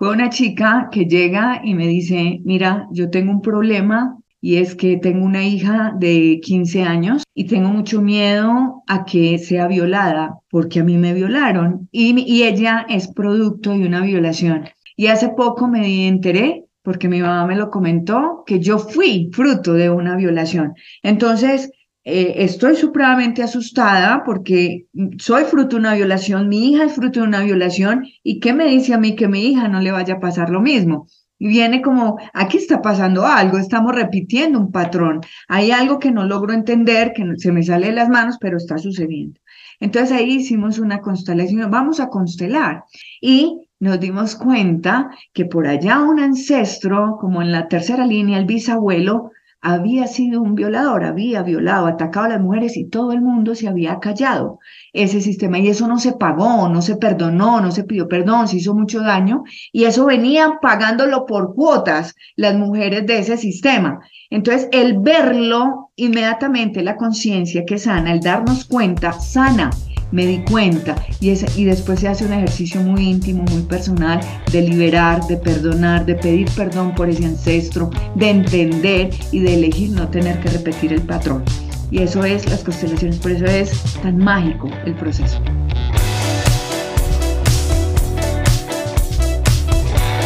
fue 0.00 0.12
una 0.12 0.30
chica 0.30 0.88
que 0.90 1.04
llega 1.04 1.60
y 1.62 1.74
me 1.74 1.86
dice, 1.86 2.40
mira, 2.46 2.88
yo 2.90 3.10
tengo 3.10 3.32
un 3.32 3.42
problema 3.42 4.16
y 4.40 4.56
es 4.56 4.74
que 4.74 4.96
tengo 4.96 5.26
una 5.26 5.44
hija 5.44 5.92
de 5.94 6.40
15 6.42 6.84
años 6.84 7.22
y 7.34 7.44
tengo 7.44 7.68
mucho 7.68 8.00
miedo 8.00 8.82
a 8.86 9.04
que 9.04 9.36
sea 9.36 9.68
violada 9.68 10.38
porque 10.48 10.80
a 10.80 10.84
mí 10.84 10.96
me 10.96 11.12
violaron 11.12 11.90
y, 11.92 12.18
y 12.18 12.44
ella 12.44 12.86
es 12.88 13.08
producto 13.08 13.72
de 13.72 13.86
una 13.86 14.00
violación. 14.00 14.70
Y 14.96 15.08
hace 15.08 15.28
poco 15.36 15.68
me 15.68 16.08
enteré 16.08 16.64
porque 16.82 17.06
mi 17.06 17.20
mamá 17.20 17.44
me 17.46 17.56
lo 17.56 17.68
comentó, 17.68 18.42
que 18.46 18.58
yo 18.58 18.78
fui 18.78 19.28
fruto 19.34 19.74
de 19.74 19.90
una 19.90 20.16
violación. 20.16 20.72
Entonces, 21.02 21.70
eh, 22.04 22.44
estoy 22.44 22.76
supremamente 22.76 23.42
asustada 23.42 24.22
porque 24.24 24.86
soy 25.18 25.44
fruto 25.44 25.76
de 25.76 25.80
una 25.80 25.94
violación, 25.94 26.48
mi 26.48 26.72
hija 26.72 26.84
es 26.84 26.94
fruto 26.94 27.20
de 27.20 27.26
una 27.26 27.42
violación, 27.42 28.06
¿y 28.22 28.40
qué 28.40 28.54
me 28.54 28.66
dice 28.66 28.94
a 28.94 28.98
mí 28.98 29.16
que 29.16 29.28
mi 29.28 29.46
hija 29.46 29.68
no 29.68 29.80
le 29.80 29.92
vaya 29.92 30.14
a 30.14 30.20
pasar 30.20 30.48
lo 30.50 30.60
mismo? 30.60 31.06
Y 31.38 31.48
viene 31.48 31.82
como, 31.82 32.18
aquí 32.34 32.58
está 32.58 32.82
pasando 32.82 33.26
algo, 33.26 33.58
estamos 33.58 33.94
repitiendo 33.94 34.58
un 34.58 34.72
patrón, 34.72 35.20
hay 35.48 35.70
algo 35.70 35.98
que 35.98 36.10
no 36.10 36.24
logro 36.24 36.52
entender, 36.52 37.12
que 37.14 37.24
se 37.36 37.52
me 37.52 37.62
sale 37.62 37.88
de 37.88 37.92
las 37.92 38.08
manos, 38.08 38.36
pero 38.40 38.56
está 38.56 38.78
sucediendo. 38.78 39.40
Entonces 39.80 40.16
ahí 40.16 40.36
hicimos 40.36 40.78
una 40.78 41.00
constelación, 41.00 41.70
vamos 41.70 42.00
a 42.00 42.08
constelar. 42.08 42.84
Y 43.20 43.68
nos 43.78 43.98
dimos 43.98 44.36
cuenta 44.36 45.10
que 45.32 45.46
por 45.46 45.66
allá 45.66 46.00
un 46.00 46.20
ancestro, 46.20 47.16
como 47.18 47.40
en 47.40 47.50
la 47.50 47.68
tercera 47.68 48.06
línea, 48.06 48.38
el 48.38 48.44
bisabuelo, 48.44 49.32
había 49.62 50.06
sido 50.06 50.40
un 50.40 50.54
violador, 50.54 51.04
había 51.04 51.42
violado, 51.42 51.86
atacado 51.86 52.26
a 52.26 52.28
las 52.30 52.40
mujeres 52.40 52.76
y 52.76 52.88
todo 52.88 53.12
el 53.12 53.20
mundo 53.20 53.54
se 53.54 53.68
había 53.68 53.98
callado. 54.00 54.58
Ese 54.92 55.20
sistema, 55.20 55.58
y 55.58 55.68
eso 55.68 55.86
no 55.86 55.98
se 55.98 56.12
pagó, 56.12 56.68
no 56.68 56.80
se 56.82 56.96
perdonó, 56.96 57.60
no 57.60 57.70
se 57.70 57.84
pidió 57.84 58.08
perdón, 58.08 58.48
se 58.48 58.56
hizo 58.56 58.74
mucho 58.74 59.00
daño, 59.00 59.44
y 59.72 59.84
eso 59.84 60.06
venían 60.06 60.52
pagándolo 60.62 61.26
por 61.26 61.54
cuotas 61.54 62.14
las 62.36 62.54
mujeres 62.54 63.06
de 63.06 63.18
ese 63.18 63.36
sistema. 63.36 64.00
Entonces, 64.30 64.68
el 64.72 64.98
verlo 64.98 65.90
inmediatamente, 65.96 66.82
la 66.82 66.96
conciencia 66.96 67.64
que 67.66 67.78
sana, 67.78 68.12
el 68.12 68.20
darnos 68.20 68.64
cuenta, 68.64 69.12
sana 69.12 69.70
me 70.12 70.26
di 70.26 70.38
cuenta 70.44 70.96
y, 71.20 71.30
y 71.30 71.64
después 71.64 72.00
se 72.00 72.08
hace 72.08 72.24
un 72.24 72.32
ejercicio 72.32 72.80
muy 72.80 73.08
íntimo, 73.08 73.44
muy 73.44 73.62
personal 73.62 74.20
de 74.50 74.62
liberar, 74.62 75.26
de 75.26 75.36
perdonar, 75.36 76.04
de 76.06 76.14
pedir 76.14 76.48
perdón 76.56 76.94
por 76.94 77.08
ese 77.08 77.24
ancestro, 77.24 77.90
de 78.14 78.30
entender 78.30 79.10
y 79.30 79.40
de 79.40 79.54
elegir 79.54 79.90
no 79.90 80.08
tener 80.08 80.40
que 80.40 80.50
repetir 80.50 80.92
el 80.92 81.02
patrón. 81.02 81.44
Y 81.90 82.02
eso 82.02 82.24
es 82.24 82.48
las 82.48 82.62
constelaciones, 82.62 83.18
por 83.18 83.32
eso 83.32 83.44
es 83.46 83.72
tan 84.02 84.18
mágico 84.18 84.70
el 84.86 84.94
proceso. 84.94 85.40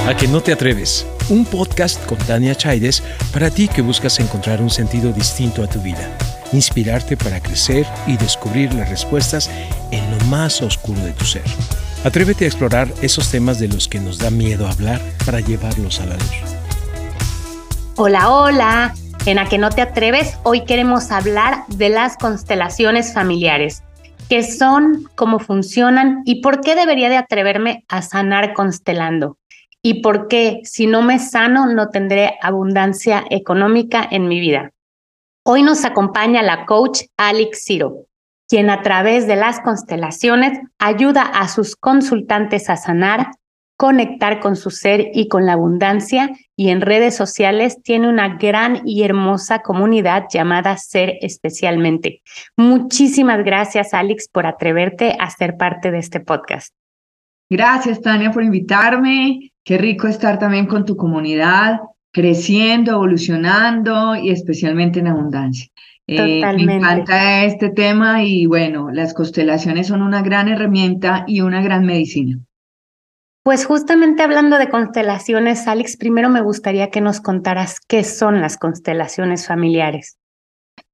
A 0.06 0.14
que 0.14 0.28
no 0.28 0.42
te 0.42 0.52
atreves. 0.52 1.06
Un 1.30 1.46
podcast 1.46 2.04
con 2.04 2.18
Tania 2.18 2.54
Chaides 2.54 3.02
para 3.32 3.48
ti 3.48 3.68
que 3.68 3.80
buscas 3.80 4.20
encontrar 4.20 4.60
un 4.60 4.68
sentido 4.68 5.10
distinto 5.12 5.62
a 5.64 5.66
tu 5.66 5.80
vida 5.80 6.33
inspirarte 6.54 7.16
para 7.16 7.40
crecer 7.40 7.86
y 8.06 8.16
descubrir 8.16 8.72
las 8.74 8.88
respuestas 8.88 9.50
en 9.90 10.10
lo 10.10 10.24
más 10.26 10.62
oscuro 10.62 11.00
de 11.00 11.12
tu 11.12 11.24
ser. 11.24 11.42
Atrévete 12.04 12.44
a 12.44 12.48
explorar 12.48 12.88
esos 13.02 13.30
temas 13.30 13.58
de 13.58 13.68
los 13.68 13.88
que 13.88 13.98
nos 13.98 14.18
da 14.18 14.30
miedo 14.30 14.68
hablar 14.68 15.00
para 15.24 15.40
llevarlos 15.40 16.00
a 16.00 16.06
la 16.06 16.14
luz. 16.14 16.54
Hola, 17.96 18.30
hola. 18.30 18.94
En 19.26 19.38
A 19.38 19.48
que 19.48 19.56
no 19.56 19.70
te 19.70 19.80
atreves, 19.80 20.36
hoy 20.42 20.66
queremos 20.66 21.10
hablar 21.10 21.64
de 21.68 21.88
las 21.88 22.18
constelaciones 22.18 23.14
familiares. 23.14 23.82
¿Qué 24.28 24.42
son? 24.42 25.08
¿Cómo 25.14 25.38
funcionan? 25.38 26.20
¿Y 26.26 26.42
por 26.42 26.60
qué 26.60 26.74
debería 26.74 27.08
de 27.08 27.16
atreverme 27.16 27.84
a 27.88 28.02
sanar 28.02 28.52
constelando? 28.52 29.38
¿Y 29.80 30.02
por 30.02 30.28
qué 30.28 30.60
si 30.64 30.86
no 30.86 31.00
me 31.00 31.18
sano 31.18 31.66
no 31.66 31.88
tendré 31.88 32.34
abundancia 32.42 33.24
económica 33.30 34.06
en 34.10 34.28
mi 34.28 34.40
vida? 34.40 34.73
Hoy 35.46 35.62
nos 35.62 35.84
acompaña 35.84 36.42
la 36.42 36.64
coach 36.64 37.02
Alex 37.18 37.64
Ciro, 37.66 38.06
quien 38.48 38.70
a 38.70 38.80
través 38.80 39.26
de 39.26 39.36
las 39.36 39.60
constelaciones 39.60 40.58
ayuda 40.78 41.20
a 41.20 41.48
sus 41.48 41.76
consultantes 41.76 42.70
a 42.70 42.78
sanar, 42.78 43.26
conectar 43.76 44.40
con 44.40 44.56
su 44.56 44.70
ser 44.70 45.10
y 45.12 45.28
con 45.28 45.44
la 45.44 45.52
abundancia 45.52 46.30
y 46.56 46.70
en 46.70 46.80
redes 46.80 47.14
sociales 47.14 47.76
tiene 47.82 48.08
una 48.08 48.38
gran 48.38 48.88
y 48.88 49.02
hermosa 49.02 49.58
comunidad 49.58 50.24
llamada 50.32 50.78
Ser 50.78 51.18
Especialmente. 51.20 52.22
Muchísimas 52.56 53.44
gracias 53.44 53.92
Alex 53.92 54.30
por 54.30 54.46
atreverte 54.46 55.14
a 55.20 55.28
ser 55.28 55.58
parte 55.58 55.90
de 55.90 55.98
este 55.98 56.20
podcast. 56.20 56.74
Gracias 57.50 58.00
Tania 58.00 58.30
por 58.30 58.42
invitarme. 58.42 59.52
Qué 59.62 59.76
rico 59.76 60.08
estar 60.08 60.38
también 60.38 60.64
con 60.64 60.86
tu 60.86 60.96
comunidad 60.96 61.80
creciendo, 62.14 62.92
evolucionando 62.92 64.14
y 64.14 64.30
especialmente 64.30 65.00
en 65.00 65.08
abundancia. 65.08 65.66
Eh, 66.06 66.42
me 66.64 66.76
encanta 66.76 67.44
este 67.44 67.70
tema 67.70 68.22
y 68.22 68.46
bueno, 68.46 68.90
las 68.92 69.14
constelaciones 69.14 69.88
son 69.88 70.00
una 70.00 70.22
gran 70.22 70.48
herramienta 70.48 71.24
y 71.26 71.40
una 71.40 71.60
gran 71.60 71.84
medicina. 71.84 72.38
Pues 73.42 73.66
justamente 73.66 74.22
hablando 74.22 74.58
de 74.58 74.70
constelaciones, 74.70 75.66
Alex, 75.66 75.96
primero 75.96 76.30
me 76.30 76.40
gustaría 76.40 76.90
que 76.90 77.00
nos 77.00 77.20
contaras 77.20 77.80
qué 77.80 78.04
son 78.04 78.40
las 78.40 78.58
constelaciones 78.58 79.46
familiares. 79.46 80.16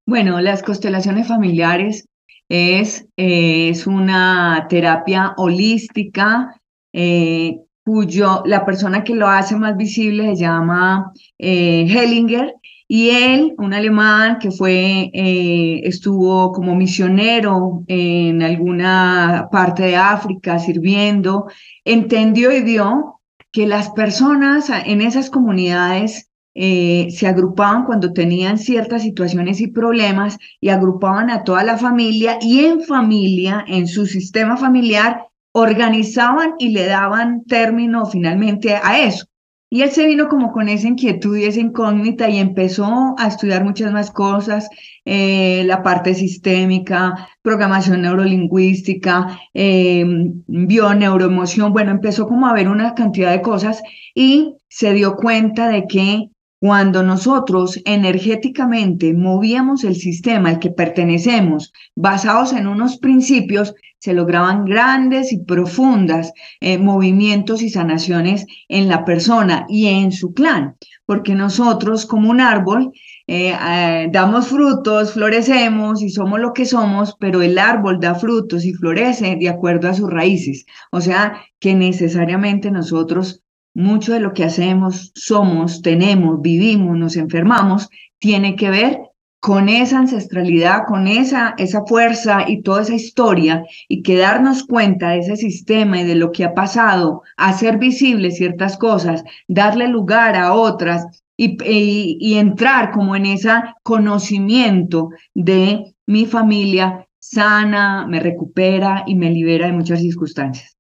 Bueno, 0.06 0.40
las 0.40 0.62
constelaciones 0.62 1.28
familiares 1.28 2.06
es, 2.48 3.06
eh, 3.16 3.68
es 3.68 3.86
una 3.86 4.66
terapia 4.68 5.34
holística 5.36 6.60
eh, 6.92 7.58
cuyo 7.90 8.42
la 8.46 8.64
persona 8.64 9.02
que 9.02 9.16
lo 9.16 9.26
hace 9.26 9.56
más 9.56 9.76
visible 9.76 10.36
se 10.36 10.42
llama 10.42 11.12
eh, 11.38 11.88
Hellinger 11.88 12.54
y 12.86 13.10
él, 13.10 13.54
un 13.58 13.74
alemán 13.74 14.38
que 14.38 14.52
fue, 14.52 15.10
eh, 15.12 15.80
estuvo 15.82 16.52
como 16.52 16.76
misionero 16.76 17.82
en 17.88 18.44
alguna 18.44 19.48
parte 19.50 19.82
de 19.82 19.96
África 19.96 20.60
sirviendo, 20.60 21.46
entendió 21.84 22.52
y 22.52 22.62
vio 22.62 23.20
que 23.50 23.66
las 23.66 23.90
personas 23.90 24.70
en 24.70 25.00
esas 25.00 25.28
comunidades 25.28 26.30
eh, 26.54 27.08
se 27.10 27.26
agrupaban 27.26 27.86
cuando 27.86 28.12
tenían 28.12 28.56
ciertas 28.56 29.02
situaciones 29.02 29.60
y 29.60 29.66
problemas 29.66 30.38
y 30.60 30.68
agrupaban 30.68 31.28
a 31.30 31.42
toda 31.42 31.64
la 31.64 31.76
familia 31.76 32.38
y 32.40 32.60
en 32.66 32.82
familia, 32.82 33.64
en 33.66 33.88
su 33.88 34.06
sistema 34.06 34.56
familiar, 34.56 35.29
organizaban 35.52 36.54
y 36.58 36.70
le 36.70 36.86
daban 36.86 37.44
término 37.44 38.06
finalmente 38.06 38.74
a 38.74 39.00
eso. 39.04 39.26
Y 39.72 39.82
él 39.82 39.90
se 39.92 40.04
vino 40.04 40.28
como 40.28 40.50
con 40.50 40.68
esa 40.68 40.88
inquietud 40.88 41.36
y 41.36 41.44
esa 41.44 41.60
incógnita 41.60 42.28
y 42.28 42.38
empezó 42.38 43.14
a 43.16 43.28
estudiar 43.28 43.62
muchas 43.62 43.92
más 43.92 44.10
cosas, 44.10 44.68
eh, 45.04 45.62
la 45.64 45.84
parte 45.84 46.14
sistémica, 46.14 47.28
programación 47.40 48.02
neurolingüística, 48.02 49.38
eh, 49.54 50.04
bioneuroemoción, 50.48 51.72
bueno, 51.72 51.92
empezó 51.92 52.26
como 52.26 52.48
a 52.48 52.52
ver 52.52 52.68
una 52.68 52.94
cantidad 52.94 53.30
de 53.30 53.42
cosas 53.42 53.80
y 54.12 54.56
se 54.68 54.92
dio 54.92 55.14
cuenta 55.14 55.68
de 55.68 55.86
que 55.86 56.30
cuando 56.60 57.02
nosotros 57.02 57.80
energéticamente 57.86 59.14
movíamos 59.14 59.82
el 59.82 59.96
sistema 59.96 60.50
al 60.50 60.58
que 60.58 60.70
pertenecemos 60.70 61.72
basados 61.96 62.52
en 62.52 62.66
unos 62.66 62.98
principios, 62.98 63.74
se 63.98 64.12
lograban 64.12 64.66
grandes 64.66 65.32
y 65.32 65.38
profundas 65.38 66.32
eh, 66.60 66.76
movimientos 66.76 67.62
y 67.62 67.70
sanaciones 67.70 68.46
en 68.68 68.88
la 68.88 69.06
persona 69.06 69.64
y 69.68 69.86
en 69.86 70.12
su 70.12 70.34
clan, 70.34 70.76
porque 71.06 71.34
nosotros 71.34 72.04
como 72.04 72.30
un 72.30 72.40
árbol 72.40 72.92
eh, 73.26 73.54
eh, 73.54 74.08
damos 74.12 74.48
frutos, 74.48 75.14
florecemos 75.14 76.02
y 76.02 76.10
somos 76.10 76.40
lo 76.40 76.52
que 76.52 76.66
somos, 76.66 77.16
pero 77.18 77.40
el 77.40 77.58
árbol 77.58 78.00
da 78.00 78.14
frutos 78.14 78.66
y 78.66 78.74
florece 78.74 79.36
de 79.40 79.48
acuerdo 79.48 79.88
a 79.88 79.94
sus 79.94 80.10
raíces. 80.10 80.66
O 80.92 81.00
sea, 81.00 81.40
que 81.58 81.74
necesariamente 81.74 82.70
nosotros 82.70 83.42
mucho 83.74 84.12
de 84.12 84.20
lo 84.20 84.32
que 84.32 84.44
hacemos, 84.44 85.12
somos, 85.14 85.82
tenemos, 85.82 86.40
vivimos, 86.40 86.96
nos 86.96 87.16
enfermamos, 87.16 87.88
tiene 88.18 88.56
que 88.56 88.70
ver 88.70 89.00
con 89.40 89.70
esa 89.70 90.00
ancestralidad, 90.00 90.82
con 90.86 91.08
esa, 91.08 91.54
esa 91.56 91.84
fuerza 91.86 92.44
y 92.46 92.62
toda 92.62 92.82
esa 92.82 92.94
historia 92.94 93.64
y 93.88 94.02
que 94.02 94.16
darnos 94.16 94.64
cuenta 94.64 95.10
de 95.10 95.20
ese 95.20 95.36
sistema 95.36 96.00
y 96.00 96.04
de 96.04 96.14
lo 96.14 96.30
que 96.30 96.44
ha 96.44 96.54
pasado, 96.54 97.22
hacer 97.38 97.78
visibles 97.78 98.36
ciertas 98.36 98.76
cosas, 98.76 99.24
darle 99.48 99.88
lugar 99.88 100.36
a 100.36 100.52
otras 100.52 101.22
y, 101.38 101.56
y, 101.64 102.34
entrar 102.34 102.90
como 102.90 103.16
en 103.16 103.24
ese 103.24 103.50
conocimiento 103.82 105.08
de 105.32 105.94
mi 106.06 106.26
familia 106.26 107.08
sana, 107.18 108.06
me 108.06 108.20
recupera 108.20 109.04
y 109.06 109.14
me 109.14 109.30
libera 109.30 109.66
de 109.66 109.72
muchas 109.72 110.00
circunstancias. 110.00 110.76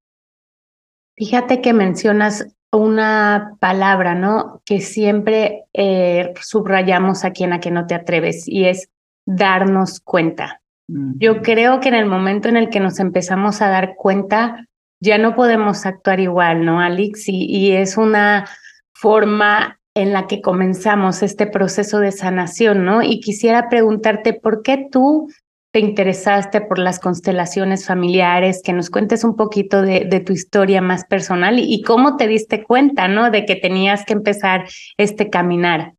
Fíjate 1.16 1.62
que 1.62 1.72
mencionas 1.72 2.46
una 2.72 3.56
palabra, 3.60 4.14
¿no? 4.14 4.62
Que 4.64 4.80
siempre 4.80 5.64
eh, 5.72 6.32
subrayamos 6.40 7.24
aquí 7.24 7.44
en 7.44 7.50
la 7.50 7.60
que 7.60 7.70
no 7.70 7.86
te 7.86 7.94
atreves 7.94 8.46
y 8.46 8.66
es 8.66 8.88
darnos 9.26 10.00
cuenta. 10.00 10.60
Yo 10.86 11.40
creo 11.42 11.78
que 11.78 11.88
en 11.88 11.94
el 11.94 12.06
momento 12.06 12.48
en 12.48 12.56
el 12.56 12.68
que 12.68 12.80
nos 12.80 12.98
empezamos 12.98 13.62
a 13.62 13.68
dar 13.68 13.94
cuenta, 13.96 14.66
ya 15.00 15.18
no 15.18 15.36
podemos 15.36 15.86
actuar 15.86 16.18
igual, 16.18 16.64
¿no, 16.64 16.80
Alex? 16.80 17.28
y 17.28 17.70
es 17.72 17.96
una 17.96 18.48
forma 18.92 19.80
en 19.94 20.12
la 20.12 20.26
que 20.26 20.40
comenzamos 20.40 21.22
este 21.22 21.46
proceso 21.46 21.98
de 21.98 22.12
sanación, 22.12 22.84
¿no? 22.84 23.02
Y 23.02 23.20
quisiera 23.20 23.68
preguntarte, 23.68 24.34
¿por 24.34 24.62
qué 24.62 24.88
tú 24.90 25.28
te 25.72 25.80
interesaste 25.80 26.60
por 26.60 26.78
las 26.78 26.98
constelaciones 26.98 27.86
familiares? 27.86 28.62
Que 28.64 28.72
nos 28.72 28.90
cuentes 28.90 29.24
un 29.24 29.36
poquito 29.36 29.82
de, 29.82 30.22
tu 30.24 30.32
historia 30.32 30.80
más 30.80 31.04
personal 31.04 31.58
y, 31.58 31.82
cómo 31.82 32.16
te 32.16 32.28
diste 32.28 32.64
cuenta, 32.64 33.08
¿no? 33.08 33.30
De 33.30 33.44
que 33.44 33.56
tenías 33.56 34.04
que 34.04 34.14
empezar 34.14 34.66
este 34.96 35.30
caminar. 35.30 35.94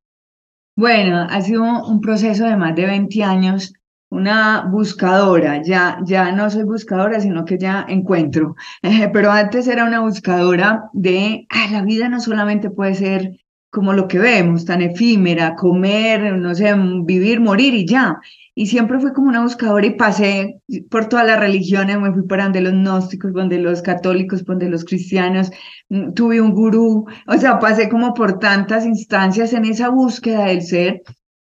Bueno, 0.75 1.27
ha 1.29 1.41
sido 1.41 1.63
un 1.63 2.01
proceso 2.01 2.45
de 2.45 2.55
más 2.55 2.75
de 2.75 2.85
20 2.85 3.23
años 3.23 3.73
una 4.11 4.67
buscadora, 4.69 5.63
ya, 5.63 5.99
ya 6.03 6.33
no 6.33 6.49
soy 6.49 6.63
buscadora, 6.63 7.21
sino 7.21 7.45
que 7.45 7.57
ya 7.57 7.85
encuentro, 7.87 8.55
pero 9.13 9.31
antes 9.31 9.67
era 9.67 9.85
una 9.85 10.01
buscadora 10.01 10.83
de, 10.91 11.47
ah, 11.49 11.67
la 11.71 11.81
vida 11.81 12.09
no 12.09 12.19
solamente 12.19 12.69
puede 12.69 12.95
ser 12.95 13.41
como 13.69 13.93
lo 13.93 14.09
que 14.09 14.19
vemos, 14.19 14.65
tan 14.65 14.81
efímera, 14.81 15.55
comer, 15.55 16.33
no 16.33 16.53
sé, 16.53 16.73
vivir, 17.03 17.39
morir 17.39 17.73
y 17.73 17.87
ya. 17.87 18.19
Y 18.53 18.67
siempre 18.67 18.99
fui 18.99 19.13
como 19.13 19.29
una 19.29 19.43
buscadora 19.43 19.85
y 19.85 19.95
pasé 19.95 20.61
por 20.89 21.07
todas 21.07 21.25
las 21.25 21.39
religiones, 21.39 21.99
me 21.99 22.11
fui 22.11 22.23
para 22.23 22.43
donde 22.43 22.61
los 22.61 22.73
gnósticos, 22.73 23.33
donde 23.33 23.59
los 23.59 23.81
católicos, 23.81 24.43
donde 24.43 24.69
los 24.69 24.83
cristianos, 24.83 25.51
mm, 25.89 26.13
tuve 26.13 26.41
un 26.41 26.51
gurú, 26.51 27.05
o 27.27 27.37
sea, 27.37 27.59
pasé 27.59 27.87
como 27.89 28.13
por 28.13 28.39
tantas 28.39 28.85
instancias 28.85 29.53
en 29.53 29.65
esa 29.65 29.89
búsqueda 29.89 30.45
del 30.45 30.61
ser 30.63 31.01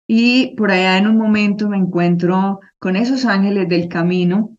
y 0.06 0.54
por 0.56 0.70
allá 0.70 0.98
en 0.98 1.06
un 1.06 1.16
momento 1.18 1.68
me 1.68 1.76
encuentro 1.76 2.60
con 2.78 2.96
esos 2.96 3.24
ángeles 3.26 3.68
del 3.68 3.88
camino 3.88 4.56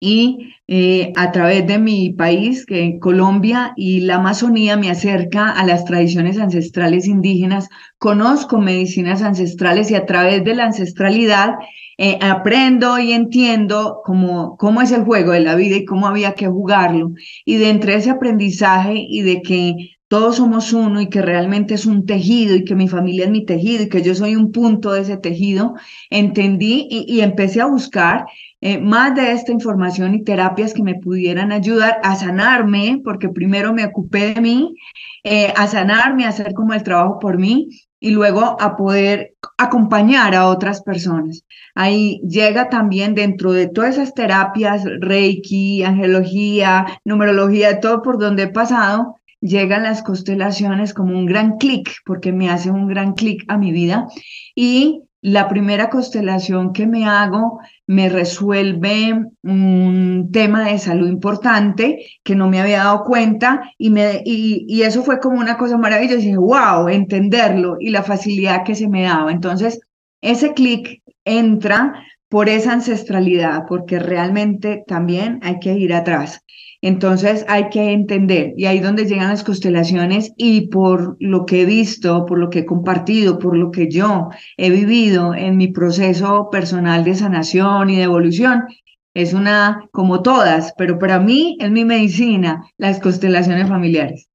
y 0.00 0.54
eh, 0.68 1.12
a 1.16 1.32
través 1.32 1.66
de 1.66 1.78
mi 1.78 2.10
país, 2.10 2.66
que 2.66 2.98
Colombia 3.00 3.72
y 3.76 4.00
la 4.00 4.16
Amazonía 4.16 4.76
me 4.76 4.90
acerca 4.90 5.50
a 5.50 5.64
las 5.64 5.84
tradiciones 5.84 6.38
ancestrales 6.38 7.06
indígenas, 7.06 7.68
conozco 7.98 8.58
medicinas 8.58 9.22
ancestrales 9.22 9.90
y 9.90 9.94
a 9.94 10.06
través 10.06 10.44
de 10.44 10.54
la 10.54 10.66
ancestralidad 10.66 11.54
eh, 11.96 12.18
aprendo 12.22 12.98
y 12.98 13.12
entiendo 13.12 14.02
cómo, 14.04 14.56
cómo 14.56 14.82
es 14.82 14.92
el 14.92 15.02
juego 15.04 15.32
de 15.32 15.40
la 15.40 15.56
vida 15.56 15.76
y 15.76 15.84
cómo 15.84 16.06
había 16.06 16.34
que 16.34 16.46
jugarlo. 16.46 17.12
Y 17.44 17.56
de 17.56 17.70
entre 17.70 17.94
ese 17.96 18.10
aprendizaje 18.10 18.94
y 18.96 19.22
de 19.22 19.42
que 19.42 19.97
todos 20.08 20.36
somos 20.36 20.72
uno 20.72 21.00
y 21.00 21.08
que 21.08 21.22
realmente 21.22 21.74
es 21.74 21.86
un 21.86 22.06
tejido 22.06 22.56
y 22.56 22.64
que 22.64 22.74
mi 22.74 22.88
familia 22.88 23.26
es 23.26 23.30
mi 23.30 23.44
tejido 23.44 23.84
y 23.84 23.88
que 23.88 24.02
yo 24.02 24.14
soy 24.14 24.36
un 24.36 24.52
punto 24.52 24.92
de 24.92 25.02
ese 25.02 25.18
tejido, 25.18 25.74
entendí 26.10 26.88
y 26.90 27.20
empecé 27.20 27.60
a 27.60 27.66
buscar 27.66 28.26
eh, 28.60 28.78
más 28.78 29.14
de 29.14 29.32
esta 29.32 29.52
información 29.52 30.14
y 30.14 30.24
terapias 30.24 30.74
que 30.74 30.82
me 30.82 30.96
pudieran 30.96 31.52
ayudar 31.52 32.00
a 32.02 32.16
sanarme, 32.16 33.00
porque 33.04 33.28
primero 33.28 33.72
me 33.72 33.84
ocupé 33.84 34.34
de 34.34 34.40
mí, 34.40 34.74
eh, 35.22 35.52
a 35.56 35.68
sanarme, 35.68 36.24
a 36.24 36.30
hacer 36.30 36.54
como 36.54 36.74
el 36.74 36.82
trabajo 36.82 37.20
por 37.20 37.38
mí 37.38 37.68
y 38.00 38.10
luego 38.10 38.60
a 38.60 38.76
poder 38.76 39.34
acompañar 39.58 40.34
a 40.34 40.48
otras 40.48 40.82
personas. 40.82 41.44
Ahí 41.76 42.20
llega 42.28 42.68
también 42.68 43.14
dentro 43.14 43.52
de 43.52 43.68
todas 43.68 43.94
esas 43.94 44.14
terapias, 44.14 44.82
Reiki, 45.00 45.84
angelología, 45.84 47.00
numerología, 47.04 47.78
todo 47.78 48.02
por 48.02 48.18
donde 48.18 48.44
he 48.44 48.48
pasado, 48.48 49.18
llegan 49.40 49.84
las 49.84 50.02
constelaciones 50.02 50.94
como 50.94 51.16
un 51.18 51.26
gran 51.26 51.56
clic, 51.58 51.90
porque 52.04 52.32
me 52.32 52.50
hace 52.50 52.70
un 52.70 52.88
gran 52.88 53.12
clic 53.14 53.44
a 53.48 53.58
mi 53.58 53.72
vida. 53.72 54.06
Y 54.54 55.02
la 55.20 55.48
primera 55.48 55.90
constelación 55.90 56.72
que 56.72 56.86
me 56.86 57.04
hago 57.06 57.58
me 57.86 58.08
resuelve 58.08 59.26
un 59.42 60.30
tema 60.32 60.70
de 60.70 60.78
salud 60.78 61.08
importante 61.08 62.06
que 62.22 62.36
no 62.36 62.48
me 62.48 62.60
había 62.60 62.84
dado 62.84 63.02
cuenta 63.04 63.62
y, 63.76 63.90
me, 63.90 64.22
y, 64.24 64.82
eso 64.82 65.02
fue 65.02 65.18
como 65.18 65.38
una 65.38 65.56
cosa 65.56 65.76
maravillosa. 65.76 66.20
Y 66.20 66.26
dije, 66.26 66.36
wow, 66.36 66.88
entenderlo 66.88 67.76
y 67.80 67.90
la 67.90 68.02
facilidad 68.02 68.64
que 68.64 68.74
se 68.74 68.88
me 68.88 69.02
daba. 69.02 69.32
Entonces, 69.32 69.80
ese 70.20 70.54
clic 70.54 71.02
entra 71.24 71.94
por 72.28 72.48
esa 72.48 72.72
ancestralidad, 72.72 73.64
porque 73.66 73.98
realmente 73.98 74.84
también 74.86 75.40
hay 75.42 75.58
que 75.58 75.72
ir 75.74 75.94
atrás. 75.94 76.44
Entonces 76.80 77.44
hay 77.48 77.70
que 77.70 77.92
entender, 77.92 78.52
y 78.56 78.66
ahí 78.66 78.78
donde 78.78 79.04
llegan 79.04 79.30
las 79.30 79.42
constelaciones, 79.42 80.32
y 80.36 80.68
por 80.68 81.16
lo 81.18 81.44
que 81.44 81.62
he 81.62 81.64
visto, 81.64 82.24
por 82.24 82.38
lo 82.38 82.50
que 82.50 82.60
he 82.60 82.66
compartido, 82.66 83.38
por 83.38 83.56
lo 83.56 83.70
que 83.72 83.88
yo 83.88 84.28
he 84.56 84.70
vivido 84.70 85.34
en 85.34 85.56
mi 85.56 85.68
proceso 85.68 86.50
personal 86.50 87.02
de 87.02 87.16
sanación 87.16 87.90
y 87.90 87.96
de 87.96 88.04
evolución, 88.04 88.64
es 89.12 89.34
una, 89.34 89.88
como 89.90 90.22
todas, 90.22 90.72
pero 90.78 90.98
para 90.98 91.18
mí 91.18 91.56
es 91.60 91.70
mi 91.70 91.84
medicina, 91.84 92.62
las 92.76 93.00
constelaciones 93.00 93.68
familiares. 93.68 94.28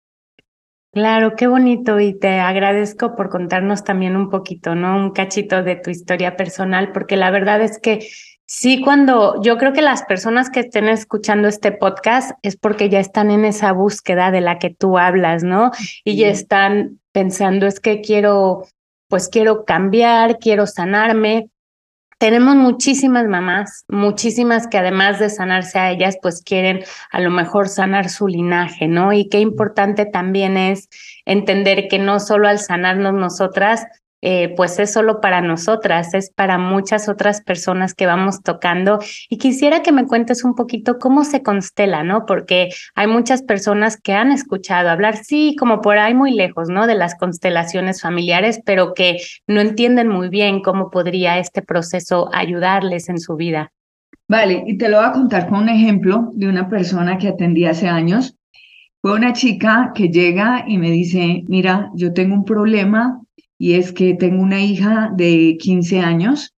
Claro, 0.92 1.36
qué 1.36 1.48
bonito 1.48 2.00
y 2.00 2.14
te 2.14 2.40
agradezco 2.40 3.16
por 3.16 3.30
contarnos 3.30 3.84
también 3.84 4.16
un 4.16 4.30
poquito, 4.30 4.76
¿no? 4.76 4.96
Un 4.96 5.12
cachito 5.12 5.64
de 5.64 5.76
tu 5.76 5.90
historia 5.90 6.36
personal, 6.36 6.92
porque 6.92 7.16
la 7.16 7.32
verdad 7.32 7.62
es 7.62 7.80
que 7.80 8.06
Sí, 8.56 8.82
cuando 8.82 9.42
yo 9.42 9.58
creo 9.58 9.74
que 9.74 9.82
las 9.82 10.04
personas 10.04 10.52
que 10.52 10.60
estén 10.60 10.88
escuchando 10.88 11.48
este 11.48 11.72
podcast 11.72 12.34
es 12.44 12.56
porque 12.56 12.88
ya 12.88 13.00
están 13.00 13.32
en 13.32 13.46
esa 13.46 13.72
búsqueda 13.72 14.30
de 14.30 14.42
la 14.42 14.60
que 14.60 14.70
tú 14.70 15.00
hablas, 15.00 15.44
¿no? 15.44 15.72
Y 16.04 16.18
ya 16.18 16.28
están 16.28 17.00
pensando, 17.12 17.66
es 17.66 17.80
que 17.80 18.02
quiero, 18.02 18.68
pues 19.08 19.28
quiero 19.28 19.66
cambiar, 19.66 20.38
quiero 20.38 20.68
sanarme. 20.68 21.50
Tenemos 22.20 22.56
muchísimas 22.56 23.28
mamás, 23.28 23.86
muchísimas 23.88 24.68
que 24.68 24.78
además 24.78 25.18
de 25.18 25.32
sanarse 25.32 25.80
a 25.80 25.90
ellas, 25.90 26.20
pues 26.22 26.44
quieren 26.44 26.84
a 27.12 27.22
lo 27.22 27.32
mejor 27.32 27.68
sanar 27.70 28.08
su 28.08 28.28
linaje, 28.28 28.88
¿no? 28.88 29.14
Y 29.14 29.30
qué 29.30 29.40
importante 29.40 30.06
también 30.06 30.58
es 30.58 30.90
entender 31.26 31.88
que 31.88 31.98
no 31.98 32.20
solo 32.20 32.48
al 32.48 32.60
sanarnos 32.60 33.16
nosotras, 33.16 33.88
eh, 34.26 34.54
pues 34.56 34.80
es 34.80 34.94
solo 34.94 35.20
para 35.20 35.42
nosotras, 35.42 36.14
es 36.14 36.32
para 36.32 36.58
muchas 36.58 37.10
otras 37.10 37.42
personas 37.42 37.94
que 37.94 38.06
vamos 38.06 38.42
tocando. 38.42 39.00
Y 39.30 39.38
quisiera 39.38 39.82
que 39.82 39.92
me 39.92 40.06
cuentes 40.08 40.46
un 40.46 40.56
poquito 40.56 40.98
cómo 40.98 41.26
se 41.26 41.44
constela, 41.44 42.06
¿no? 42.06 42.26
Porque 42.26 42.70
hay 42.96 43.08
muchas 43.08 43.42
personas 43.42 43.98
que 43.98 44.14
han 44.14 44.32
escuchado 44.32 44.90
hablar, 44.90 45.18
sí, 45.18 45.58
como 45.60 45.82
por 45.82 45.98
ahí 45.98 46.14
muy 46.14 46.32
lejos, 46.32 46.70
¿no? 46.70 46.88
De 46.88 46.96
las 46.96 47.16
constelaciones 47.16 48.02
familiares, 48.02 48.62
pero 48.66 48.94
que 48.94 49.18
no 49.46 49.60
entienden 49.60 50.08
muy 50.08 50.30
bien 50.30 50.62
cómo 50.62 50.90
podría 50.90 51.38
este 51.38 51.62
proceso 51.62 52.30
ayudarles 52.34 53.10
en 53.10 53.20
su 53.20 53.36
vida. 53.36 53.74
Vale, 54.30 54.64
y 54.66 54.78
te 54.78 54.88
lo 54.88 55.00
voy 55.00 55.06
a 55.06 55.12
contar 55.12 55.50
con 55.50 55.64
un 55.64 55.70
ejemplo 55.70 56.30
de 56.32 56.48
una 56.48 56.70
persona 56.70 57.18
que 57.18 57.28
atendí 57.28 57.66
hace 57.66 57.90
años. 57.90 58.38
Fue 59.02 59.16
una 59.16 59.34
chica 59.34 59.92
que 59.94 60.08
llega 60.08 60.64
y 60.66 60.78
me 60.78 60.92
dice, 60.92 61.44
mira, 61.50 61.92
yo 61.94 62.14
tengo 62.14 62.36
un 62.36 62.46
problema 62.46 63.20
y 63.64 63.76
es 63.76 63.94
que 63.94 64.14
tengo 64.16 64.44
una 64.44 64.62
hija 64.62 65.10
de 65.16 65.56
15 65.58 66.02
años 66.02 66.54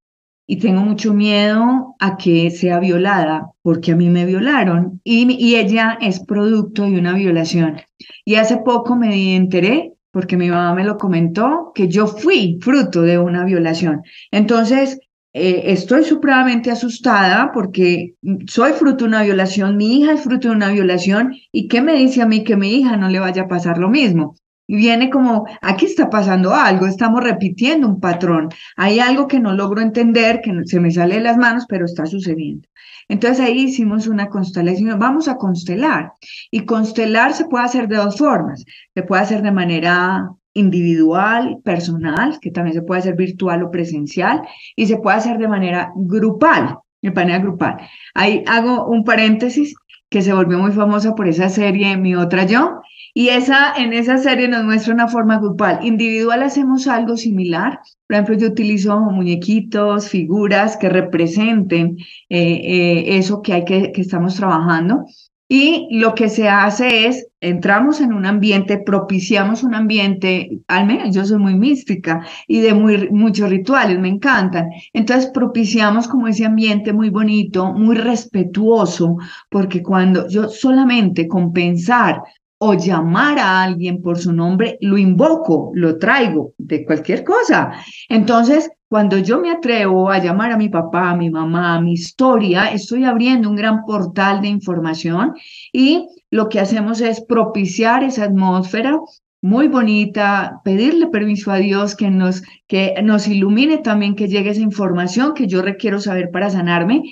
y 0.48 0.58
tengo 0.58 0.82
mucho 0.82 1.14
miedo 1.14 1.94
a 2.00 2.18
que 2.18 2.50
sea 2.50 2.80
violada 2.80 3.52
porque 3.62 3.92
a 3.92 3.96
mí 3.96 4.10
me 4.10 4.26
violaron 4.26 5.02
y, 5.04 5.32
y 5.32 5.56
ella 5.56 6.00
es 6.02 6.20
producto 6.26 6.82
de 6.82 6.98
una 6.98 7.14
violación. 7.14 7.80
Y 8.26 8.36
hace 8.36 8.58
poco 8.58 8.96
me 8.96 9.36
enteré 9.36 9.94
porque 10.10 10.36
mi 10.36 10.50
mamá 10.50 10.74
me 10.74 10.84
lo 10.84 10.98
comentó, 10.98 11.74
que 11.76 11.88
yo 11.90 12.08
fui 12.08 12.58
fruto 12.60 13.04
de 13.04 13.20
una 13.20 13.46
violación. 13.46 14.02
Entonces, 14.32 14.98
eh, 15.34 15.62
estoy 15.74 16.06
supremamente 16.06 16.72
asustada 16.72 17.52
porque 17.54 18.16
soy 18.48 18.72
fruto 18.72 19.04
de 19.04 19.10
una 19.10 19.22
violación, 19.22 19.78
mi 19.78 20.00
hija 20.00 20.14
es 20.14 20.22
fruto 20.22 20.48
de 20.48 20.56
una 20.56 20.72
violación, 20.72 21.36
¿y 21.52 21.68
qué 21.68 21.84
me 21.84 21.94
dice 21.98 22.24
a 22.24 22.26
mí 22.26 22.44
que 22.44 22.56
mi 22.56 22.74
hija 22.74 22.98
no 22.98 23.10
le 23.10 23.20
vaya 23.20 23.44
a 23.44 23.48
pasar 23.48 23.78
lo 23.78 23.90
mismo? 23.90 24.38
Y 24.68 24.78
viene 24.78 25.10
como, 25.10 25.46
aquí 25.62 25.86
está 25.86 26.10
pasando 26.10 26.54
algo, 26.54 26.88
estamos 26.88 27.24
repitiendo 27.24 27.88
un 27.88 28.00
patrón, 28.00 28.50
hay 28.76 29.00
algo 29.00 29.28
que 29.28 29.40
no 29.40 29.54
logro 29.54 29.82
entender, 29.82 30.42
que 30.42 30.52
se 30.66 30.80
me 30.80 30.92
sale 30.92 31.16
de 31.16 31.22
las 31.22 31.38
manos, 31.38 31.66
pero 31.70 31.86
está 31.86 32.06
sucediendo. 32.06 32.68
Entonces 33.08 33.46
ahí 33.46 33.66
hicimos 33.66 34.08
una 34.08 34.30
constelación, 34.30 34.98
vamos 35.00 35.28
a 35.28 35.38
constelar. 35.38 36.14
Y 36.50 36.62
constelar 36.66 37.34
se 37.34 37.46
puede 37.46 37.66
hacer 37.66 37.88
de 37.88 37.98
dos 37.98 38.18
formas. 38.18 38.66
Se 38.96 39.04
puede 39.04 39.22
hacer 39.22 39.44
de 39.44 39.52
manera 39.52 40.30
individual, 40.54 41.60
personal, 41.64 42.40
que 42.42 42.50
también 42.50 42.74
se 42.74 42.82
puede 42.82 43.00
hacer 43.00 43.16
virtual 43.16 43.64
o 43.64 43.72
presencial, 43.72 44.42
y 44.76 44.88
se 44.88 44.98
puede 44.98 45.18
hacer 45.18 45.38
de 45.38 45.48
manera 45.48 45.92
grupal, 45.96 46.80
de 47.02 47.12
manera 47.12 47.40
grupal. 47.40 47.78
Ahí 48.14 48.44
hago 48.48 48.88
un 48.88 49.04
paréntesis 49.04 49.76
que 50.10 50.22
se 50.22 50.34
volvió 50.34 50.58
muy 50.58 50.72
famosa 50.72 51.14
por 51.14 51.28
esa 51.28 51.50
serie 51.50 51.98
Mi 51.98 52.16
Otra 52.16 52.46
Yo, 52.46 52.80
y 53.18 53.30
esa, 53.30 53.74
en 53.78 53.94
esa 53.94 54.18
serie 54.18 54.50
nos 54.50 54.66
muestra 54.66 54.94
una 54.94 55.08
forma 55.08 55.40
grupal. 55.40 55.80
Individual 55.86 56.44
hacemos 56.44 56.86
algo 56.86 57.16
similar. 57.16 57.80
Por 58.08 58.14
ejemplo, 58.14 58.36
yo 58.36 58.48
utilizo 58.48 59.00
muñequitos, 59.00 60.10
figuras 60.10 60.76
que 60.76 60.90
representen 60.90 61.96
eh, 62.28 62.62
eh, 62.62 63.18
eso 63.18 63.42
que 63.42 63.54
hay 63.54 63.64
que, 63.64 63.94
que 63.94 64.02
estamos 64.02 64.36
trabajando. 64.36 65.06
Y 65.48 65.88
lo 65.92 66.14
que 66.14 66.28
se 66.28 66.50
hace 66.50 67.08
es, 67.08 67.28
entramos 67.40 68.02
en 68.02 68.12
un 68.12 68.26
ambiente, 68.26 68.80
propiciamos 68.80 69.64
un 69.64 69.76
ambiente, 69.76 70.60
al 70.68 70.86
menos 70.86 71.16
yo 71.16 71.24
soy 71.24 71.38
muy 71.38 71.56
mística 71.56 72.26
y 72.48 72.60
de 72.60 72.74
muy, 72.74 73.10
muchos 73.12 73.50
rituales, 73.50 73.98
me 73.98 74.10
encantan. 74.10 74.68
Entonces 74.92 75.32
propiciamos 75.32 76.10
como 76.10 76.28
ese 76.28 76.46
ambiente 76.46 76.92
muy 76.92 77.12
bonito, 77.12 77.72
muy 77.72 77.96
respetuoso, 77.96 79.16
porque 79.50 79.82
cuando 79.82 80.28
yo 80.28 80.50
solamente 80.50 81.30
con 81.30 81.54
pensar 81.54 82.22
o 82.58 82.74
llamar 82.74 83.38
a 83.40 83.64
alguien 83.64 84.02
por 84.02 84.18
su 84.18 84.32
nombre, 84.32 84.78
lo 84.82 84.98
invoco, 84.98 85.72
lo 85.74 85.98
traigo 85.98 86.54
de 86.58 86.86
cualquier 86.86 87.24
cosa. 87.24 87.72
Entonces, 88.10 88.70
cuando 88.88 89.18
yo 89.18 89.40
me 89.40 89.52
atrevo 89.52 90.10
a 90.10 90.20
llamar 90.20 90.52
a 90.52 90.58
mi 90.58 90.70
papá, 90.70 91.10
a 91.10 91.16
mi 91.18 91.30
mamá, 91.30 91.76
a 91.76 91.82
mi 91.82 91.94
historia, 91.94 92.72
estoy 92.72 93.04
abriendo 93.04 93.50
un 93.50 93.56
gran 93.56 93.84
portal 93.86 94.42
de 94.42 94.48
información 94.48 95.34
y 95.74 96.08
lo 96.32 96.50
que 96.50 96.60
hacemos 96.60 97.02
es 97.02 97.22
propiciar 97.22 98.04
esa 98.04 98.26
atmósfera 98.26 99.00
muy 99.42 99.68
bonita, 99.68 100.62
pedirle 100.64 101.08
permiso 101.08 101.52
a 101.52 101.58
Dios 101.58 101.96
que 101.96 102.10
nos, 102.10 102.42
que 102.68 102.96
nos 103.04 103.28
ilumine 103.28 103.78
también, 103.78 104.16
que 104.16 104.28
llegue 104.28 104.50
esa 104.50 104.62
información 104.62 105.36
que 105.36 105.46
yo 105.46 105.62
requiero 105.62 106.00
saber 106.00 106.32
para 106.32 106.50
sanarme. 106.50 107.04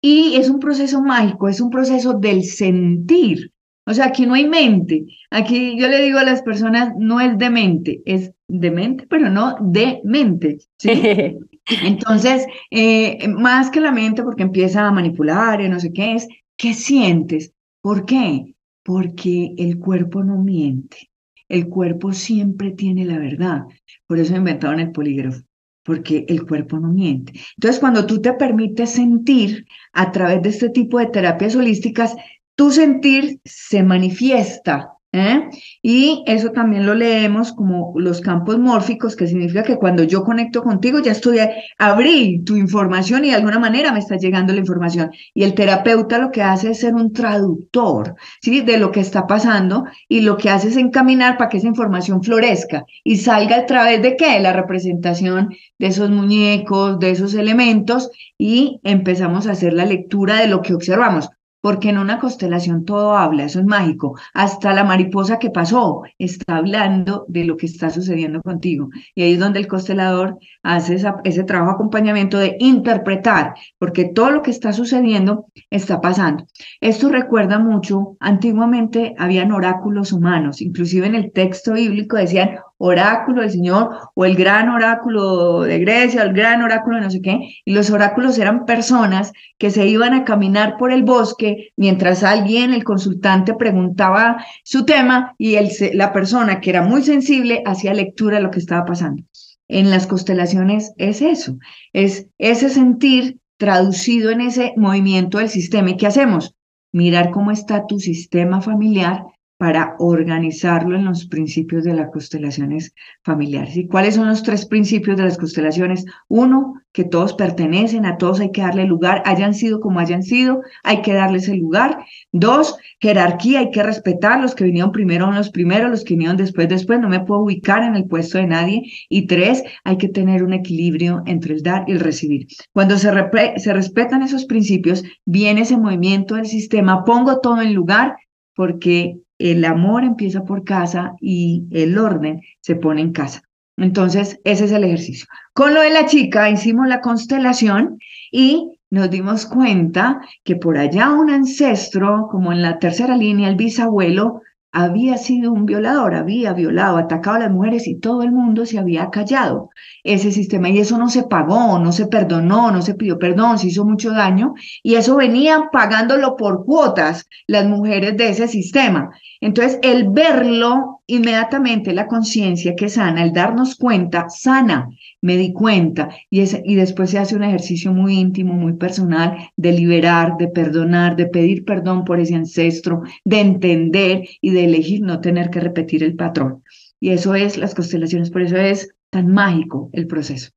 Y 0.00 0.36
es 0.36 0.48
un 0.48 0.60
proceso 0.60 1.02
mágico, 1.02 1.48
es 1.48 1.60
un 1.60 1.68
proceso 1.68 2.14
del 2.14 2.44
sentir. 2.44 3.52
O 3.90 3.94
sea, 3.94 4.06
aquí 4.06 4.24
no 4.24 4.34
hay 4.34 4.46
mente. 4.46 5.04
Aquí 5.32 5.76
yo 5.76 5.88
le 5.88 6.00
digo 6.00 6.20
a 6.20 6.24
las 6.24 6.42
personas, 6.42 6.92
no 6.96 7.20
es 7.20 7.36
de 7.36 7.50
mente, 7.50 8.02
es 8.04 8.32
de 8.46 8.70
mente, 8.70 9.04
pero 9.10 9.30
no 9.30 9.56
de 9.60 10.00
mente. 10.04 10.58
Entonces, 11.82 12.46
eh, 12.70 13.26
más 13.26 13.68
que 13.68 13.80
la 13.80 13.90
mente, 13.90 14.22
porque 14.22 14.44
empieza 14.44 14.86
a 14.86 14.92
manipular 14.92 15.60
y 15.60 15.68
no 15.68 15.80
sé 15.80 15.92
qué 15.92 16.14
es, 16.14 16.28
¿qué 16.56 16.72
sientes? 16.72 17.52
¿Por 17.80 18.06
qué? 18.06 18.54
Porque 18.84 19.54
el 19.58 19.80
cuerpo 19.80 20.22
no 20.22 20.38
miente. 20.38 21.10
El 21.48 21.68
cuerpo 21.68 22.12
siempre 22.12 22.70
tiene 22.70 23.04
la 23.04 23.18
verdad. 23.18 23.64
Por 24.06 24.20
eso 24.20 24.36
inventaron 24.36 24.78
el 24.78 24.92
polígrafo, 24.92 25.42
porque 25.82 26.26
el 26.28 26.46
cuerpo 26.46 26.78
no 26.78 26.92
miente. 26.92 27.32
Entonces, 27.56 27.80
cuando 27.80 28.06
tú 28.06 28.22
te 28.22 28.34
permites 28.34 28.90
sentir 28.90 29.66
a 29.92 30.12
través 30.12 30.42
de 30.42 30.50
este 30.50 30.68
tipo 30.68 31.00
de 31.00 31.06
terapias 31.06 31.56
holísticas, 31.56 32.14
tu 32.60 32.70
sentir 32.70 33.40
se 33.42 33.82
manifiesta. 33.82 34.92
¿eh? 35.12 35.48
Y 35.80 36.22
eso 36.26 36.50
también 36.50 36.84
lo 36.84 36.94
leemos 36.94 37.54
como 37.54 37.94
los 37.96 38.20
campos 38.20 38.58
mórficos, 38.58 39.16
que 39.16 39.26
significa 39.26 39.62
que 39.62 39.76
cuando 39.76 40.02
yo 40.02 40.24
conecto 40.24 40.62
contigo 40.62 40.98
ya 40.98 41.12
estoy, 41.12 41.38
abrí 41.78 42.42
tu 42.44 42.56
información 42.56 43.24
y 43.24 43.30
de 43.30 43.36
alguna 43.36 43.58
manera 43.58 43.92
me 43.92 43.98
está 43.98 44.18
llegando 44.18 44.52
la 44.52 44.58
información. 44.58 45.10
Y 45.32 45.44
el 45.44 45.54
terapeuta 45.54 46.18
lo 46.18 46.30
que 46.30 46.42
hace 46.42 46.72
es 46.72 46.80
ser 46.80 46.94
un 46.94 47.14
traductor, 47.14 48.14
¿sí? 48.42 48.60
De 48.60 48.76
lo 48.76 48.90
que 48.92 49.00
está 49.00 49.26
pasando 49.26 49.86
y 50.06 50.20
lo 50.20 50.36
que 50.36 50.50
hace 50.50 50.68
es 50.68 50.76
encaminar 50.76 51.38
para 51.38 51.48
que 51.48 51.56
esa 51.56 51.68
información 51.68 52.22
florezca 52.22 52.84
y 53.02 53.16
salga 53.16 53.56
a 53.56 53.64
través 53.64 54.02
de 54.02 54.16
qué? 54.16 54.38
La 54.38 54.52
representación 54.52 55.48
de 55.78 55.86
esos 55.86 56.10
muñecos, 56.10 56.98
de 56.98 57.12
esos 57.12 57.32
elementos 57.32 58.10
y 58.36 58.80
empezamos 58.84 59.46
a 59.46 59.52
hacer 59.52 59.72
la 59.72 59.86
lectura 59.86 60.42
de 60.42 60.48
lo 60.48 60.60
que 60.60 60.74
observamos 60.74 61.30
porque 61.60 61.90
en 61.90 61.98
una 61.98 62.18
constelación 62.18 62.84
todo 62.84 63.16
habla, 63.16 63.44
eso 63.44 63.60
es 63.60 63.66
mágico. 63.66 64.18
Hasta 64.34 64.72
la 64.72 64.84
mariposa 64.84 65.38
que 65.38 65.50
pasó 65.50 66.02
está 66.18 66.56
hablando 66.56 67.24
de 67.28 67.44
lo 67.44 67.56
que 67.56 67.66
está 67.66 67.90
sucediendo 67.90 68.40
contigo. 68.42 68.88
Y 69.14 69.22
ahí 69.22 69.34
es 69.34 69.40
donde 69.40 69.58
el 69.58 69.68
constelador 69.68 70.38
hace 70.62 70.96
ese 71.24 71.44
trabajo 71.44 71.72
de 71.72 71.74
acompañamiento 71.74 72.38
de 72.38 72.56
interpretar, 72.60 73.54
porque 73.78 74.06
todo 74.06 74.30
lo 74.30 74.42
que 74.42 74.50
está 74.50 74.72
sucediendo 74.72 75.46
está 75.70 76.00
pasando. 76.00 76.46
Esto 76.80 77.08
recuerda 77.08 77.58
mucho, 77.58 78.16
antiguamente 78.20 79.14
habían 79.18 79.52
oráculos 79.52 80.12
humanos, 80.12 80.60
inclusive 80.60 81.06
en 81.06 81.14
el 81.14 81.32
texto 81.32 81.74
bíblico 81.74 82.16
decían 82.16 82.58
oráculo 82.82 83.42
del 83.42 83.50
Señor 83.50 83.90
o 84.14 84.24
el 84.24 84.34
gran 84.34 84.70
oráculo 84.70 85.60
de 85.60 85.78
Grecia, 85.80 86.22
el 86.22 86.32
gran 86.32 86.62
oráculo 86.62 86.96
de 86.96 87.02
no 87.02 87.10
sé 87.10 87.20
qué, 87.20 87.38
y 87.64 87.74
los 87.74 87.90
oráculos 87.90 88.38
eran 88.38 88.64
personas 88.64 89.32
que 89.58 89.70
se 89.70 89.86
iban 89.86 90.14
a 90.14 90.24
caminar 90.24 90.76
por 90.78 90.90
el 90.90 91.02
bosque 91.02 91.72
mientras 91.76 92.24
alguien, 92.24 92.72
el 92.72 92.82
consultante, 92.82 93.54
preguntaba 93.54 94.42
su 94.64 94.86
tema 94.86 95.34
y 95.36 95.58
la 95.92 96.12
persona 96.12 96.60
que 96.60 96.70
era 96.70 96.82
muy 96.82 97.02
sensible 97.02 97.62
hacía 97.66 97.92
lectura 97.92 98.38
de 98.38 98.44
lo 98.44 98.50
que 98.50 98.60
estaba 98.60 98.86
pasando. 98.86 99.22
En 99.68 99.90
las 99.90 100.06
constelaciones 100.06 100.92
es 100.96 101.20
eso, 101.20 101.58
es 101.92 102.28
ese 102.38 102.70
sentir 102.70 103.38
traducido 103.58 104.30
en 104.30 104.40
ese 104.40 104.72
movimiento 104.76 105.36
del 105.36 105.50
sistema. 105.50 105.90
¿Y 105.90 105.96
qué 105.98 106.06
hacemos? 106.06 106.56
Mirar 106.92 107.30
cómo 107.30 107.50
está 107.50 107.86
tu 107.86 108.00
sistema 108.00 108.62
familiar 108.62 109.22
para 109.60 109.94
organizarlo 109.98 110.96
en 110.96 111.04
los 111.04 111.26
principios 111.26 111.84
de 111.84 111.92
las 111.92 112.10
constelaciones 112.10 112.94
familiares. 113.22 113.76
¿Y 113.76 113.86
cuáles 113.88 114.14
son 114.14 114.26
los 114.26 114.42
tres 114.42 114.64
principios 114.64 115.18
de 115.18 115.24
las 115.24 115.36
constelaciones? 115.36 116.06
Uno, 116.28 116.80
que 116.92 117.04
todos 117.04 117.34
pertenecen, 117.34 118.06
a 118.06 118.16
todos 118.16 118.40
hay 118.40 118.52
que 118.52 118.62
darle 118.62 118.86
lugar, 118.86 119.22
hayan 119.26 119.52
sido 119.52 119.80
como 119.80 120.00
hayan 120.00 120.22
sido, 120.22 120.62
hay 120.82 121.02
que 121.02 121.12
darles 121.12 121.46
el 121.46 121.58
lugar. 121.58 122.06
Dos, 122.32 122.78
jerarquía, 123.00 123.58
hay 123.58 123.70
que 123.70 123.82
respetar, 123.82 124.40
los 124.40 124.54
que 124.54 124.64
vinieron 124.64 124.92
primero 124.92 125.30
los 125.30 125.50
primeros, 125.50 125.90
los 125.90 126.04
que 126.04 126.14
vinieron 126.14 126.38
después, 126.38 126.66
después, 126.66 126.98
no 126.98 127.10
me 127.10 127.20
puedo 127.20 127.42
ubicar 127.42 127.82
en 127.82 127.96
el 127.96 128.06
puesto 128.06 128.38
de 128.38 128.46
nadie. 128.46 128.90
Y 129.10 129.26
tres, 129.26 129.62
hay 129.84 129.98
que 129.98 130.08
tener 130.08 130.42
un 130.42 130.54
equilibrio 130.54 131.22
entre 131.26 131.52
el 131.52 131.62
dar 131.62 131.84
y 131.86 131.92
el 131.92 132.00
recibir. 132.00 132.46
Cuando 132.72 132.96
se, 132.96 133.10
se 133.56 133.74
respetan 133.74 134.22
esos 134.22 134.46
principios, 134.46 135.04
viene 135.26 135.60
ese 135.60 135.76
movimiento 135.76 136.36
del 136.36 136.46
sistema, 136.46 137.04
pongo 137.04 137.40
todo 137.40 137.60
en 137.60 137.74
lugar, 137.74 138.16
porque 138.54 139.18
el 139.40 139.64
amor 139.64 140.04
empieza 140.04 140.44
por 140.44 140.64
casa 140.64 141.14
y 141.20 141.64
el 141.70 141.98
orden 141.98 142.42
se 142.60 142.76
pone 142.76 143.00
en 143.00 143.12
casa. 143.12 143.42
Entonces, 143.76 144.38
ese 144.44 144.66
es 144.66 144.72
el 144.72 144.84
ejercicio. 144.84 145.26
Con 145.54 145.74
lo 145.74 145.80
de 145.80 145.90
la 145.90 146.04
chica 146.06 146.50
hicimos 146.50 146.86
la 146.86 147.00
constelación 147.00 147.98
y 148.30 148.78
nos 148.90 149.10
dimos 149.10 149.46
cuenta 149.46 150.20
que 150.44 150.56
por 150.56 150.76
allá 150.76 151.10
un 151.10 151.30
ancestro, 151.30 152.28
como 152.30 152.52
en 152.52 152.60
la 152.60 152.78
tercera 152.78 153.16
línea, 153.16 153.48
el 153.48 153.56
bisabuelo, 153.56 154.42
había 154.72 155.16
sido 155.16 155.52
un 155.52 155.66
violador, 155.66 156.14
había 156.14 156.52
violado, 156.52 156.96
atacado 156.96 157.36
a 157.36 157.40
las 157.40 157.50
mujeres 157.50 157.88
y 157.88 157.96
todo 157.96 158.22
el 158.22 158.30
mundo 158.30 158.66
se 158.66 158.78
había 158.78 159.10
callado 159.10 159.70
ese 160.04 160.30
sistema 160.30 160.68
y 160.68 160.78
eso 160.78 160.96
no 160.96 161.08
se 161.08 161.24
pagó, 161.24 161.78
no 161.78 161.92
se 161.92 162.06
perdonó, 162.06 162.70
no 162.70 162.80
se 162.82 162.94
pidió 162.94 163.18
perdón, 163.18 163.58
se 163.58 163.68
hizo 163.68 163.84
mucho 163.84 164.12
daño 164.12 164.54
y 164.82 164.94
eso 164.94 165.16
venían 165.16 165.70
pagándolo 165.72 166.36
por 166.36 166.64
cuotas 166.64 167.28
las 167.46 167.66
mujeres 167.66 168.16
de 168.16 168.28
ese 168.28 168.48
sistema. 168.48 169.10
Entonces, 169.40 169.78
el 169.82 170.10
verlo 170.10 171.00
inmediatamente, 171.06 171.92
la 171.92 172.06
conciencia 172.06 172.76
que 172.76 172.88
sana, 172.88 173.24
el 173.24 173.32
darnos 173.32 173.74
cuenta, 173.74 174.28
sana, 174.28 174.88
me 175.20 175.36
di 175.36 175.52
cuenta 175.52 176.08
y, 176.30 176.42
y 176.42 176.74
después 176.76 177.10
se 177.10 177.18
hace 177.18 177.34
un 177.34 177.42
ejercicio 177.42 177.92
muy 177.92 178.18
íntimo, 178.18 178.54
muy 178.54 178.74
personal 178.74 179.36
de 179.56 179.72
liberar, 179.72 180.36
de 180.38 180.48
perdonar, 180.48 181.16
de 181.16 181.26
pedir 181.26 181.64
perdón 181.64 182.04
por 182.04 182.20
ese 182.20 182.36
ancestro, 182.36 183.02
de 183.24 183.40
entender 183.40 184.22
y 184.40 184.50
de 184.50 184.59
elegir 184.64 185.02
no 185.02 185.20
tener 185.20 185.50
que 185.50 185.60
repetir 185.60 186.02
el 186.02 186.16
patrón. 186.16 186.62
Y 187.00 187.10
eso 187.10 187.34
es 187.34 187.56
las 187.56 187.74
constelaciones, 187.74 188.30
por 188.30 188.42
eso 188.42 188.56
es 188.56 188.94
tan 189.10 189.32
mágico 189.32 189.90
el 189.92 190.06
proceso. 190.06 190.50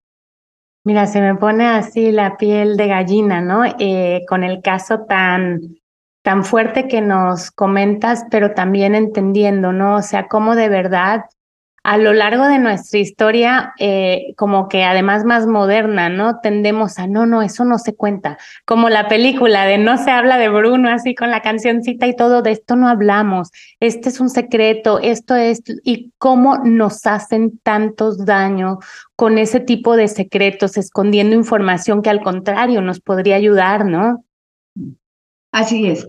Mira, 0.85 1.07
se 1.07 1.21
me 1.21 1.35
pone 1.35 1.65
así 1.65 2.11
la 2.11 2.35
piel 2.35 2.75
de 2.75 2.87
gallina, 2.87 3.39
¿no? 3.39 3.63
Eh, 3.79 4.23
con 4.27 4.43
el 4.43 4.61
caso 4.61 5.05
tan, 5.07 5.61
tan 6.21 6.43
fuerte 6.43 6.89
que 6.89 6.99
nos 6.99 7.51
comentas, 7.51 8.25
pero 8.29 8.53
también 8.53 8.93
entendiendo, 8.93 9.71
¿no? 9.71 9.95
O 9.95 10.01
sea, 10.01 10.27
cómo 10.27 10.55
de 10.55 10.67
verdad 10.67 11.21
a 11.83 11.97
lo 11.97 12.13
largo 12.13 12.47
de 12.47 12.59
nuestra 12.59 12.99
historia, 12.99 13.73
eh, 13.77 14.33
como 14.37 14.69
que 14.69 14.85
además 14.85 15.25
más 15.25 15.47
moderna, 15.47 16.07
¿no? 16.07 16.39
Tendemos 16.39 16.97
a, 16.97 17.07
no, 17.07 17.25
no, 17.25 17.41
eso 17.41 17.65
no 17.65 17.77
se 17.77 17.93
cuenta. 17.93 18.37
Como 18.65 18.89
la 18.89 19.09
película 19.09 19.65
de 19.65 19.77
No 19.77 19.97
se 19.97 20.09
habla 20.09 20.37
de 20.37 20.47
Bruno, 20.47 20.89
así 20.89 21.13
con 21.13 21.29
la 21.29 21.41
cancioncita 21.41 22.07
y 22.07 22.15
todo, 22.15 22.41
de 22.41 22.51
esto 22.51 22.77
no 22.77 22.87
hablamos, 22.87 23.51
este 23.81 24.09
es 24.09 24.21
un 24.21 24.29
secreto, 24.29 24.99
esto 24.99 25.35
es, 25.35 25.61
y 25.83 26.13
cómo 26.17 26.59
nos 26.59 27.05
hacen 27.05 27.59
tantos 27.59 28.25
daños 28.25 28.77
con 29.17 29.37
ese 29.37 29.59
tipo 29.59 29.97
de 29.97 30.07
secretos, 30.07 30.77
escondiendo 30.77 31.35
información 31.35 32.01
que 32.01 32.09
al 32.09 32.21
contrario 32.21 32.81
nos 32.81 33.01
podría 33.01 33.35
ayudar, 33.35 33.85
¿no? 33.85 34.23
Así 35.51 35.87
es. 35.87 36.07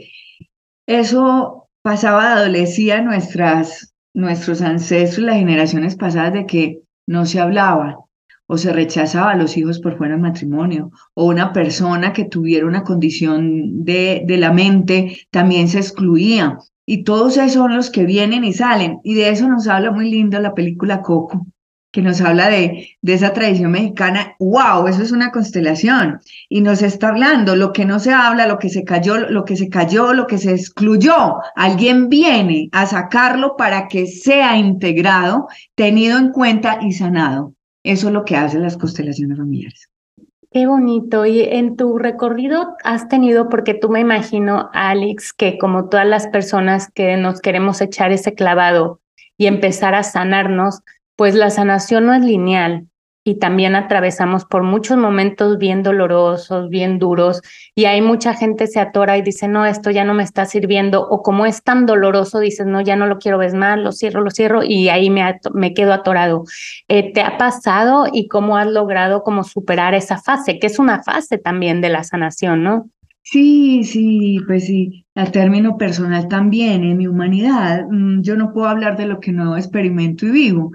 Eso 0.86 1.68
pasaba, 1.82 2.34
adolecía 2.34 3.02
nuestras 3.02 3.93
nuestros 4.14 4.62
ancestros, 4.62 5.26
las 5.26 5.36
generaciones 5.36 5.96
pasadas, 5.96 6.32
de 6.32 6.46
que 6.46 6.80
no 7.06 7.26
se 7.26 7.40
hablaba 7.40 7.98
o 8.46 8.58
se 8.58 8.72
rechazaba 8.72 9.32
a 9.32 9.36
los 9.36 9.56
hijos 9.56 9.80
por 9.80 9.96
fuera 9.96 10.14
del 10.14 10.22
matrimonio, 10.22 10.90
o 11.14 11.26
una 11.26 11.52
persona 11.52 12.12
que 12.12 12.24
tuviera 12.24 12.66
una 12.66 12.84
condición 12.84 13.84
de, 13.84 14.22
de 14.26 14.36
la 14.36 14.52
mente 14.52 15.26
también 15.30 15.68
se 15.68 15.78
excluía. 15.78 16.58
Y 16.86 17.04
todos 17.04 17.38
esos 17.38 17.52
son 17.54 17.74
los 17.74 17.90
que 17.90 18.04
vienen 18.04 18.44
y 18.44 18.52
salen. 18.52 18.98
Y 19.02 19.14
de 19.14 19.30
eso 19.30 19.48
nos 19.48 19.66
habla 19.66 19.90
muy 19.90 20.10
lindo 20.10 20.38
la 20.40 20.52
película 20.52 21.00
Coco, 21.00 21.46
que 21.94 22.02
nos 22.02 22.20
habla 22.20 22.50
de, 22.50 22.88
de 23.02 23.14
esa 23.14 23.32
tradición 23.32 23.70
mexicana, 23.70 24.34
wow, 24.40 24.88
eso 24.88 25.00
es 25.00 25.12
una 25.12 25.30
constelación. 25.30 26.18
Y 26.48 26.60
nos 26.60 26.82
está 26.82 27.10
hablando 27.10 27.54
lo 27.54 27.72
que 27.72 27.84
no 27.84 28.00
se 28.00 28.12
habla, 28.12 28.48
lo 28.48 28.58
que 28.58 28.68
se 28.68 28.82
cayó, 28.82 29.16
lo 29.16 29.44
que 29.44 29.54
se 29.54 29.68
cayó, 29.68 30.12
lo 30.12 30.26
que 30.26 30.38
se 30.38 30.50
excluyó. 30.50 31.36
Alguien 31.54 32.08
viene 32.08 32.68
a 32.72 32.86
sacarlo 32.86 33.56
para 33.56 33.86
que 33.86 34.08
sea 34.08 34.56
integrado, 34.56 35.46
tenido 35.76 36.18
en 36.18 36.32
cuenta 36.32 36.80
y 36.82 36.90
sanado. 36.90 37.54
Eso 37.84 38.08
es 38.08 38.12
lo 38.12 38.24
que 38.24 38.34
hacen 38.34 38.62
las 38.62 38.76
constelaciones 38.76 39.38
familiares. 39.38 39.88
Qué 40.50 40.66
bonito. 40.66 41.24
Y 41.26 41.42
en 41.42 41.76
tu 41.76 41.96
recorrido 41.96 42.74
has 42.82 43.06
tenido, 43.06 43.48
porque 43.48 43.74
tú 43.74 43.88
me 43.88 44.00
imagino, 44.00 44.68
Alex, 44.72 45.32
que 45.32 45.58
como 45.58 45.88
todas 45.88 46.08
las 46.08 46.26
personas 46.26 46.90
que 46.92 47.16
nos 47.16 47.40
queremos 47.40 47.80
echar 47.80 48.10
ese 48.10 48.34
clavado 48.34 49.00
y 49.36 49.46
empezar 49.46 49.94
a 49.94 50.02
sanarnos, 50.02 50.80
pues 51.16 51.34
la 51.34 51.50
sanación 51.50 52.06
no 52.06 52.14
es 52.14 52.22
lineal 52.22 52.88
y 53.26 53.38
también 53.38 53.74
atravesamos 53.74 54.44
por 54.44 54.62
muchos 54.62 54.98
momentos 54.98 55.56
bien 55.56 55.82
dolorosos, 55.82 56.68
bien 56.68 56.98
duros, 56.98 57.40
y 57.74 57.86
hay 57.86 58.02
mucha 58.02 58.34
gente 58.34 58.66
se 58.66 58.80
atora 58.80 59.16
y 59.16 59.22
dice, 59.22 59.48
no, 59.48 59.64
esto 59.64 59.90
ya 59.90 60.04
no 60.04 60.12
me 60.12 60.22
está 60.22 60.44
sirviendo, 60.44 61.08
o 61.08 61.22
como 61.22 61.46
es 61.46 61.62
tan 61.62 61.86
doloroso, 61.86 62.38
dices, 62.38 62.66
no, 62.66 62.82
ya 62.82 62.96
no 62.96 63.06
lo 63.06 63.18
quiero 63.18 63.38
ver 63.38 63.54
más, 63.54 63.78
lo 63.78 63.92
cierro, 63.92 64.20
lo 64.20 64.30
cierro, 64.30 64.62
y 64.62 64.90
ahí 64.90 65.08
me, 65.08 65.40
me 65.54 65.72
quedo 65.72 65.94
atorado. 65.94 66.44
Eh, 66.88 67.12
¿Te 67.14 67.22
ha 67.22 67.38
pasado 67.38 68.04
y 68.12 68.28
cómo 68.28 68.58
has 68.58 68.66
logrado 68.66 69.22
como 69.22 69.42
superar 69.42 69.94
esa 69.94 70.18
fase, 70.18 70.58
que 70.58 70.66
es 70.66 70.78
una 70.78 71.02
fase 71.02 71.38
también 71.38 71.80
de 71.80 71.88
la 71.88 72.04
sanación, 72.04 72.62
¿no? 72.62 72.90
Sí, 73.22 73.84
sí, 73.84 74.38
pues 74.46 74.66
sí, 74.66 75.06
al 75.14 75.32
término 75.32 75.78
personal 75.78 76.28
también, 76.28 76.84
en 76.84 76.98
mi 76.98 77.06
humanidad, 77.06 77.86
mm, 77.90 78.20
yo 78.20 78.36
no 78.36 78.52
puedo 78.52 78.68
hablar 78.68 78.98
de 78.98 79.06
lo 79.06 79.18
que 79.18 79.32
no 79.32 79.56
experimento 79.56 80.26
y 80.26 80.30
vivo. 80.30 80.72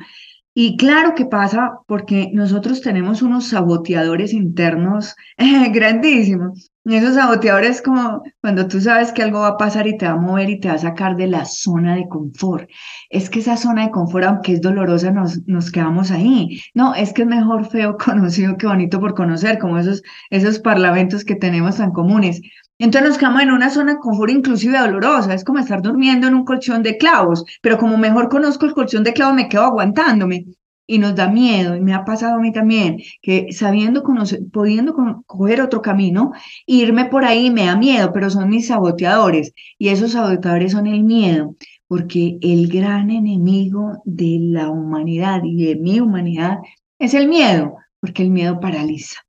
Y 0.61 0.75
claro 0.75 1.15
que 1.15 1.25
pasa 1.25 1.79
porque 1.87 2.31
nosotros 2.33 2.81
tenemos 2.81 3.21
unos 3.21 3.47
saboteadores 3.47 4.33
internos 4.33 5.15
grandísimos. 5.71 6.69
Esos 6.83 7.15
saboteadores 7.15 7.81
como 7.81 8.23
cuando 8.41 8.67
tú 8.67 8.81
sabes 8.81 9.13
que 9.13 9.23
algo 9.23 9.39
va 9.39 9.47
a 9.47 9.57
pasar 9.57 9.87
y 9.87 9.95
te 9.95 10.05
va 10.05 10.11
a 10.11 10.17
mover 10.17 10.49
y 10.49 10.59
te 10.59 10.67
va 10.67 10.73
a 10.73 10.79
sacar 10.79 11.15
de 11.15 11.27
la 11.27 11.45
zona 11.45 11.95
de 11.95 12.09
confort. 12.09 12.69
Es 13.09 13.29
que 13.29 13.39
esa 13.39 13.55
zona 13.55 13.85
de 13.85 13.91
confort, 13.91 14.25
aunque 14.25 14.51
es 14.51 14.59
dolorosa, 14.59 15.11
nos, 15.11 15.47
nos 15.47 15.71
quedamos 15.71 16.11
ahí. 16.11 16.59
No, 16.73 16.93
es 16.93 17.13
que 17.13 17.21
es 17.21 17.27
mejor 17.29 17.69
feo 17.69 17.95
conocido 18.05 18.57
que 18.57 18.67
bonito 18.67 18.99
por 18.99 19.13
conocer, 19.13 19.59
como 19.59 19.77
esos, 19.77 20.03
esos 20.29 20.59
parlamentos 20.59 21.23
que 21.23 21.35
tenemos 21.35 21.77
tan 21.77 21.91
comunes. 21.91 22.41
Entonces 22.79 23.09
nos 23.09 23.17
quedamos 23.17 23.41
en 23.41 23.51
una 23.51 23.69
zona 23.69 23.93
de 23.93 23.99
confort 23.99 24.31
inclusive 24.31 24.79
dolorosa, 24.79 25.33
es 25.33 25.43
como 25.43 25.59
estar 25.59 25.81
durmiendo 25.81 26.27
en 26.27 26.33
un 26.33 26.45
colchón 26.45 26.81
de 26.81 26.97
clavos, 26.97 27.43
pero 27.61 27.77
como 27.77 27.97
mejor 27.97 28.29
conozco 28.29 28.65
el 28.65 28.73
colchón 28.73 29.03
de 29.03 29.11
clavos 29.11 29.35
me 29.35 29.49
quedo 29.49 29.63
aguantándome 29.63 30.45
y 30.87 30.97
nos 30.97 31.13
da 31.13 31.27
miedo, 31.27 31.75
y 31.75 31.81
me 31.81 31.93
ha 31.93 32.05
pasado 32.05 32.35
a 32.37 32.39
mí 32.39 32.53
también, 32.53 32.97
que 33.21 33.51
sabiendo 33.51 34.01
conocer, 34.01 34.39
pudiendo 34.51 34.95
coger 35.27 35.61
otro 35.61 35.81
camino, 35.81 36.31
irme 36.65 37.05
por 37.05 37.25
ahí 37.25 37.51
me 37.51 37.65
da 37.65 37.75
miedo, 37.75 38.11
pero 38.13 38.29
son 38.29 38.49
mis 38.49 38.67
saboteadores, 38.67 39.53
y 39.77 39.89
esos 39.89 40.13
saboteadores 40.13 40.71
son 40.71 40.87
el 40.87 41.03
miedo, 41.03 41.55
porque 41.87 42.37
el 42.41 42.69
gran 42.69 43.11
enemigo 43.11 44.01
de 44.05 44.37
la 44.39 44.69
humanidad 44.69 45.41
y 45.43 45.65
de 45.65 45.75
mi 45.75 45.99
humanidad 45.99 46.59
es 46.97 47.13
el 47.13 47.27
miedo, 47.27 47.75
porque 47.99 48.23
el 48.23 48.31
miedo 48.31 48.59
paraliza. 48.59 49.19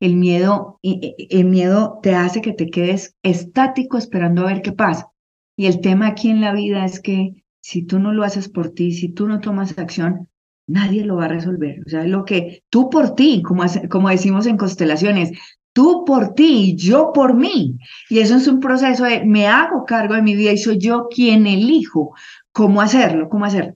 El 0.00 0.16
miedo, 0.16 0.78
el 0.82 1.44
miedo 1.44 1.98
te 2.02 2.14
hace 2.14 2.40
que 2.40 2.52
te 2.52 2.70
quedes 2.70 3.16
estático 3.22 3.98
esperando 3.98 4.42
a 4.42 4.52
ver 4.52 4.62
qué 4.62 4.72
pasa. 4.72 5.08
Y 5.56 5.66
el 5.66 5.80
tema 5.80 6.08
aquí 6.08 6.30
en 6.30 6.40
la 6.40 6.52
vida 6.52 6.84
es 6.84 7.00
que 7.00 7.44
si 7.60 7.84
tú 7.84 7.98
no 7.98 8.12
lo 8.12 8.24
haces 8.24 8.48
por 8.48 8.70
ti, 8.70 8.92
si 8.92 9.10
tú 9.10 9.26
no 9.26 9.40
tomas 9.40 9.78
acción, 9.78 10.28
nadie 10.66 11.04
lo 11.04 11.16
va 11.16 11.26
a 11.26 11.28
resolver. 11.28 11.80
O 11.86 11.88
sea, 11.88 12.04
lo 12.04 12.24
que 12.24 12.62
tú 12.70 12.88
por 12.88 13.14
ti, 13.14 13.42
como, 13.42 13.64
como 13.90 14.08
decimos 14.08 14.46
en 14.46 14.56
constelaciones, 14.56 15.32
tú 15.72 16.04
por 16.06 16.34
ti, 16.34 16.76
yo 16.76 17.12
por 17.12 17.34
mí. 17.34 17.78
Y 18.08 18.20
eso 18.20 18.36
es 18.36 18.48
un 18.48 18.60
proceso 18.60 19.04
de 19.04 19.24
me 19.24 19.46
hago 19.46 19.84
cargo 19.84 20.14
de 20.14 20.22
mi 20.22 20.34
vida 20.34 20.52
y 20.52 20.58
soy 20.58 20.78
yo 20.78 21.08
quien 21.08 21.46
elijo 21.46 22.14
cómo 22.52 22.80
hacerlo, 22.80 23.28
cómo 23.28 23.44
hacerlo. 23.44 23.74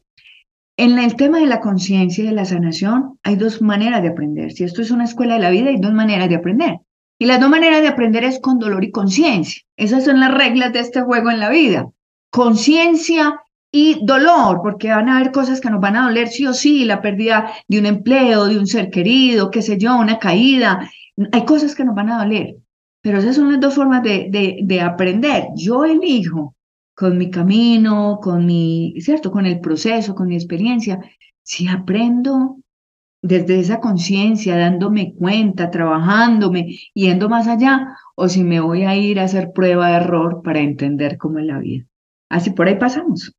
En 0.76 0.98
el 0.98 1.14
tema 1.14 1.38
de 1.38 1.46
la 1.46 1.60
conciencia 1.60 2.24
y 2.24 2.26
de 2.26 2.32
la 2.32 2.44
sanación 2.44 3.20
hay 3.22 3.36
dos 3.36 3.62
maneras 3.62 4.02
de 4.02 4.08
aprender. 4.08 4.50
Si 4.52 4.64
esto 4.64 4.82
es 4.82 4.90
una 4.90 5.04
escuela 5.04 5.34
de 5.34 5.40
la 5.40 5.50
vida, 5.50 5.68
hay 5.68 5.78
dos 5.78 5.92
maneras 5.92 6.28
de 6.28 6.34
aprender. 6.34 6.80
Y 7.16 7.26
las 7.26 7.38
dos 7.38 7.48
maneras 7.48 7.80
de 7.80 7.88
aprender 7.88 8.24
es 8.24 8.40
con 8.40 8.58
dolor 8.58 8.82
y 8.82 8.90
conciencia. 8.90 9.62
Esas 9.76 10.04
son 10.04 10.18
las 10.18 10.34
reglas 10.34 10.72
de 10.72 10.80
este 10.80 11.00
juego 11.02 11.30
en 11.30 11.38
la 11.38 11.50
vida. 11.50 11.88
Conciencia 12.30 13.40
y 13.70 14.04
dolor, 14.04 14.62
porque 14.62 14.88
van 14.88 15.08
a 15.08 15.18
haber 15.18 15.30
cosas 15.30 15.60
que 15.60 15.70
nos 15.70 15.80
van 15.80 15.94
a 15.94 16.06
doler 16.06 16.26
sí 16.26 16.44
o 16.46 16.52
sí, 16.52 16.84
la 16.84 17.00
pérdida 17.00 17.52
de 17.68 17.78
un 17.78 17.86
empleo, 17.86 18.46
de 18.46 18.58
un 18.58 18.66
ser 18.66 18.90
querido, 18.90 19.52
qué 19.52 19.62
sé 19.62 19.78
yo, 19.78 19.96
una 19.96 20.18
caída. 20.18 20.90
Hay 21.30 21.44
cosas 21.44 21.76
que 21.76 21.84
nos 21.84 21.94
van 21.94 22.10
a 22.10 22.18
doler. 22.18 22.56
Pero 23.00 23.18
esas 23.18 23.36
son 23.36 23.52
las 23.52 23.60
dos 23.60 23.74
formas 23.74 24.02
de, 24.02 24.26
de, 24.28 24.58
de 24.64 24.80
aprender. 24.80 25.46
Yo 25.54 25.84
elijo 25.84 26.53
con 26.94 27.18
mi 27.18 27.30
camino, 27.30 28.18
con 28.22 28.46
mi, 28.46 28.94
¿cierto? 29.00 29.30
Con 29.30 29.46
el 29.46 29.60
proceso, 29.60 30.14
con 30.14 30.28
mi 30.28 30.36
experiencia. 30.36 31.00
Si 31.42 31.68
aprendo 31.68 32.58
desde 33.22 33.58
esa 33.58 33.80
conciencia, 33.80 34.56
dándome 34.56 35.14
cuenta, 35.14 35.70
trabajándome, 35.70 36.78
yendo 36.92 37.28
más 37.28 37.48
allá, 37.48 37.96
o 38.16 38.28
si 38.28 38.44
me 38.44 38.60
voy 38.60 38.84
a 38.84 38.94
ir 38.96 39.18
a 39.18 39.24
hacer 39.24 39.50
prueba 39.54 39.88
de 39.88 39.96
error 39.96 40.42
para 40.42 40.60
entender 40.60 41.16
cómo 41.16 41.38
es 41.38 41.46
la 41.46 41.58
vida. 41.58 41.86
Así 42.28 42.50
por 42.50 42.68
ahí 42.68 42.76
pasamos. 42.76 43.32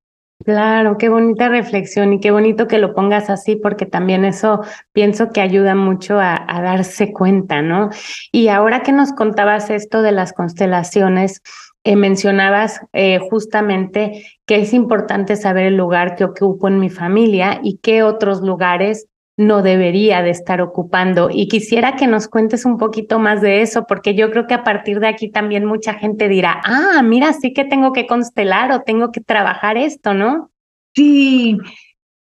Claro, 0.43 0.97
qué 0.97 1.07
bonita 1.07 1.47
reflexión 1.49 2.13
y 2.13 2.19
qué 2.19 2.31
bonito 2.31 2.67
que 2.67 2.77
lo 2.77 2.93
pongas 2.93 3.29
así, 3.29 3.55
porque 3.55 3.85
también 3.85 4.25
eso 4.25 4.61
pienso 4.91 5.29
que 5.29 5.39
ayuda 5.39 5.75
mucho 5.75 6.19
a, 6.19 6.35
a 6.47 6.61
darse 6.61 7.13
cuenta, 7.13 7.61
¿no? 7.61 7.89
Y 8.31 8.49
ahora 8.49 8.81
que 8.81 8.91
nos 8.91 9.13
contabas 9.13 9.69
esto 9.69 10.01
de 10.01 10.11
las 10.11 10.33
constelaciones, 10.33 11.41
eh, 11.85 11.95
mencionabas 11.95 12.81
eh, 12.93 13.19
justamente 13.29 14.25
que 14.47 14.55
es 14.55 14.73
importante 14.73 15.35
saber 15.35 15.67
el 15.67 15.77
lugar 15.77 16.15
que 16.15 16.23
ocupo 16.23 16.67
en 16.67 16.79
mi 16.79 16.89
familia 16.89 17.59
y 17.63 17.77
qué 17.77 18.01
otros 18.01 18.41
lugares 18.41 19.07
no 19.37 19.61
debería 19.61 20.23
de 20.23 20.31
estar 20.31 20.61
ocupando. 20.61 21.29
Y 21.31 21.47
quisiera 21.47 21.95
que 21.95 22.07
nos 22.07 22.27
cuentes 22.27 22.65
un 22.65 22.79
poquito 22.79 23.19
más 23.19 23.39
de 23.41 23.61
eso, 23.61 23.85
porque 23.87 24.15
yo 24.15 24.31
creo 24.31 24.47
que 24.47 24.55
a 24.55 24.63
partir 24.63 24.99
de 24.99 25.07
aquí 25.07 25.29
también 25.29 25.65
mucha 25.65 25.93
gente 25.93 26.27
dirá, 26.27 26.59
ah, 26.63 27.03
mira, 27.03 27.33
sí 27.33 27.53
que 27.53 27.65
tengo 27.65 27.93
que 27.93 28.07
constelar 28.07 28.71
o 28.71 28.81
tengo 28.81 29.11
que 29.11 29.21
trabajar 29.21 29.77
esto, 29.77 30.15
¿no? 30.15 30.49
Sí, 30.95 31.55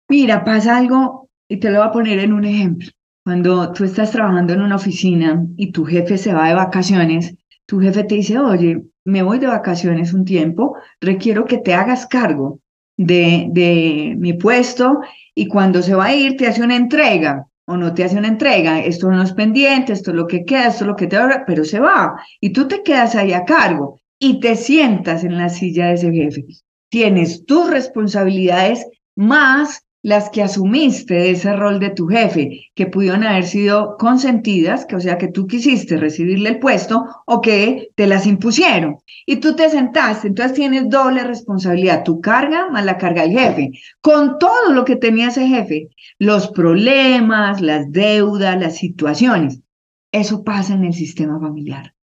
mira, 0.07 0.45
pasa 0.45 0.77
algo 0.77 1.29
y 1.49 1.57
te 1.57 1.71
lo 1.71 1.79
voy 1.79 1.87
a 1.89 1.91
poner 1.91 2.19
en 2.19 2.31
un 2.31 2.45
ejemplo. 2.45 2.87
Cuando 3.25 3.73
tú 3.73 3.83
estás 3.83 4.11
trabajando 4.11 4.53
en 4.53 4.61
una 4.61 4.77
oficina 4.77 5.45
y 5.57 5.73
tu 5.73 5.83
jefe 5.83 6.17
se 6.17 6.33
va 6.33 6.47
de 6.47 6.53
vacaciones, 6.53 7.35
tu 7.65 7.81
jefe 7.81 8.05
te 8.05 8.15
dice, 8.15 8.39
oye, 8.39 8.81
me 9.05 9.23
voy 9.23 9.39
de 9.39 9.47
vacaciones 9.47 10.13
un 10.13 10.25
tiempo, 10.25 10.75
requiero 10.99 11.45
que 11.45 11.57
te 11.57 11.73
hagas 11.73 12.05
cargo 12.05 12.59
de, 12.97 13.47
de 13.49 14.15
mi 14.17 14.33
puesto 14.33 14.99
y 15.33 15.47
cuando 15.47 15.81
se 15.81 15.95
va 15.95 16.05
a 16.05 16.15
ir 16.15 16.37
te 16.37 16.47
hace 16.47 16.63
una 16.63 16.75
entrega 16.75 17.47
o 17.65 17.77
no 17.77 17.93
te 17.93 18.03
hace 18.03 18.17
una 18.17 18.27
entrega, 18.27 18.79
esto 18.79 19.09
no 19.09 19.23
es 19.23 19.33
pendiente, 19.33 19.93
esto 19.93 20.11
es 20.11 20.17
lo 20.17 20.27
que 20.27 20.43
queda, 20.43 20.67
esto 20.67 20.83
es 20.83 20.87
lo 20.87 20.95
que 20.95 21.07
te 21.07 21.17
ahora, 21.17 21.43
pero 21.45 21.63
se 21.63 21.79
va 21.79 22.15
y 22.39 22.51
tú 22.51 22.67
te 22.67 22.83
quedas 22.83 23.15
ahí 23.15 23.33
a 23.33 23.45
cargo 23.45 23.99
y 24.19 24.39
te 24.39 24.55
sientas 24.55 25.23
en 25.23 25.37
la 25.37 25.49
silla 25.49 25.87
de 25.87 25.93
ese 25.93 26.11
jefe. 26.11 26.45
Tienes 26.89 27.45
tus 27.45 27.69
responsabilidades 27.69 28.85
más 29.15 29.83
las 30.03 30.29
que 30.31 30.41
asumiste 30.41 31.29
ese 31.29 31.55
rol 31.55 31.79
de 31.79 31.91
tu 31.91 32.07
jefe, 32.07 32.71
que 32.73 32.87
pudieron 32.87 33.23
haber 33.23 33.45
sido 33.45 33.97
consentidas, 33.97 34.85
que 34.85 34.95
o 34.95 34.99
sea 34.99 35.17
que 35.17 35.27
tú 35.27 35.45
quisiste 35.45 35.97
recibirle 35.97 36.49
el 36.49 36.59
puesto 36.59 37.05
o 37.25 37.41
que 37.41 37.89
te 37.95 38.07
las 38.07 38.25
impusieron. 38.25 38.97
Y 39.25 39.37
tú 39.37 39.55
te 39.55 39.69
sentaste, 39.69 40.27
entonces 40.27 40.55
tienes 40.55 40.89
doble 40.89 41.23
responsabilidad, 41.23 42.03
tu 42.03 42.19
carga 42.19 42.69
más 42.69 42.83
la 42.83 42.97
carga 42.97 43.21
del 43.21 43.37
jefe, 43.37 43.71
con 44.01 44.39
todo 44.39 44.73
lo 44.73 44.85
que 44.85 44.95
tenía 44.95 45.27
ese 45.27 45.47
jefe, 45.47 45.89
los 46.17 46.49
problemas, 46.49 47.61
las 47.61 47.91
deudas, 47.91 48.59
las 48.59 48.77
situaciones. 48.77 49.61
Eso 50.11 50.43
pasa 50.43 50.73
en 50.73 50.85
el 50.85 50.93
sistema 50.93 51.39
familiar. 51.39 51.93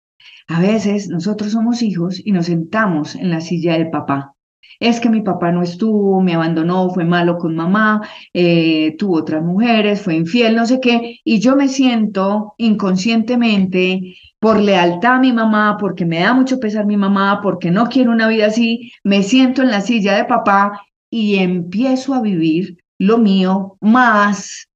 A 0.47 0.61
veces 0.61 1.09
nosotros 1.09 1.53
somos 1.53 1.83
hijos 1.83 2.23
y 2.25 2.33
nos 2.33 2.47
sentamos 2.47 3.17
en 3.17 3.31
la 3.31 3.41
silla 3.41 3.75
del 3.75 3.91
papá 3.91 4.35
es 4.81 5.01
que 5.01 5.11
mi 5.11 5.23
papá 5.23 5.51
no 5.53 5.63
estuvo, 5.63 6.21
me 6.21 6.35
abandonó, 6.35 6.91
fue 6.91 7.05
malo 7.05 7.39
con 7.39 7.57
mamá, 7.57 8.01
eh, 8.33 8.95
tuvo 8.99 9.17
otras 9.19 9.43
mujeres, 9.43 10.03
fue 10.03 10.15
infiel, 10.15 10.57
no 10.57 10.67
sé 10.67 10.81
qué, 10.81 11.19
y 11.25 11.41
yo 11.41 11.57
me 11.57 11.69
siento 11.69 12.55
inconscientemente 12.59 14.15
por 14.39 14.61
lealtad 14.61 15.17
a 15.17 15.21
mi 15.21 15.33
mamá, 15.33 15.77
porque 15.81 16.05
me 16.05 16.21
da 16.21 16.33
mucho 16.33 16.61
pesar 16.61 16.87
mi 16.87 16.97
mamá, 16.97 17.41
porque 17.43 17.71
no 17.71 17.87
quiero 17.87 18.13
una 18.13 18.29
vida 18.29 18.47
así, 18.47 18.93
me 19.03 19.23
siento 19.23 19.63
en 19.63 19.71
la 19.71 19.81
silla 19.81 20.17
de 20.17 20.25
papá 20.25 20.81
y 21.11 21.37
empiezo 21.37 22.15
a 22.15 22.21
vivir 22.21 22.79
lo 22.99 23.19
mío 23.19 23.77
más 23.81 24.69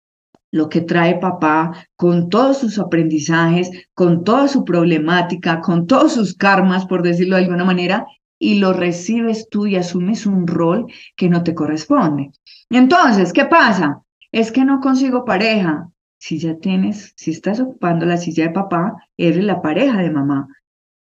lo 0.53 0.69
que 0.69 0.83
trae 0.83 1.19
papá 1.19 1.87
con 1.97 2.29
todos 2.29 2.59
sus 2.59 2.79
aprendizajes, 2.79 3.71
con 3.95 4.23
toda 4.23 4.49
su 4.49 4.65
problemática, 4.65 5.61
con 5.63 5.87
todos 5.87 6.13
sus 6.13 6.35
karmas, 6.35 6.85
por 6.85 7.03
decirlo 7.03 7.37
de 7.37 7.45
alguna 7.45 7.65
manera, 7.65 8.07
y 8.43 8.59
lo 8.59 8.73
recibes 8.73 9.49
tú 9.49 9.67
y 9.67 9.77
asumes 9.77 10.27
un 10.27 10.47
rol 10.47 10.87
que 11.17 11.29
no 11.29 11.43
te 11.43 11.55
corresponde. 11.55 12.33
Entonces, 12.71 13.33
¿qué 13.33 13.45
pasa? 13.45 14.03
es 14.33 14.51
que 14.51 14.65
no 14.65 14.81
consigo 14.81 15.25
pareja. 15.25 15.89
Si 16.19 16.39
ya 16.39 16.57
tienes, 16.57 17.13
si 17.17 17.31
estás 17.33 17.61
ocupando 17.61 18.07
la 18.07 18.17
silla 18.17 18.45
de 18.45 18.51
papá, 18.51 18.95
eres 19.17 19.45
la 19.45 19.61
pareja 19.61 19.99
de 19.99 20.11
mamá. 20.11 20.49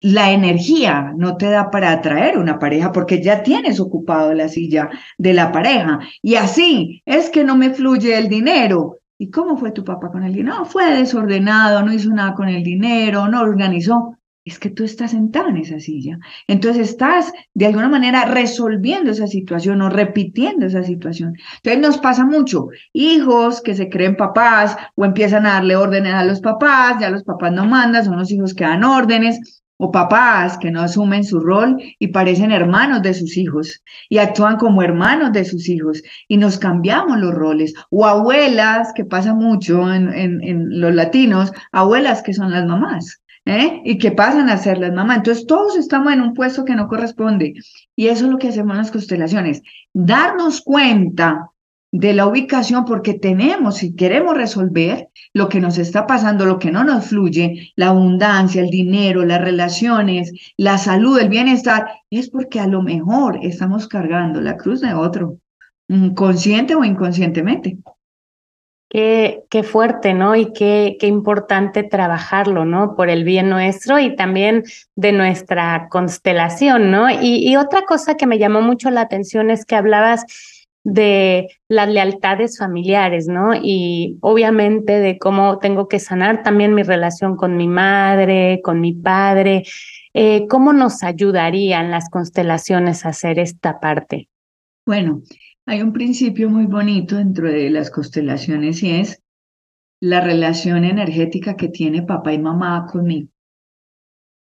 La 0.00 0.32
energía 0.32 1.12
no 1.16 1.36
te 1.36 1.48
da 1.48 1.70
para 1.70 1.92
atraer 1.92 2.36
una 2.36 2.58
pareja 2.58 2.90
porque 2.90 3.22
ya 3.22 3.42
tienes 3.42 3.78
ocupado 3.78 4.34
la 4.34 4.48
silla 4.48 4.90
de 5.16 5.32
la 5.32 5.52
pareja. 5.52 6.00
Y 6.20 6.34
así 6.34 7.02
es 7.06 7.30
que 7.30 7.44
no 7.44 7.56
me 7.56 7.70
fluye 7.70 8.18
el 8.18 8.28
dinero. 8.28 8.98
¿Y 9.16 9.30
cómo 9.30 9.56
fue 9.56 9.70
tu 9.70 9.84
papá 9.84 10.10
con 10.10 10.24
el 10.24 10.32
dinero? 10.32 10.58
No, 10.58 10.64
fue 10.64 10.92
desordenado, 10.92 11.84
no 11.84 11.92
hizo 11.92 12.10
nada 12.10 12.34
con 12.34 12.48
el 12.48 12.64
dinero, 12.64 13.28
no 13.28 13.42
organizó 13.42 14.18
es 14.44 14.58
que 14.58 14.70
tú 14.70 14.84
estás 14.84 15.12
sentado 15.12 15.48
en 15.48 15.58
esa 15.58 15.78
silla. 15.78 16.18
Entonces 16.48 16.90
estás 16.90 17.32
de 17.54 17.66
alguna 17.66 17.88
manera 17.88 18.24
resolviendo 18.24 19.10
esa 19.12 19.26
situación 19.26 19.82
o 19.82 19.88
repitiendo 19.88 20.66
esa 20.66 20.82
situación. 20.82 21.34
Entonces 21.56 21.80
nos 21.80 21.98
pasa 21.98 22.24
mucho, 22.24 22.68
hijos 22.92 23.60
que 23.60 23.74
se 23.74 23.88
creen 23.88 24.16
papás 24.16 24.76
o 24.96 25.04
empiezan 25.04 25.46
a 25.46 25.54
darle 25.54 25.76
órdenes 25.76 26.14
a 26.14 26.24
los 26.24 26.40
papás, 26.40 26.96
ya 27.00 27.10
los 27.10 27.22
papás 27.22 27.52
no 27.52 27.66
mandan, 27.66 28.04
son 28.04 28.18
los 28.18 28.30
hijos 28.30 28.54
que 28.54 28.64
dan 28.64 28.84
órdenes, 28.84 29.62
o 29.84 29.90
papás 29.90 30.58
que 30.58 30.70
no 30.70 30.80
asumen 30.80 31.24
su 31.24 31.40
rol 31.40 31.76
y 31.98 32.08
parecen 32.08 32.52
hermanos 32.52 33.02
de 33.02 33.14
sus 33.14 33.36
hijos 33.36 33.82
y 34.08 34.18
actúan 34.18 34.56
como 34.56 34.80
hermanos 34.80 35.32
de 35.32 35.44
sus 35.44 35.68
hijos 35.68 36.04
y 36.28 36.36
nos 36.36 36.58
cambiamos 36.58 37.18
los 37.18 37.34
roles, 37.34 37.74
o 37.90 38.06
abuelas, 38.06 38.92
que 38.94 39.04
pasa 39.04 39.34
mucho 39.34 39.92
en, 39.92 40.12
en 40.14 40.80
los 40.80 40.94
latinos, 40.94 41.52
abuelas 41.72 42.22
que 42.22 42.32
son 42.32 42.52
las 42.52 42.64
mamás 42.64 43.21
¿eh? 43.44 43.80
y 43.84 43.98
que 43.98 44.12
pasan 44.12 44.48
a 44.48 44.56
ser 44.56 44.78
las 44.78 44.92
mamás. 44.92 45.18
Entonces 45.18 45.46
todos 45.46 45.76
estamos 45.76 46.12
en 46.12 46.20
un 46.20 46.34
puesto 46.34 46.64
que 46.64 46.74
no 46.74 46.88
corresponde 46.88 47.54
y 47.96 48.08
eso 48.08 48.26
es 48.26 48.30
lo 48.30 48.38
que 48.38 48.48
hacemos 48.48 48.72
en 48.72 48.78
las 48.78 48.90
constelaciones, 48.90 49.62
darnos 49.92 50.60
cuenta 50.60 51.48
de 51.94 52.14
la 52.14 52.26
ubicación 52.26 52.86
porque 52.86 53.12
tenemos, 53.12 53.76
si 53.76 53.94
queremos 53.94 54.34
resolver 54.34 55.08
lo 55.34 55.50
que 55.50 55.60
nos 55.60 55.76
está 55.76 56.06
pasando, 56.06 56.46
lo 56.46 56.58
que 56.58 56.70
no 56.70 56.84
nos 56.84 57.06
fluye, 57.06 57.72
la 57.76 57.88
abundancia, 57.88 58.62
el 58.62 58.70
dinero, 58.70 59.26
las 59.26 59.42
relaciones, 59.42 60.32
la 60.56 60.78
salud, 60.78 61.18
el 61.18 61.28
bienestar, 61.28 61.86
es 62.08 62.30
porque 62.30 62.60
a 62.60 62.66
lo 62.66 62.82
mejor 62.82 63.38
estamos 63.42 63.88
cargando 63.88 64.40
la 64.40 64.56
cruz 64.56 64.80
de 64.80 64.94
otro, 64.94 65.38
consciente 66.14 66.74
o 66.74 66.82
inconscientemente. 66.82 67.76
Qué, 68.92 69.44
qué, 69.48 69.62
fuerte, 69.62 70.12
¿no? 70.12 70.36
Y 70.36 70.52
qué, 70.52 70.98
qué 71.00 71.06
importante 71.06 71.82
trabajarlo, 71.82 72.66
¿no? 72.66 72.94
Por 72.94 73.08
el 73.08 73.24
bien 73.24 73.48
nuestro 73.48 73.98
y 73.98 74.14
también 74.14 74.64
de 74.96 75.12
nuestra 75.12 75.88
constelación, 75.90 76.90
¿no? 76.90 77.06
Y, 77.08 77.56
otra 77.56 77.86
cosa 77.86 78.18
que 78.18 78.26
me 78.26 78.38
llamó 78.38 78.60
mucho 78.60 78.90
la 78.90 79.00
atención 79.00 79.50
es 79.50 79.64
que 79.64 79.76
hablabas 79.76 80.26
de 80.84 81.48
las 81.68 81.88
lealtades 81.88 82.58
familiares, 82.58 83.28
¿no? 83.28 83.54
Y 83.54 84.18
obviamente 84.20 85.00
de 85.00 85.18
cómo 85.18 85.58
tengo 85.58 85.88
que 85.88 85.98
sanar 85.98 86.42
también 86.42 86.74
mi 86.74 86.82
relación 86.82 87.36
con 87.36 87.56
mi 87.56 87.68
madre, 87.68 88.60
con 88.62 88.78
mi 88.82 88.92
padre. 88.92 89.62
Eh, 90.12 90.46
¿Cómo 90.50 90.74
nos 90.74 91.02
ayudarían 91.02 91.90
las 91.90 92.10
constelaciones 92.10 93.06
a 93.06 93.08
hacer 93.08 93.38
esta 93.38 93.80
parte? 93.80 94.28
Bueno, 94.84 95.22
hay 95.66 95.82
un 95.82 95.92
principio 95.92 96.50
muy 96.50 96.66
bonito 96.66 97.16
dentro 97.16 97.48
de 97.48 97.70
las 97.70 97.90
constelaciones 97.90 98.82
y 98.82 98.90
es 98.90 99.22
la 100.00 100.20
relación 100.20 100.84
energética 100.84 101.56
que 101.56 101.68
tiene 101.68 102.02
papá 102.02 102.32
y 102.32 102.38
mamá 102.38 102.86
conmigo. 102.90 103.28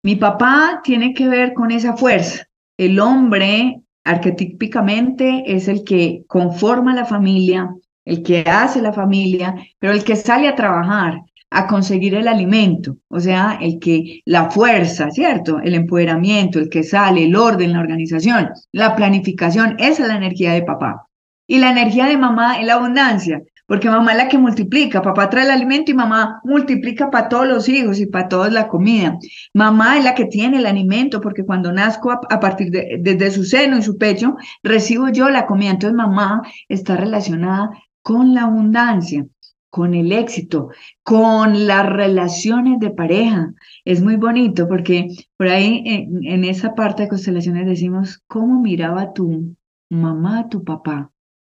Mi 0.02 0.16
papá 0.16 0.80
tiene 0.82 1.14
que 1.14 1.28
ver 1.28 1.54
con 1.54 1.70
esa 1.70 1.96
fuerza. 1.96 2.48
El 2.76 2.98
hombre 2.98 3.80
arquetípicamente 4.04 5.44
es 5.46 5.68
el 5.68 5.84
que 5.84 6.24
conforma 6.26 6.92
la 6.92 7.04
familia, 7.04 7.72
el 8.04 8.24
que 8.24 8.40
hace 8.40 8.82
la 8.82 8.92
familia, 8.92 9.54
pero 9.78 9.92
el 9.92 10.02
que 10.02 10.16
sale 10.16 10.48
a 10.48 10.56
trabajar, 10.56 11.20
a 11.50 11.66
conseguir 11.68 12.16
el 12.16 12.26
alimento, 12.26 12.96
o 13.08 13.20
sea, 13.20 13.58
el 13.60 13.78
que 13.78 14.22
la 14.24 14.50
fuerza, 14.50 15.10
¿cierto? 15.10 15.60
El 15.60 15.74
empoderamiento, 15.74 16.58
el 16.58 16.68
que 16.68 16.82
sale, 16.82 17.24
el 17.24 17.36
orden, 17.36 17.74
la 17.74 17.80
organización, 17.80 18.48
la 18.72 18.96
planificación, 18.96 19.76
esa 19.78 20.02
es 20.02 20.08
la 20.08 20.16
energía 20.16 20.54
de 20.54 20.62
papá. 20.62 21.06
Y 21.46 21.58
la 21.58 21.70
energía 21.70 22.06
de 22.06 22.16
mamá 22.16 22.60
es 22.60 22.66
la 22.66 22.74
abundancia, 22.74 23.42
porque 23.66 23.90
mamá 23.90 24.12
es 24.12 24.18
la 24.18 24.28
que 24.28 24.38
multiplica, 24.38 25.02
papá 25.02 25.30
trae 25.30 25.44
el 25.44 25.50
alimento 25.50 25.90
y 25.90 25.94
mamá 25.94 26.40
multiplica 26.44 27.10
para 27.10 27.28
todos 27.28 27.48
los 27.48 27.68
hijos 27.68 27.98
y 28.00 28.06
para 28.06 28.28
todos 28.28 28.52
la 28.52 28.68
comida. 28.68 29.18
Mamá 29.54 29.98
es 29.98 30.04
la 30.04 30.14
que 30.14 30.26
tiene 30.26 30.58
el 30.58 30.66
alimento, 30.66 31.20
porque 31.20 31.44
cuando 31.44 31.72
nazco 31.72 32.10
a, 32.10 32.40
partir 32.40 32.70
de 32.70 32.98
desde 33.00 33.30
su 33.30 33.44
seno 33.44 33.78
y 33.78 33.82
su 33.82 33.96
pecho, 33.98 34.36
recibo 34.62 35.08
yo 35.08 35.30
la 35.30 35.46
comida. 35.46 35.70
Entonces 35.70 35.96
mamá 35.96 36.42
está 36.68 36.96
relacionada 36.96 37.70
con 38.02 38.34
la 38.34 38.42
abundancia 38.42 39.24
con 39.72 39.94
el 39.94 40.12
éxito, 40.12 40.68
con 41.02 41.66
las 41.66 41.86
relaciones 41.86 42.78
de 42.78 42.90
pareja. 42.90 43.54
Es 43.86 44.02
muy 44.02 44.16
bonito 44.16 44.68
porque 44.68 45.08
por 45.38 45.48
ahí 45.48 45.82
en, 45.86 46.26
en, 46.26 46.44
esa 46.44 46.74
parte 46.74 47.04
de 47.04 47.08
constelaciones 47.08 47.64
decimos, 47.66 48.22
¿cómo 48.26 48.60
miraba 48.60 49.14
tu 49.14 49.56
mamá 49.88 50.50
tu 50.50 50.62
papá? 50.62 51.11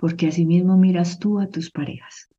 Porque 0.05 0.27
asimismo 0.27 0.77
miras 0.77 1.17
tú 1.17 1.39
a 1.39 1.47
tus 1.47 1.71
parejas. 1.71 2.29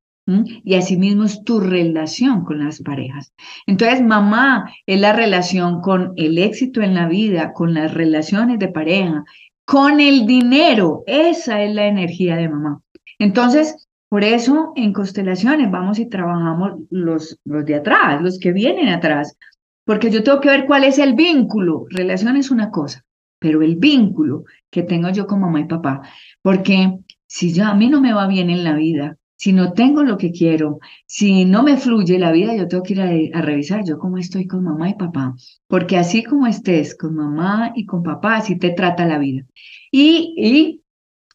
Y 0.63 0.77
asimismo 0.77 1.25
es 1.25 1.43
tu 1.43 1.59
relación 1.59 2.45
con 2.45 2.65
las 2.65 2.81
parejas. 2.81 3.33
Entonces, 3.67 4.05
mamá 4.05 4.71
es 4.87 5.01
la 5.01 5.13
relación 5.13 5.81
con 5.81 6.13
el 6.15 6.39
éxito 6.39 6.81
en 6.81 6.95
la 6.95 7.09
vida, 7.09 7.53
con 7.53 7.75
las 7.75 7.93
relaciones 7.93 8.61
de 8.61 8.69
pareja, 8.69 9.25
con 9.65 9.99
el 9.99 10.27
dinero. 10.27 11.03
Esa 11.09 11.61
es 11.65 11.75
la 11.75 11.89
energía 11.89 12.37
de 12.37 12.49
mamá. 12.49 12.83
Entonces, 13.19 13.89
por 14.09 14.23
eso 14.23 14.73
en 14.77 14.93
constelaciones 14.93 15.69
vamos 15.69 15.99
y 15.99 16.09
trabajamos 16.09 16.75
los, 16.91 17.41
los 17.45 17.65
de 17.65 17.75
atrás, 17.75 18.23
los 18.23 18.39
que 18.39 18.53
vienen 18.53 18.91
atrás, 18.91 19.37
porque 19.85 20.09
yo 20.09 20.23
tengo 20.23 20.41
que 20.41 20.51
ver 20.51 20.67
cuál 20.67 20.85
es 20.85 21.01
el 21.01 21.15
vínculo. 21.15 21.87
Relación 21.91 22.37
es 22.37 22.53
una 22.53 22.71
cosa, 22.71 23.05
pero 23.41 23.61
el 23.63 23.75
vínculo 23.75 24.45
que 24.71 24.85
tengo 24.85 25.11
yo 25.11 25.27
con 25.27 25.41
mamá 25.41 25.59
y 25.59 25.65
papá, 25.65 26.03
porque 26.43 26.97
si 27.37 27.53
ya 27.53 27.69
a 27.69 27.75
mí 27.75 27.91
no 27.91 28.01
me 28.01 28.15
va 28.15 28.27
bien 28.27 28.49
en 28.49 28.65
la 28.65 28.73
vida, 28.73 29.19
si 29.37 29.53
no 29.53 29.75
tengo 29.75 30.03
lo 30.03 30.17
que 30.17 30.33
quiero, 30.33 30.79
si 31.05 31.45
no 31.45 31.63
me 31.63 31.77
fluye 31.77 32.19
la 32.19 32.33
vida, 32.33 32.57
yo 32.57 32.67
tengo 32.67 32.83
que 32.83 32.95
ir 32.95 33.03
a, 33.35 33.43
revisar 33.43 33.85
yo 33.85 33.99
cómo 33.99 34.17
estoy 34.17 34.47
con 34.47 34.65
mamá 34.65 34.89
y 34.89 34.95
papá, 34.95 35.35
porque 35.67 35.99
así 35.99 36.23
como 36.23 36.47
estés 36.47 36.97
con 36.97 37.15
mamá 37.15 37.73
y 37.75 37.85
con 37.85 38.03
papá, 38.03 38.37
así 38.37 38.59
te 38.59 38.71
trata 38.71 39.05
la 39.05 39.19
vida. 39.19 39.43
Y, 39.91 40.33
y 40.39 40.83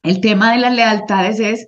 el 0.02 0.22
tema 0.22 0.54
de 0.54 0.62
las 0.62 0.76
lealtades 0.76 1.40
es, 1.40 1.68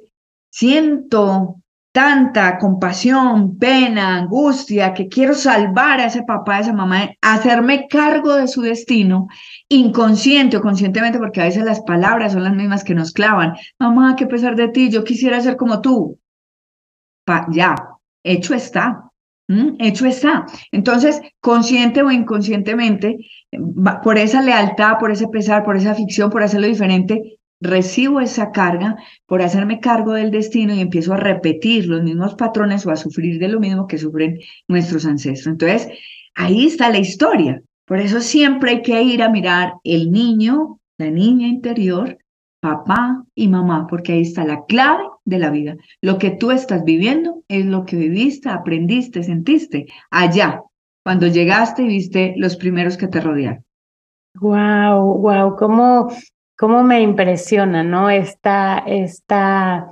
siento 0.49 1.61
tanta 1.93 2.57
compasión, 2.57 3.57
pena, 3.59 4.17
angustia, 4.17 4.93
que 4.95 5.07
quiero 5.07 5.35
salvar 5.35 5.99
a 5.99 6.07
ese 6.07 6.23
papá, 6.23 6.57
a 6.57 6.59
esa 6.61 6.73
mamá, 6.73 7.11
hacerme 7.21 7.87
cargo 7.87 8.33
de 8.33 8.47
su 8.47 8.61
destino, 8.61 9.27
inconsciente 9.69 10.57
o 10.57 10.61
conscientemente, 10.61 11.19
porque 11.19 11.41
a 11.41 11.45
veces 11.45 11.63
las 11.63 11.81
palabras 11.81 12.33
son 12.33 12.43
las 12.43 12.55
mismas 12.55 12.83
que 12.83 12.95
nos 12.95 13.13
clavan. 13.13 13.53
Mamá, 13.79 14.15
que 14.15 14.25
pesar 14.25 14.55
de 14.55 14.69
ti, 14.69 14.89
yo 14.89 15.03
quisiera 15.03 15.39
ser 15.39 15.55
como 15.55 15.81
tú. 15.81 16.19
ya, 17.51 17.75
hecho 18.23 18.55
está. 18.55 19.11
Hecho 19.77 20.07
está. 20.07 20.47
Entonces, 20.71 21.21
consciente 21.41 22.01
o 22.01 22.09
inconscientemente, 22.09 23.17
por 24.03 24.17
esa 24.17 24.41
lealtad, 24.41 24.97
por 24.97 25.11
ese 25.11 25.27
pesar, 25.27 25.63
por 25.63 25.77
esa 25.77 25.93
ficción, 25.93 26.31
por 26.31 26.41
hacerlo 26.41 26.65
diferente, 26.65 27.37
recibo 27.61 28.19
esa 28.19 28.51
carga 28.51 28.97
por 29.25 29.41
hacerme 29.41 29.79
cargo 29.79 30.13
del 30.13 30.31
destino 30.31 30.73
y 30.73 30.81
empiezo 30.81 31.13
a 31.13 31.17
repetir 31.17 31.87
los 31.87 32.03
mismos 32.03 32.35
patrones 32.35 32.85
o 32.85 32.91
a 32.91 32.95
sufrir 32.95 33.39
de 33.39 33.47
lo 33.47 33.59
mismo 33.59 33.87
que 33.87 33.97
sufren 33.97 34.39
nuestros 34.67 35.05
ancestros. 35.05 35.53
Entonces, 35.53 35.89
ahí 36.35 36.67
está 36.67 36.89
la 36.89 36.99
historia. 36.99 37.61
Por 37.85 37.99
eso 37.99 38.21
siempre 38.21 38.71
hay 38.71 38.81
que 38.81 39.01
ir 39.01 39.21
a 39.21 39.29
mirar 39.29 39.73
el 39.83 40.11
niño, 40.11 40.79
la 40.97 41.09
niña 41.09 41.47
interior, 41.47 42.17
papá 42.61 43.23
y 43.35 43.47
mamá, 43.49 43.87
porque 43.87 44.13
ahí 44.13 44.21
está 44.21 44.45
la 44.45 44.65
clave 44.65 45.03
de 45.25 45.39
la 45.39 45.49
vida. 45.49 45.75
Lo 46.01 46.17
que 46.17 46.31
tú 46.31 46.51
estás 46.51 46.83
viviendo 46.85 47.43
es 47.47 47.65
lo 47.65 47.85
que 47.85 47.97
viviste, 47.97 48.49
aprendiste, 48.49 49.23
sentiste 49.23 49.87
allá, 50.09 50.61
cuando 51.03 51.27
llegaste 51.27 51.83
y 51.83 51.87
viste 51.87 52.33
los 52.37 52.55
primeros 52.55 52.95
que 52.95 53.07
te 53.07 53.19
rodearon. 53.19 53.65
Wow, 54.39 55.19
wow, 55.19 55.55
cómo 55.57 56.09
cómo 56.57 56.83
me 56.83 57.01
impresiona, 57.01 57.83
¿no? 57.83 58.09
Esta, 58.09 58.83
esta, 58.85 59.87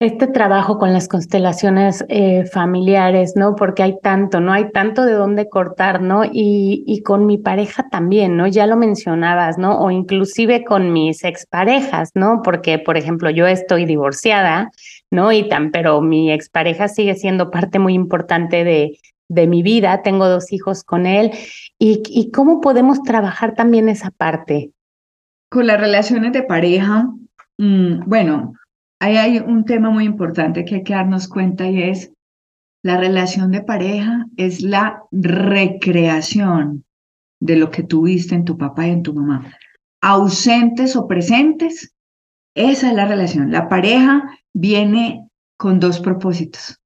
este 0.00 0.26
trabajo 0.26 0.78
con 0.78 0.92
las 0.92 1.06
constelaciones 1.06 2.04
eh, 2.08 2.44
familiares, 2.46 3.34
¿no? 3.36 3.54
Porque 3.54 3.82
hay 3.82 3.98
tanto, 4.02 4.40
¿no? 4.40 4.52
Hay 4.52 4.70
tanto 4.72 5.04
de 5.04 5.12
dónde 5.12 5.48
cortar, 5.48 6.02
¿no? 6.02 6.24
Y, 6.24 6.82
y 6.86 7.02
con 7.02 7.26
mi 7.26 7.38
pareja 7.38 7.88
también, 7.88 8.36
¿no? 8.36 8.46
Ya 8.46 8.66
lo 8.66 8.76
mencionabas, 8.76 9.58
¿no? 9.58 9.78
O 9.78 9.90
inclusive 9.90 10.64
con 10.64 10.92
mis 10.92 11.24
exparejas, 11.24 12.10
¿no? 12.14 12.40
Porque, 12.42 12.78
por 12.78 12.96
ejemplo, 12.96 13.30
yo 13.30 13.46
estoy 13.46 13.84
divorciada, 13.84 14.70
¿no? 15.10 15.30
Y 15.30 15.48
tan, 15.48 15.70
pero 15.70 16.00
mi 16.00 16.32
expareja 16.32 16.88
sigue 16.88 17.14
siendo 17.14 17.50
parte 17.50 17.78
muy 17.78 17.94
importante 17.94 18.64
de, 18.64 18.98
de 19.28 19.46
mi 19.46 19.62
vida, 19.62 20.02
tengo 20.02 20.28
dos 20.28 20.52
hijos 20.52 20.84
con 20.84 21.06
él, 21.06 21.30
y, 21.78 22.02
y 22.08 22.30
cómo 22.30 22.60
podemos 22.60 23.02
trabajar 23.02 23.54
también 23.54 23.88
esa 23.88 24.10
parte, 24.10 24.72
con 25.52 25.66
las 25.66 25.78
relaciones 25.78 26.32
de 26.32 26.44
pareja, 26.44 27.12
mm, 27.58 28.08
bueno, 28.08 28.54
ahí 28.98 29.18
hay 29.18 29.38
un 29.38 29.66
tema 29.66 29.90
muy 29.90 30.04
importante 30.04 30.64
que 30.64 30.76
hay 30.76 30.82
que 30.82 30.94
darnos 30.94 31.28
cuenta 31.28 31.68
y 31.68 31.82
es 31.82 32.10
la 32.82 32.96
relación 32.96 33.50
de 33.50 33.60
pareja 33.60 34.24
es 34.38 34.62
la 34.62 35.02
recreación 35.12 36.86
de 37.38 37.56
lo 37.56 37.70
que 37.70 37.82
tuviste 37.82 38.34
en 38.34 38.46
tu 38.46 38.56
papá 38.56 38.86
y 38.86 38.92
en 38.92 39.02
tu 39.02 39.12
mamá. 39.12 39.54
Ausentes 40.00 40.96
o 40.96 41.06
presentes, 41.06 41.92
esa 42.56 42.88
es 42.88 42.94
la 42.94 43.04
relación. 43.04 43.52
La 43.52 43.68
pareja 43.68 44.24
viene 44.54 45.28
con 45.58 45.80
dos 45.80 46.00
propósitos. 46.00 46.80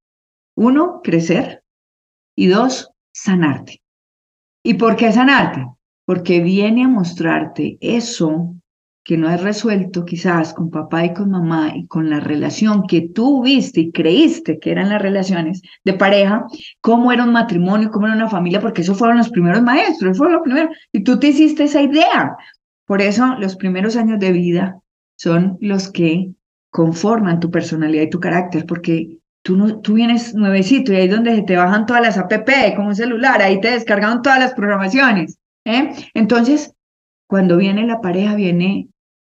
Uno, 0.57 0.99
crecer 1.01 1.63
y 2.35 2.47
dos, 2.47 2.91
sanarte. 3.13 3.81
¿Y 4.61 4.73
por 4.73 4.97
qué 4.97 5.13
sanarte? 5.13 5.65
Porque 6.07 6.39
viene 6.39 6.85
a 6.85 6.87
mostrarte 6.87 7.77
eso 7.81 8.55
que 9.03 9.17
no 9.17 9.27
has 9.27 9.43
resuelto 9.43 10.05
quizás 10.05 10.53
con 10.53 10.69
papá 10.69 11.03
y 11.03 11.13
con 11.13 11.31
mamá 11.31 11.73
y 11.75 11.85
con 11.87 12.09
la 12.09 12.21
relación 12.21 12.87
que 12.87 13.09
tú 13.09 13.43
viste 13.43 13.81
y 13.81 13.91
creíste 13.91 14.57
que 14.57 14.71
eran 14.71 14.87
las 14.87 15.01
relaciones 15.01 15.61
de 15.83 15.93
pareja, 15.93 16.45
cómo 16.79 17.11
era 17.11 17.25
un 17.25 17.33
matrimonio, 17.33 17.91
cómo 17.91 18.07
era 18.07 18.15
una 18.15 18.29
familia, 18.29 18.61
porque 18.61 18.83
eso 18.83 18.95
fueron 18.95 19.17
los 19.17 19.29
primeros 19.29 19.61
maestros, 19.61 20.11
eso 20.11 20.23
fue 20.23 20.31
lo 20.31 20.41
primero. 20.41 20.69
Y 20.93 21.03
tú 21.03 21.19
te 21.19 21.27
hiciste 21.27 21.65
esa 21.65 21.81
idea. 21.81 22.37
Por 22.85 23.01
eso 23.01 23.35
los 23.37 23.57
primeros 23.57 23.97
años 23.97 24.17
de 24.17 24.31
vida 24.31 24.79
son 25.17 25.57
los 25.59 25.91
que 25.91 26.31
conforman 26.69 27.41
tu 27.41 27.51
personalidad 27.51 28.03
y 28.03 28.09
tu 28.09 28.21
carácter, 28.21 28.65
porque 28.65 29.19
tú, 29.41 29.57
no, 29.57 29.81
tú 29.81 29.95
vienes 29.95 30.33
nuevecito 30.35 30.93
y 30.93 30.95
ahí 30.95 31.05
es 31.07 31.11
donde 31.11 31.41
te 31.41 31.57
bajan 31.57 31.85
todas 31.85 32.01
las 32.01 32.17
app, 32.17 32.31
como 32.77 32.87
un 32.87 32.95
celular, 32.95 33.41
ahí 33.41 33.59
te 33.59 33.71
descargan 33.71 34.21
todas 34.21 34.39
las 34.39 34.53
programaciones. 34.53 35.37
¿Eh? 35.67 35.91
Entonces, 36.13 36.73
cuando 37.27 37.57
viene 37.57 37.85
la 37.85 38.01
pareja, 38.01 38.35
viene 38.35 38.89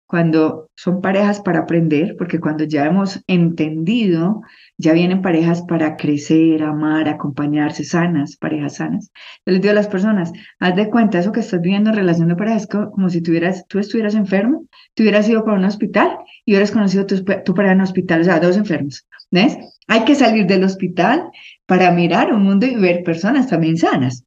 cuando 0.08 0.70
son 0.76 1.00
parejas 1.00 1.40
para 1.40 1.60
aprender, 1.60 2.16
porque 2.18 2.42
cuando 2.42 2.66
ya 2.66 2.86
hemos 2.86 3.24
entendido, 3.28 4.42
ya 4.78 4.92
vienen 4.92 5.22
parejas 5.22 5.62
para 5.62 5.96
crecer, 5.96 6.64
amar, 6.64 7.08
acompañarse, 7.08 7.86
sanas, 7.86 8.36
parejas 8.36 8.76
sanas. 8.76 9.10
Yo 9.46 9.54
les 9.54 9.62
digo 9.62 9.72
a 9.72 9.76
las 9.76 9.88
personas, 9.88 10.34
haz 10.60 10.76
de 10.76 10.90
cuenta, 10.90 11.20
eso 11.20 11.32
que 11.32 11.40
estás 11.40 11.62
viviendo 11.62 11.92
en 11.92 11.96
relación 11.96 12.28
de 12.28 12.36
pareja 12.36 12.58
es 12.58 12.68
como, 12.68 13.10
si 13.10 13.22
tuvieras, 13.22 13.66
tú 13.70 13.80
estuvieras 13.80 14.16
enfermo, 14.16 14.66
te 14.96 15.04
hubieras 15.04 15.30
ido 15.30 15.46
para 15.46 15.58
un 15.58 15.64
hospital 15.64 16.18
y 16.44 16.52
hubieras 16.52 16.72
conocido 16.72 17.06
tu, 17.06 17.24
tu 17.24 17.54
pareja 17.54 17.72
en 17.72 17.80
un 17.80 17.84
hospital, 17.84 18.20
o 18.20 18.24
sea, 18.26 18.42
dos 18.42 18.58
enfermos, 18.58 19.08
¿ves? 19.32 19.58
Hay 19.88 20.04
que 20.04 20.16
salir 20.16 20.46
del 20.46 20.66
hospital 20.66 21.30
para 21.66 21.90
mirar 21.92 22.34
un 22.34 22.44
mundo 22.44 22.66
y 22.66 22.76
ver 22.76 23.04
personas 23.04 23.48
también 23.48 23.78
sanas. 23.78 24.26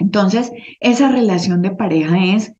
Entonces, 0.00 0.50
esa 0.80 1.12
relación 1.12 1.62
de 1.62 1.70
pareja 1.70 2.34
es 2.34 2.54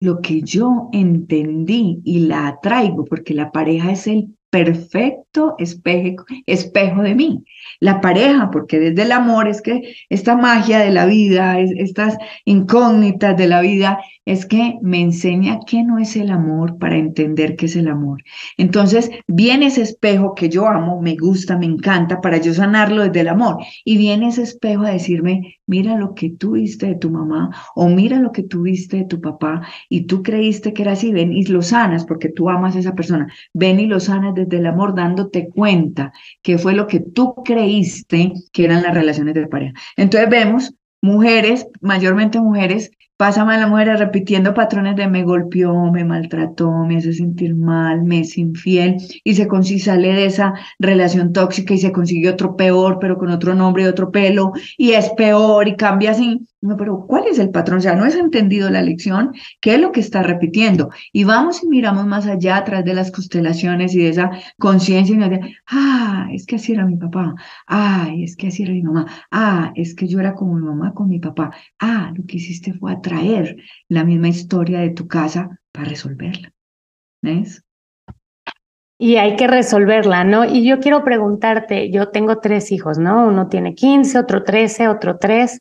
lo 0.00 0.20
que 0.20 0.42
yo 0.42 0.88
entendí 0.92 2.00
y 2.04 2.20
la 2.20 2.48
atraigo, 2.48 3.04
porque 3.04 3.34
la 3.34 3.50
pareja 3.50 3.92
es 3.92 4.06
el 4.06 4.34
perfecto 4.52 5.54
espejo, 5.58 6.26
espejo 6.44 7.00
de 7.00 7.14
mí. 7.14 7.42
La 7.80 8.02
pareja, 8.02 8.50
porque 8.50 8.78
desde 8.78 9.02
el 9.02 9.12
amor 9.12 9.48
es 9.48 9.62
que 9.62 9.94
esta 10.10 10.36
magia 10.36 10.80
de 10.80 10.90
la 10.90 11.06
vida, 11.06 11.58
estas 11.58 12.18
incógnitas 12.44 13.34
de 13.34 13.46
la 13.46 13.62
vida, 13.62 13.98
es 14.26 14.44
que 14.44 14.78
me 14.82 15.00
enseña 15.00 15.60
qué 15.66 15.82
no 15.82 15.98
es 15.98 16.16
el 16.16 16.30
amor 16.30 16.78
para 16.78 16.98
entender 16.98 17.56
qué 17.56 17.64
es 17.64 17.76
el 17.76 17.88
amor. 17.88 18.22
Entonces, 18.58 19.10
viene 19.26 19.66
ese 19.66 19.80
espejo 19.80 20.34
que 20.34 20.50
yo 20.50 20.66
amo, 20.66 21.00
me 21.00 21.16
gusta, 21.16 21.56
me 21.56 21.66
encanta, 21.66 22.20
para 22.20 22.36
yo 22.36 22.52
sanarlo 22.52 23.04
desde 23.04 23.20
el 23.20 23.28
amor. 23.28 23.56
Y 23.86 23.96
viene 23.96 24.28
ese 24.28 24.42
espejo 24.42 24.82
a 24.82 24.90
decirme, 24.90 25.60
mira 25.72 25.96
lo 25.96 26.14
que 26.14 26.28
tú 26.28 26.52
viste 26.52 26.86
de 26.86 26.96
tu 26.96 27.08
mamá 27.08 27.50
o 27.74 27.88
mira 27.88 28.18
lo 28.18 28.30
que 28.30 28.42
tú 28.42 28.62
viste 28.62 28.98
de 28.98 29.04
tu 29.06 29.22
papá 29.22 29.62
y 29.88 30.02
tú 30.06 30.22
creíste 30.22 30.74
que 30.74 30.82
era 30.82 30.92
así, 30.92 31.12
ven 31.12 31.32
y 31.32 31.44
lo 31.46 31.62
sanas 31.62 32.04
porque 32.04 32.28
tú 32.28 32.50
amas 32.50 32.76
a 32.76 32.80
esa 32.80 32.94
persona. 32.94 33.26
Ven 33.54 33.80
y 33.80 33.86
lo 33.86 33.98
sanas 33.98 34.34
desde 34.34 34.58
el 34.58 34.66
amor 34.66 34.94
dándote 34.94 35.48
cuenta 35.48 36.12
que 36.42 36.58
fue 36.58 36.74
lo 36.74 36.86
que 36.86 37.00
tú 37.00 37.36
creíste 37.42 38.34
que 38.52 38.64
eran 38.66 38.82
las 38.82 38.94
relaciones 38.94 39.34
de 39.34 39.46
pareja. 39.46 39.72
Entonces 39.96 40.28
vemos 40.28 40.74
mujeres, 41.02 41.66
mayormente 41.80 42.40
mujeres, 42.40 42.92
pasan 43.16 43.50
a 43.50 43.58
la 43.58 43.66
mujer 43.66 43.88
repitiendo 43.98 44.54
patrones 44.54 44.96
de 44.96 45.06
me 45.06 45.22
golpeó, 45.22 45.92
me 45.92 46.04
maltrató, 46.04 46.70
me 46.70 46.96
hace 46.96 47.12
sentir 47.12 47.54
mal, 47.54 48.02
me 48.02 48.20
es 48.20 48.38
infiel 48.38 48.96
y 49.22 49.34
se, 49.34 49.48
sale 49.78 50.12
de 50.12 50.26
esa 50.26 50.54
relación 50.78 51.32
tóxica 51.32 51.74
y 51.74 51.78
se 51.78 51.92
consigue 51.92 52.30
otro 52.30 52.56
peor, 52.56 52.98
pero 53.00 53.18
con 53.18 53.30
otro 53.30 53.54
nombre 53.54 53.84
y 53.84 53.86
otro 53.86 54.10
pelo 54.10 54.52
y 54.76 54.92
es 54.92 55.10
peor 55.10 55.68
y 55.68 55.76
cambia 55.76 56.12
así. 56.12 56.40
No, 56.62 56.76
pero 56.76 57.06
¿cuál 57.08 57.24
es 57.26 57.40
el 57.40 57.50
patrón? 57.50 57.78
O 57.78 57.80
sea, 57.80 57.96
no 57.96 58.04
has 58.04 58.14
entendido 58.14 58.70
la 58.70 58.82
lección, 58.82 59.32
¿qué 59.60 59.74
es 59.74 59.80
lo 59.80 59.90
que 59.90 59.98
está 59.98 60.22
repitiendo? 60.22 60.90
Y 61.12 61.24
vamos 61.24 61.64
y 61.64 61.66
miramos 61.66 62.06
más 62.06 62.28
allá, 62.28 62.58
atrás 62.58 62.84
de 62.84 62.94
las 62.94 63.10
constelaciones 63.10 63.92
y 63.94 63.98
de 63.98 64.10
esa 64.10 64.30
conciencia 64.60 65.12
y 65.12 65.18
nos 65.18 65.30
dice, 65.30 65.56
ah, 65.66 66.28
es 66.32 66.46
que 66.46 66.56
así 66.56 66.72
era 66.72 66.86
mi 66.86 66.96
papá, 66.96 67.34
ah, 67.66 68.10
es 68.16 68.36
que 68.36 68.46
así 68.46 68.62
era 68.62 68.72
mi 68.72 68.82
mamá, 68.82 69.06
ah, 69.32 69.72
es 69.74 69.96
que 69.96 70.06
yo 70.06 70.20
era 70.20 70.34
como 70.34 70.54
mi 70.54 70.64
mamá 70.64 70.94
con 70.94 71.08
mi 71.08 71.18
papá, 71.18 71.50
ah, 71.80 72.12
lo 72.14 72.24
que 72.26 72.36
hiciste 72.36 72.72
fue 72.74 72.92
atraer 72.92 73.56
la 73.88 74.04
misma 74.04 74.28
historia 74.28 74.78
de 74.78 74.90
tu 74.90 75.08
casa 75.08 75.58
para 75.72 75.88
resolverla. 75.88 76.52
¿Ves? 77.22 77.64
Y 79.00 79.16
hay 79.16 79.34
que 79.34 79.48
resolverla, 79.48 80.22
¿no? 80.22 80.44
Y 80.44 80.64
yo 80.64 80.78
quiero 80.78 81.02
preguntarte, 81.02 81.90
yo 81.90 82.10
tengo 82.10 82.38
tres 82.38 82.70
hijos, 82.70 82.98
¿no? 82.98 83.26
Uno 83.26 83.48
tiene 83.48 83.74
15, 83.74 84.16
otro 84.20 84.44
13, 84.44 84.86
otro 84.86 85.18
3 85.18 85.60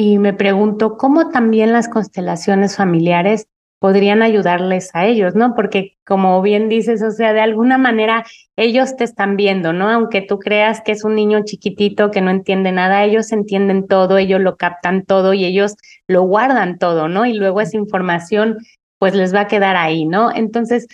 y 0.00 0.18
me 0.18 0.32
pregunto 0.32 0.96
cómo 0.96 1.30
también 1.30 1.72
las 1.72 1.88
constelaciones 1.88 2.76
familiares 2.76 3.48
podrían 3.80 4.22
ayudarles 4.22 4.94
a 4.94 5.06
ellos, 5.06 5.34
¿no? 5.34 5.56
Porque 5.56 5.96
como 6.06 6.40
bien 6.40 6.68
dices, 6.68 7.02
o 7.02 7.10
sea, 7.10 7.32
de 7.32 7.40
alguna 7.40 7.78
manera 7.78 8.24
ellos 8.54 8.94
te 8.94 9.02
están 9.02 9.34
viendo, 9.34 9.72
¿no? 9.72 9.90
Aunque 9.90 10.22
tú 10.22 10.38
creas 10.38 10.82
que 10.82 10.92
es 10.92 11.02
un 11.02 11.16
niño 11.16 11.40
chiquitito 11.44 12.12
que 12.12 12.20
no 12.20 12.30
entiende 12.30 12.70
nada, 12.70 13.02
ellos 13.02 13.32
entienden 13.32 13.88
todo, 13.88 14.18
ellos 14.18 14.40
lo 14.40 14.56
captan 14.56 15.04
todo 15.04 15.34
y 15.34 15.44
ellos 15.44 15.74
lo 16.06 16.22
guardan 16.22 16.78
todo, 16.78 17.08
¿no? 17.08 17.26
Y 17.26 17.32
luego 17.32 17.60
esa 17.60 17.76
información 17.76 18.58
pues 19.00 19.16
les 19.16 19.34
va 19.34 19.40
a 19.40 19.48
quedar 19.48 19.74
ahí, 19.74 20.04
¿no? 20.04 20.30
Entonces, 20.32 20.86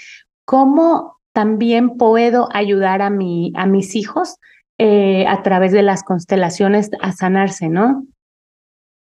¿cómo 0.46 1.18
también 1.34 1.98
puedo 1.98 2.48
ayudar 2.54 3.02
a, 3.02 3.10
mi, 3.10 3.52
a 3.54 3.66
mis 3.66 3.96
hijos 3.96 4.36
eh, 4.78 5.26
a 5.28 5.42
través 5.42 5.72
de 5.72 5.82
las 5.82 6.04
constelaciones 6.04 6.90
a 7.02 7.12
sanarse, 7.12 7.68
¿no? 7.68 8.06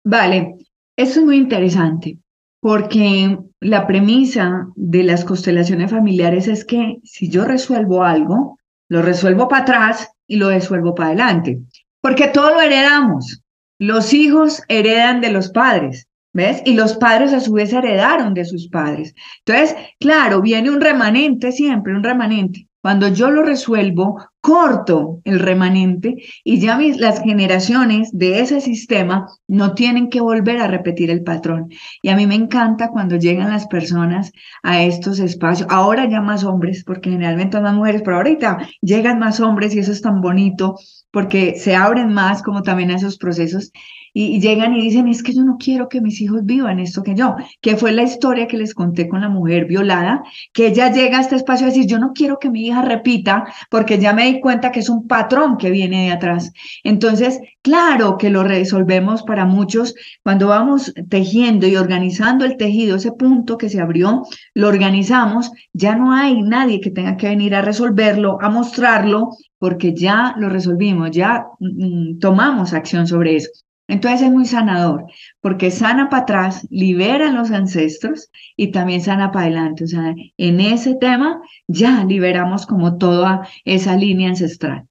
Vale, 0.10 0.56
eso 0.96 1.20
es 1.20 1.26
muy 1.26 1.36
interesante 1.36 2.18
porque 2.62 3.38
la 3.60 3.86
premisa 3.86 4.70
de 4.78 5.04
las 5.04 5.26
constelaciones 5.26 5.92
familiares 5.92 6.48
es 6.48 6.64
que 6.64 7.00
si 7.04 7.30
yo 7.30 7.44
resuelvo 7.44 8.06
algo, 8.06 8.58
lo 8.88 9.02
resuelvo 9.02 9.50
para 9.50 9.64
atrás 9.64 10.10
y 10.26 10.38
lo 10.38 10.50
resuelvo 10.50 10.96
para 10.96 11.10
adelante, 11.10 11.60
porque 12.02 12.30
todo 12.30 12.52
lo 12.52 12.62
heredamos. 12.62 13.44
Los 13.80 14.14
hijos 14.14 14.64
heredan 14.70 15.20
de 15.20 15.34
los 15.34 15.50
padres, 15.50 16.08
¿ves? 16.32 16.62
Y 16.64 16.76
los 16.76 16.96
padres 16.96 17.34
a 17.34 17.42
su 17.42 17.52
vez 17.52 17.74
heredaron 17.74 18.34
de 18.34 18.46
sus 18.46 18.70
padres. 18.70 19.14
Entonces, 19.46 19.76
claro, 20.00 20.42
viene 20.42 20.70
un 20.70 20.80
remanente 20.80 21.52
siempre, 21.52 21.94
un 21.94 22.04
remanente. 22.04 22.70
Cuando 22.82 23.08
yo 23.08 23.32
lo 23.32 23.44
resuelvo, 23.44 24.18
corto 24.40 25.20
el 25.26 25.40
remanente 25.40 26.16
y 26.44 26.60
ya 26.60 26.80
las 26.98 27.22
generaciones 27.22 28.10
de 28.14 28.40
ese 28.40 28.62
sistema 28.62 29.28
no 29.48 29.74
tienen 29.74 30.10
que 30.10 30.22
volver 30.22 30.62
a 30.62 30.68
repetir 30.68 31.10
el 31.10 31.24
patrón. 31.24 31.70
Y 32.02 32.10
a 32.10 32.16
mí 32.16 32.28
me 32.28 32.36
encanta 32.36 32.90
cuando 32.90 33.18
llegan 33.18 33.50
las 33.50 33.68
personas 33.68 34.32
a 34.64 34.82
estos 34.82 35.20
espacios, 35.20 35.68
ahora 35.70 36.10
ya 36.10 36.22
más 36.22 36.44
hombres, 36.44 36.84
porque 36.86 37.10
generalmente 37.10 37.60
más 37.60 37.74
mujeres, 37.74 38.04
pero 38.06 38.18
ahorita 38.18 38.60
llegan 38.82 39.20
más 39.20 39.40
hombres 39.40 39.76
y 39.76 39.80
eso 39.80 39.92
es 39.92 40.02
tan 40.02 40.22
bonito 40.22 40.76
porque 41.12 41.56
se 41.58 41.76
abren 41.76 42.14
más 42.14 42.42
como 42.42 42.62
también 42.62 42.92
a 42.92 42.96
esos 42.96 43.18
procesos 43.18 43.72
y, 44.20 44.40
llegan 44.40 44.74
y 44.74 44.82
dicen, 44.82 45.08
es 45.08 45.22
que 45.22 45.32
yo 45.32 45.44
no 45.44 45.58
quiero 45.60 45.90
que 45.90 46.02
mis 46.02 46.20
hijos 46.22 46.44
vivan 46.44 46.80
esto 46.80 47.04
que 47.04 47.14
yo, 47.14 47.36
que 47.62 47.78
fue 47.78 47.92
la 47.92 48.02
historia 48.02 48.48
que 48.48 48.58
les 48.58 48.74
conté 48.74 49.08
con 49.08 49.22
la 49.22 49.30
mujer 49.30 49.66
violada, 49.66 50.24
que 50.54 50.68
ella 50.68 50.92
llega 50.92 51.20
a 51.20 51.22
este 51.22 51.36
espacio 51.36 51.68
a 51.68 51.70
decir, 51.70 51.86
yo 51.86 52.00
no 52.00 52.14
quiero 52.14 52.40
que 52.40 52.50
mi 52.50 52.66
hija 52.66 52.82
repita 52.82 53.46
porque 53.70 54.00
ya 54.00 54.14
me 54.14 54.26
di 54.26 54.40
cuenta 54.40 54.72
que 54.72 54.80
es 54.80 54.90
un 54.90 55.08
patrón 55.08 55.58
que 55.58 55.70
viene 55.70 56.06
de 56.06 56.12
atrás. 56.14 56.52
Entonces, 56.84 57.40
claro 57.62 58.18
que 58.18 58.32
lo 58.32 58.44
resolvemos 58.44 59.22
para 59.22 59.46
muchos 59.46 59.94
cuando 60.24 60.48
vamos 60.48 60.96
tejiendo 61.10 61.68
y 61.68 61.76
organizando 61.76 62.44
el 62.44 62.58
tejido, 62.58 62.96
ese 62.96 63.12
punto 63.12 63.60
que 63.60 63.70
se 63.70 63.80
abrió, 63.80 64.24
lo 64.56 64.68
organizamos, 64.68 65.52
ya 65.74 65.96
no 65.96 66.12
hay 66.12 66.42
nadie 66.42 66.82
que 66.82 66.90
tenga 66.90 67.18
que 67.18 67.30
venir 67.30 67.54
a 67.54 67.62
resolverlo, 67.62 68.40
a 68.42 68.50
mostrarlo, 68.50 69.30
porque 69.60 69.94
ya 69.94 70.34
lo 70.40 70.50
resolvimos, 70.50 71.12
ya 71.12 71.46
mm, 71.60 72.14
mm, 72.16 72.20
tomamos 72.20 72.74
acción 72.74 73.06
sobre 73.06 73.36
eso. 73.36 73.52
Entonces 73.88 74.24
es 74.24 74.32
muy 74.32 74.46
sanador, 74.46 75.06
porque 75.40 75.72
sana 75.72 76.10
para 76.10 76.24
atrás, 76.24 76.68
libera 76.70 77.30
a 77.30 77.32
los 77.32 77.52
ancestros 77.52 78.30
y 78.56 78.72
también 78.72 79.02
sana 79.02 79.32
para 79.32 79.46
adelante. 79.46 79.86
O 79.86 79.88
sea, 79.88 80.14
en 80.38 80.60
ese 80.60 80.96
tema 80.96 81.42
ya 81.68 82.04
liberamos 82.04 82.66
como 82.66 82.98
toda 82.98 83.48
esa 83.64 83.96
línea 83.96 84.30
ancestral. 84.30 84.88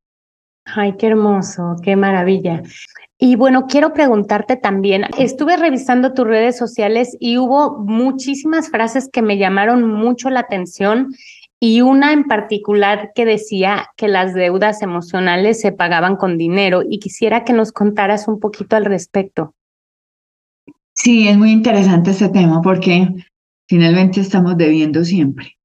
Ay, 0.64 0.96
qué 0.98 1.08
hermoso, 1.08 1.76
qué 1.82 1.94
maravilla. 1.94 2.62
Y 3.18 3.36
bueno, 3.36 3.66
quiero 3.66 3.94
preguntarte 3.94 4.56
también, 4.56 5.04
estuve 5.16 5.56
revisando 5.56 6.12
tus 6.12 6.26
redes 6.26 6.58
sociales 6.58 7.16
y 7.18 7.38
hubo 7.38 7.78
muchísimas 7.78 8.68
frases 8.68 9.08
que 9.10 9.22
me 9.22 9.38
llamaron 9.38 9.90
mucho 9.90 10.28
la 10.28 10.40
atención 10.40 11.14
y 11.60 11.80
una 11.80 12.12
en 12.12 12.24
particular 12.24 13.12
que 13.14 13.24
decía 13.24 13.88
que 13.96 14.08
las 14.08 14.34
deudas 14.34 14.82
emocionales 14.82 15.60
se 15.60 15.72
pagaban 15.72 16.16
con 16.16 16.36
dinero 16.36 16.82
y 16.88 16.98
quisiera 16.98 17.44
que 17.44 17.52
nos 17.52 17.72
contaras 17.72 18.28
un 18.28 18.40
poquito 18.40 18.76
al 18.76 18.84
respecto. 18.84 19.54
Sí, 20.92 21.28
es 21.28 21.36
muy 21.36 21.50
interesante 21.50 22.10
este 22.10 22.28
tema 22.28 22.60
porque 22.62 23.08
finalmente 23.68 24.20
estamos 24.20 24.56
debiendo 24.56 25.04
siempre. 25.04 25.56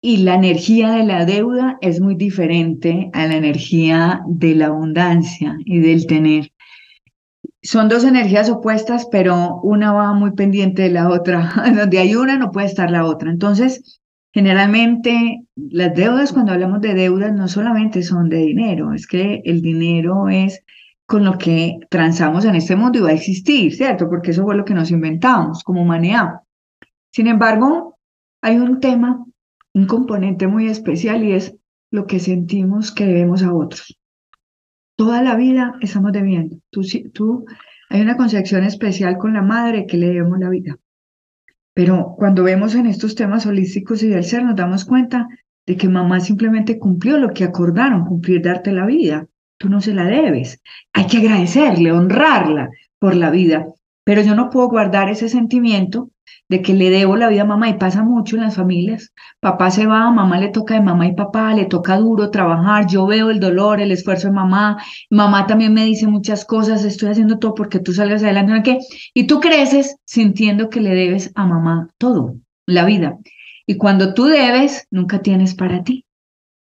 Y 0.00 0.18
la 0.18 0.34
energía 0.34 0.92
de 0.92 1.04
la 1.04 1.24
deuda 1.24 1.76
es 1.80 2.00
muy 2.00 2.14
diferente 2.14 3.10
a 3.12 3.26
la 3.26 3.36
energía 3.36 4.22
de 4.26 4.54
la 4.54 4.66
abundancia 4.66 5.56
y 5.64 5.80
del 5.80 6.06
tener. 6.06 6.52
Son 7.62 7.88
dos 7.88 8.04
energías 8.04 8.48
opuestas, 8.48 9.08
pero 9.10 9.56
una 9.62 9.92
va 9.92 10.12
muy 10.12 10.32
pendiente 10.32 10.82
de 10.82 10.90
la 10.90 11.08
otra. 11.08 11.52
Donde 11.76 11.98
hay 11.98 12.14
una 12.14 12.38
no 12.38 12.52
puede 12.52 12.68
estar 12.68 12.90
la 12.90 13.04
otra. 13.04 13.30
Entonces, 13.30 13.97
Generalmente 14.32 15.42
las 15.56 15.94
deudas, 15.94 16.32
cuando 16.32 16.52
hablamos 16.52 16.80
de 16.80 16.94
deudas, 16.94 17.32
no 17.32 17.48
solamente 17.48 18.02
son 18.02 18.28
de 18.28 18.38
dinero, 18.38 18.92
es 18.92 19.06
que 19.06 19.42
el 19.44 19.62
dinero 19.62 20.28
es 20.28 20.62
con 21.06 21.24
lo 21.24 21.38
que 21.38 21.78
transamos 21.88 22.44
en 22.44 22.54
este 22.54 22.76
mundo 22.76 22.98
y 22.98 23.02
va 23.02 23.08
a 23.08 23.14
existir, 23.14 23.74
¿cierto? 23.74 24.08
Porque 24.10 24.32
eso 24.32 24.44
fue 24.44 24.56
lo 24.56 24.64
que 24.66 24.74
nos 24.74 24.90
inventamos 24.90 25.64
como 25.64 25.80
humanidad. 25.80 26.40
Sin 27.10 27.26
embargo, 27.26 27.98
hay 28.42 28.58
un 28.58 28.78
tema, 28.78 29.24
un 29.72 29.86
componente 29.86 30.46
muy 30.46 30.68
especial 30.68 31.24
y 31.24 31.32
es 31.32 31.56
lo 31.90 32.06
que 32.06 32.20
sentimos 32.20 32.92
que 32.92 33.06
debemos 33.06 33.42
a 33.42 33.54
otros. 33.54 33.98
Toda 34.96 35.22
la 35.22 35.34
vida 35.34 35.76
estamos 35.80 36.12
debiendo. 36.12 36.58
Tú, 36.70 36.82
tú, 37.14 37.46
hay 37.88 38.02
una 38.02 38.18
concepción 38.18 38.64
especial 38.64 39.16
con 39.16 39.32
la 39.32 39.42
madre 39.42 39.86
que 39.86 39.96
le 39.96 40.08
debemos 40.08 40.38
la 40.38 40.50
vida. 40.50 40.76
Pero 41.78 42.16
cuando 42.16 42.42
vemos 42.42 42.74
en 42.74 42.86
estos 42.86 43.14
temas 43.14 43.46
holísticos 43.46 44.02
y 44.02 44.08
del 44.08 44.24
ser, 44.24 44.42
nos 44.42 44.56
damos 44.56 44.84
cuenta 44.84 45.28
de 45.64 45.76
que 45.76 45.88
mamá 45.88 46.18
simplemente 46.18 46.76
cumplió 46.76 47.18
lo 47.18 47.30
que 47.32 47.44
acordaron, 47.44 48.04
cumplir 48.04 48.42
darte 48.42 48.72
la 48.72 48.84
vida. 48.84 49.28
Tú 49.58 49.68
no 49.68 49.80
se 49.80 49.94
la 49.94 50.02
debes. 50.02 50.60
Hay 50.92 51.06
que 51.06 51.18
agradecerle, 51.18 51.92
honrarla 51.92 52.70
por 52.98 53.14
la 53.14 53.30
vida. 53.30 53.64
Pero 54.02 54.22
yo 54.22 54.34
no 54.34 54.50
puedo 54.50 54.68
guardar 54.68 55.08
ese 55.08 55.28
sentimiento 55.28 56.10
de 56.48 56.62
que 56.62 56.74
le 56.74 56.90
debo 56.90 57.16
la 57.16 57.28
vida 57.28 57.42
a 57.42 57.46
mamá 57.46 57.68
y 57.68 57.74
pasa 57.74 58.02
mucho 58.02 58.36
en 58.36 58.42
las 58.42 58.56
familias. 58.56 59.12
Papá 59.40 59.70
se 59.70 59.86
va, 59.86 60.10
mamá 60.10 60.38
le 60.38 60.48
toca 60.48 60.74
de 60.74 60.80
mamá 60.80 61.06
y 61.06 61.14
papá, 61.14 61.54
le 61.54 61.66
toca 61.66 61.96
duro 61.98 62.30
trabajar, 62.30 62.86
yo 62.86 63.06
veo 63.06 63.30
el 63.30 63.40
dolor, 63.40 63.80
el 63.80 63.92
esfuerzo 63.92 64.28
de 64.28 64.34
mamá, 64.34 64.82
mamá 65.10 65.46
también 65.46 65.74
me 65.74 65.84
dice 65.84 66.06
muchas 66.06 66.44
cosas, 66.44 66.84
estoy 66.84 67.10
haciendo 67.10 67.38
todo 67.38 67.54
porque 67.54 67.80
tú 67.80 67.92
salgas 67.92 68.22
adelante, 68.22 68.52
¿no? 68.52 68.62
¿Qué? 68.62 68.78
Y 69.14 69.26
tú 69.26 69.40
creces 69.40 69.96
sintiendo 70.04 70.70
que 70.70 70.80
le 70.80 70.94
debes 70.94 71.30
a 71.34 71.46
mamá 71.46 71.88
todo, 71.98 72.36
la 72.66 72.84
vida. 72.84 73.18
Y 73.66 73.76
cuando 73.76 74.14
tú 74.14 74.24
debes, 74.24 74.86
nunca 74.90 75.20
tienes 75.20 75.54
para 75.54 75.84
ti. 75.84 76.06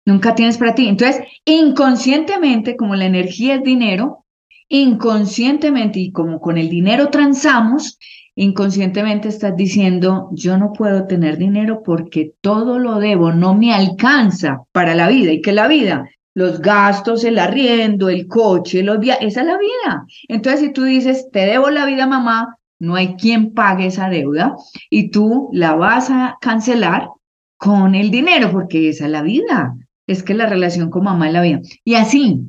Nunca 0.06 0.34
tienes 0.34 0.58
para 0.58 0.74
ti. 0.74 0.88
Entonces, 0.88 1.22
inconscientemente, 1.46 2.76
como 2.76 2.96
la 2.96 3.06
energía 3.06 3.56
es 3.56 3.63
dinero, 3.63 4.26
inconscientemente 4.70 6.00
y 6.00 6.12
como 6.12 6.39
con 6.39 6.58
el 6.58 6.70
dinero 6.70 7.10
transamos, 7.10 8.00
inconscientemente 8.38 9.30
estás 9.30 9.56
diciendo, 9.56 10.30
yo 10.32 10.58
no 10.58 10.71
puedo 10.71 11.08
tener 11.08 11.38
dinero 11.38 11.82
porque 11.84 12.34
todo 12.39 12.78
lo 12.78 13.00
debo, 13.00 13.34
no 13.34 13.56
me 13.56 13.73
alcanza 13.73 14.62
para 14.71 14.93
la 14.93 15.08
vida 15.08 15.32
y 15.32 15.41
que 15.41 15.52
la 15.52 15.67
vida, 15.67 16.08
los 16.36 16.62
gastos, 16.62 17.23
el 17.23 17.39
arriendo, 17.39 18.10
el 18.10 18.28
coche, 18.28 18.84
los 18.84 19.00
viajes, 19.00 19.30
esa 19.30 19.41
es 19.41 19.47
la 19.47 19.58
vida. 19.58 20.06
Entonces, 20.28 20.62
si 20.62 20.71
tú 20.71 20.84
dices, 20.84 21.28
te 21.32 21.47
debo 21.47 21.71
la 21.71 21.88
vida, 21.88 22.06
mamá, 22.06 22.56
no 22.80 22.93
hay 22.93 23.15
quien 23.15 23.56
pague 23.56 23.88
esa 23.88 24.08
deuda 24.08 24.56
y 24.91 25.10
tú 25.10 25.50
la 25.52 25.73
vas 25.73 26.12
a 26.12 26.38
cancelar 26.39 27.10
con 27.58 27.95
el 27.95 28.12
dinero 28.12 28.52
porque 28.52 28.89
esa 28.89 29.06
es 29.06 29.12
la 29.12 29.23
vida. 29.23 29.76
Es 30.06 30.21
que 30.21 30.36
la 30.36 30.45
relación 30.45 30.91
con 30.91 31.06
mamá 31.06 31.28
es 31.28 31.34
la 31.34 31.41
vida. 31.41 31.60
Y 31.84 31.95
así, 31.95 32.39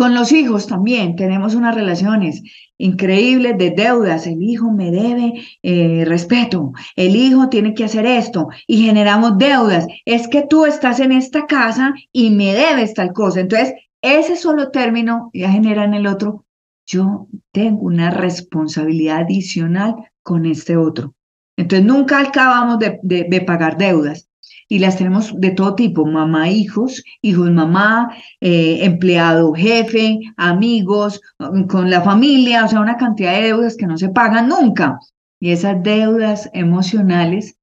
con 0.00 0.14
los 0.14 0.32
hijos 0.32 0.66
también 0.66 1.14
tenemos 1.14 1.54
unas 1.54 1.74
relaciones 1.74 2.42
increíbles 2.78 3.58
de 3.58 3.70
deudas. 3.70 4.26
El 4.26 4.42
hijo 4.42 4.70
me 4.72 4.90
debe 4.90 5.44
eh, 5.62 6.06
respeto, 6.06 6.72
el 6.96 7.16
hijo 7.16 7.50
tiene 7.50 7.74
que 7.74 7.84
hacer 7.84 8.06
esto 8.06 8.48
y 8.66 8.82
generamos 8.86 9.36
deudas. 9.36 9.86
Es 10.06 10.26
que 10.26 10.46
tú 10.48 10.64
estás 10.64 11.00
en 11.00 11.12
esta 11.12 11.44
casa 11.44 11.92
y 12.12 12.30
me 12.30 12.54
debes 12.54 12.94
tal 12.94 13.12
cosa. 13.12 13.40
Entonces, 13.40 13.74
ese 14.00 14.36
solo 14.36 14.70
término 14.70 15.28
ya 15.34 15.50
genera 15.50 15.84
en 15.84 15.92
el 15.92 16.06
otro, 16.06 16.46
yo 16.86 17.26
tengo 17.52 17.82
una 17.82 18.08
responsabilidad 18.10 19.24
adicional 19.24 19.96
con 20.22 20.46
este 20.46 20.78
otro. 20.78 21.12
Entonces, 21.58 21.86
nunca 21.86 22.20
acabamos 22.20 22.78
de 22.78 23.44
pagar 23.46 23.76
deudas 23.76 24.29
y 24.70 24.78
las 24.78 24.96
tenemos 24.96 25.34
de 25.38 25.50
todo 25.50 25.74
tipo, 25.74 26.06
mamá, 26.06 26.48
hijos, 26.48 27.02
hijos, 27.22 27.50
mamá, 27.50 28.14
eh, 28.40 28.78
empleado, 28.84 29.52
jefe, 29.52 30.20
amigos, 30.36 31.20
con 31.68 31.90
la 31.90 32.00
familia, 32.02 32.64
o 32.64 32.68
sea, 32.68 32.80
una 32.80 32.96
cantidad 32.96 33.32
de 33.34 33.48
deudas 33.48 33.76
que 33.76 33.86
no 33.86 33.98
se 33.98 34.10
pagan 34.10 34.48
nunca. 34.48 35.00
Y 35.40 35.50
esas 35.50 35.82
deudas 35.82 36.48
emocionales 36.52 37.58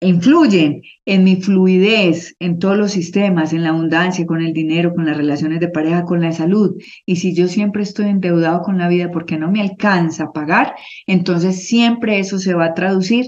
influyen 0.00 0.80
en 1.04 1.22
mi 1.22 1.36
fluidez 1.36 2.34
en 2.38 2.58
todos 2.58 2.78
los 2.78 2.92
sistemas, 2.92 3.52
en 3.52 3.62
la 3.62 3.70
abundancia, 3.70 4.24
con 4.24 4.40
el 4.40 4.54
dinero, 4.54 4.94
con 4.94 5.04
las 5.04 5.18
relaciones 5.18 5.60
de 5.60 5.68
pareja, 5.68 6.04
con 6.04 6.22
la 6.22 6.32
salud. 6.32 6.76
Y 7.04 7.16
si 7.16 7.34
yo 7.34 7.46
siempre 7.46 7.82
estoy 7.82 8.06
endeudado 8.06 8.62
con 8.62 8.78
la 8.78 8.88
vida 8.88 9.10
porque 9.10 9.36
no 9.36 9.50
me 9.50 9.60
alcanza 9.60 10.24
a 10.24 10.32
pagar, 10.32 10.76
entonces 11.06 11.66
siempre 11.66 12.18
eso 12.20 12.38
se 12.38 12.54
va 12.54 12.66
a 12.66 12.74
traducir 12.74 13.26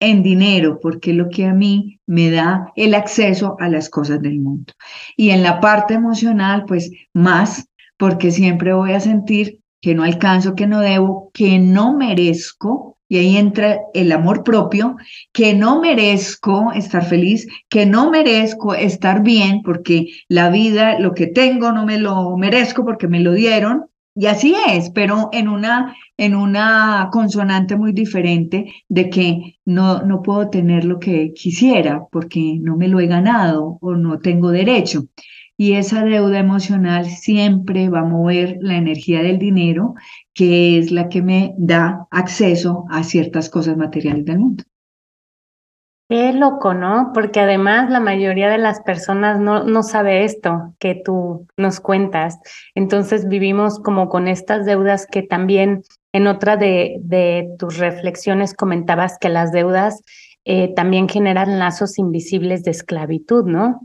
en 0.00 0.22
dinero, 0.22 0.80
porque 0.80 1.10
es 1.10 1.16
lo 1.16 1.28
que 1.28 1.46
a 1.46 1.54
mí 1.54 2.00
me 2.06 2.30
da 2.30 2.72
el 2.74 2.94
acceso 2.94 3.56
a 3.60 3.68
las 3.68 3.88
cosas 3.88 4.20
del 4.20 4.40
mundo. 4.40 4.72
Y 5.16 5.30
en 5.30 5.42
la 5.42 5.60
parte 5.60 5.94
emocional, 5.94 6.64
pues 6.66 6.90
más, 7.12 7.68
porque 7.98 8.30
siempre 8.30 8.72
voy 8.72 8.92
a 8.92 9.00
sentir 9.00 9.60
que 9.80 9.94
no 9.94 10.02
alcanzo, 10.02 10.54
que 10.54 10.66
no 10.66 10.80
debo, 10.80 11.30
que 11.32 11.58
no 11.58 11.96
merezco, 11.96 12.98
y 13.08 13.18
ahí 13.18 13.36
entra 13.36 13.80
el 13.92 14.12
amor 14.12 14.44
propio, 14.44 14.96
que 15.32 15.52
no 15.52 15.80
merezco 15.80 16.70
estar 16.72 17.04
feliz, 17.04 17.48
que 17.68 17.84
no 17.84 18.10
merezco 18.10 18.74
estar 18.74 19.22
bien, 19.22 19.62
porque 19.62 20.06
la 20.28 20.48
vida, 20.48 20.98
lo 20.98 21.12
que 21.12 21.26
tengo, 21.26 21.72
no 21.72 21.84
me 21.84 21.98
lo 21.98 22.36
merezco 22.36 22.84
porque 22.84 23.08
me 23.08 23.20
lo 23.20 23.32
dieron, 23.32 23.86
y 24.20 24.26
así 24.26 24.54
es, 24.68 24.90
pero 24.90 25.30
en 25.32 25.48
una, 25.48 25.96
en 26.18 26.34
una 26.34 27.08
consonante 27.10 27.74
muy 27.74 27.92
diferente 27.94 28.70
de 28.86 29.08
que 29.08 29.58
no, 29.64 30.02
no 30.02 30.20
puedo 30.20 30.50
tener 30.50 30.84
lo 30.84 30.98
que 30.98 31.32
quisiera 31.32 32.02
porque 32.12 32.58
no 32.60 32.76
me 32.76 32.88
lo 32.88 33.00
he 33.00 33.06
ganado 33.06 33.78
o 33.80 33.94
no 33.94 34.18
tengo 34.18 34.50
derecho. 34.50 35.04
Y 35.56 35.72
esa 35.72 36.04
deuda 36.04 36.38
emocional 36.38 37.06
siempre 37.06 37.88
va 37.88 38.00
a 38.00 38.04
mover 38.04 38.58
la 38.60 38.76
energía 38.76 39.22
del 39.22 39.38
dinero, 39.38 39.94
que 40.34 40.76
es 40.76 40.90
la 40.90 41.08
que 41.08 41.22
me 41.22 41.54
da 41.56 42.06
acceso 42.10 42.84
a 42.90 43.04
ciertas 43.04 43.48
cosas 43.48 43.78
materiales 43.78 44.26
del 44.26 44.38
mundo. 44.38 44.64
Qué 46.10 46.32
loco, 46.32 46.74
¿no? 46.74 47.12
Porque 47.14 47.38
además 47.38 47.88
la 47.88 48.00
mayoría 48.00 48.50
de 48.50 48.58
las 48.58 48.80
personas 48.80 49.38
no, 49.38 49.62
no 49.62 49.84
sabe 49.84 50.24
esto 50.24 50.74
que 50.80 50.96
tú 50.96 51.46
nos 51.56 51.78
cuentas. 51.78 52.40
Entonces 52.74 53.28
vivimos 53.28 53.78
como 53.78 54.08
con 54.08 54.26
estas 54.26 54.66
deudas 54.66 55.06
que 55.06 55.22
también 55.22 55.84
en 56.12 56.26
otra 56.26 56.56
de, 56.56 56.96
de 57.02 57.50
tus 57.60 57.78
reflexiones 57.78 58.54
comentabas 58.54 59.18
que 59.20 59.28
las 59.28 59.52
deudas 59.52 60.02
eh, 60.44 60.74
también 60.74 61.08
generan 61.08 61.60
lazos 61.60 61.96
invisibles 61.96 62.64
de 62.64 62.72
esclavitud, 62.72 63.44
¿no? 63.44 63.80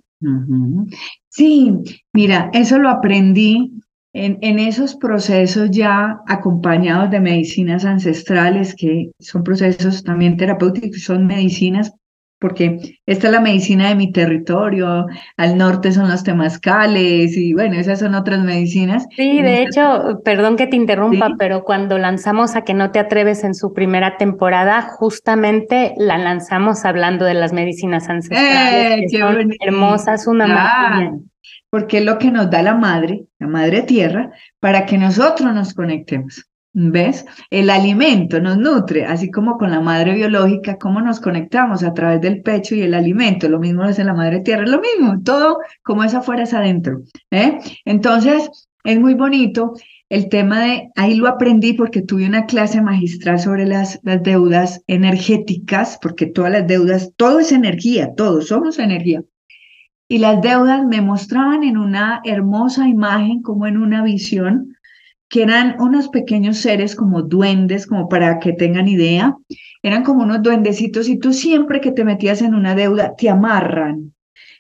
Sí, 1.30 1.78
mira, 2.12 2.50
eso 2.54 2.80
lo 2.80 2.90
aprendí 2.90 3.72
en, 4.14 4.40
en, 4.42 4.58
esos 4.58 4.96
procesos 4.96 5.70
ya 5.70 6.22
acompañados 6.26 7.12
de 7.12 7.20
medicinas 7.20 7.86
ancestrales, 7.86 8.74
que 8.74 9.12
son 9.20 9.44
procesos 9.44 10.04
también 10.04 10.38
terapéuticos, 10.38 11.04
son 11.04 11.28
medicinas 11.28 11.94
porque 12.40 12.98
esta 13.06 13.28
es 13.28 13.34
la 13.34 13.40
medicina 13.40 13.90
de 13.90 13.96
mi 13.96 14.12
territorio, 14.12 15.06
al 15.38 15.58
norte 15.58 15.92
son 15.92 16.10
los 16.10 16.24
temazcales 16.24 17.36
y 17.38 17.54
bueno, 17.54 17.76
esas 17.76 18.00
son 18.00 18.14
otras 18.14 18.44
medicinas. 18.44 19.06
Sí, 19.16 19.42
de 19.42 19.64
hecho, 19.64 20.22
perdón 20.24 20.58
que 20.58 20.68
te 20.68 20.76
interrumpa, 20.76 21.36
pero 21.40 21.64
cuando 21.64 21.98
lanzamos 21.98 22.56
a 22.56 22.64
que 22.64 22.74
no 22.74 22.92
te 22.92 23.00
atreves 23.00 23.44
en 23.44 23.56
su 23.56 23.74
primera 23.74 24.18
temporada, 24.18 24.82
justamente 24.82 25.94
la 25.98 26.18
lanzamos 26.18 26.84
hablando 26.86 27.26
de 27.26 27.36
las 27.36 27.54
medicinas 27.54 28.10
ancestrales, 28.10 29.00
eh, 29.00 29.06
que 29.10 29.20
son 29.20 29.52
hermosas, 29.60 30.28
una 30.28 30.48
maravilla. 30.48 31.14
Porque 31.70 31.98
es 31.98 32.06
lo 32.06 32.18
que 32.18 32.32
nos 32.32 32.50
da 32.50 32.62
la 32.62 32.76
madre, 32.76 33.26
la 33.40 33.48
madre 33.48 33.82
tierra, 33.82 34.32
para 34.60 34.86
que 34.86 34.98
nosotros 34.98 35.54
nos 35.54 35.74
conectemos. 35.74 36.46
¿Ves? 36.78 37.26
El 37.52 37.70
alimento 37.70 38.42
nos 38.42 38.58
nutre, 38.58 39.06
así 39.06 39.32
como 39.32 39.58
con 39.58 39.72
la 39.72 39.80
madre 39.80 40.14
biológica, 40.14 40.78
cómo 40.78 41.00
nos 41.00 41.22
conectamos 41.22 41.84
a 41.84 41.94
través 41.94 42.20
del 42.20 42.42
pecho 42.42 42.76
y 42.76 42.82
el 42.82 42.94
alimento. 42.94 43.48
Lo 43.48 43.60
mismo 43.60 43.86
es 43.86 43.98
en 43.98 44.08
la 44.08 44.14
madre 44.14 44.42
tierra, 44.42 44.66
lo 44.66 44.82
mismo, 44.82 45.22
todo 45.24 45.60
como 45.84 46.04
es 46.04 46.14
afuera 46.14 46.44
es 46.44 46.54
adentro. 46.54 47.02
¿eh? 47.32 47.60
Entonces, 47.86 48.68
es 48.84 49.00
muy 49.00 49.14
bonito 49.14 49.72
el 50.10 50.28
tema 50.28 50.66
de, 50.66 50.90
ahí 50.98 51.16
lo 51.16 51.30
aprendí 51.30 51.72
porque 51.72 52.02
tuve 52.02 52.28
una 52.28 52.46
clase 52.46 52.82
magistral 52.82 53.40
sobre 53.40 53.66
las, 53.66 54.02
las 54.04 54.22
deudas 54.22 54.84
energéticas, 54.88 55.98
porque 56.02 56.26
todas 56.26 56.52
las 56.52 56.68
deudas, 56.68 57.14
todo 57.16 57.40
es 57.40 57.54
energía, 57.54 58.14
todos 58.18 58.48
somos 58.50 58.80
energía. 58.80 59.24
Y 60.10 60.18
las 60.18 60.42
deudas 60.42 60.86
me 60.86 61.00
mostraban 61.00 61.64
en 61.64 61.78
una 61.78 62.20
hermosa 62.26 62.90
imagen, 62.90 63.42
como 63.42 63.66
en 63.66 63.78
una 63.78 64.04
visión, 64.04 64.75
que 65.30 65.44
eran 65.44 65.76
unos 65.80 66.10
pequeños 66.10 66.58
seres 66.58 66.96
como 66.96 67.24
duendes, 67.24 67.88
como 67.88 68.08
para 68.08 68.40
que 68.40 68.54
tengan 68.54 68.88
idea, 68.88 69.36
eran 69.84 70.04
como 70.04 70.24
unos 70.24 70.42
duendecitos 70.42 71.10
y 71.10 71.20
tú 71.20 71.34
siempre 71.34 71.82
que 71.82 71.92
te 71.92 72.04
metías 72.04 72.42
en 72.42 72.56
una 72.56 72.76
deuda 72.76 73.16
te 73.16 73.30
amarran, 73.30 74.14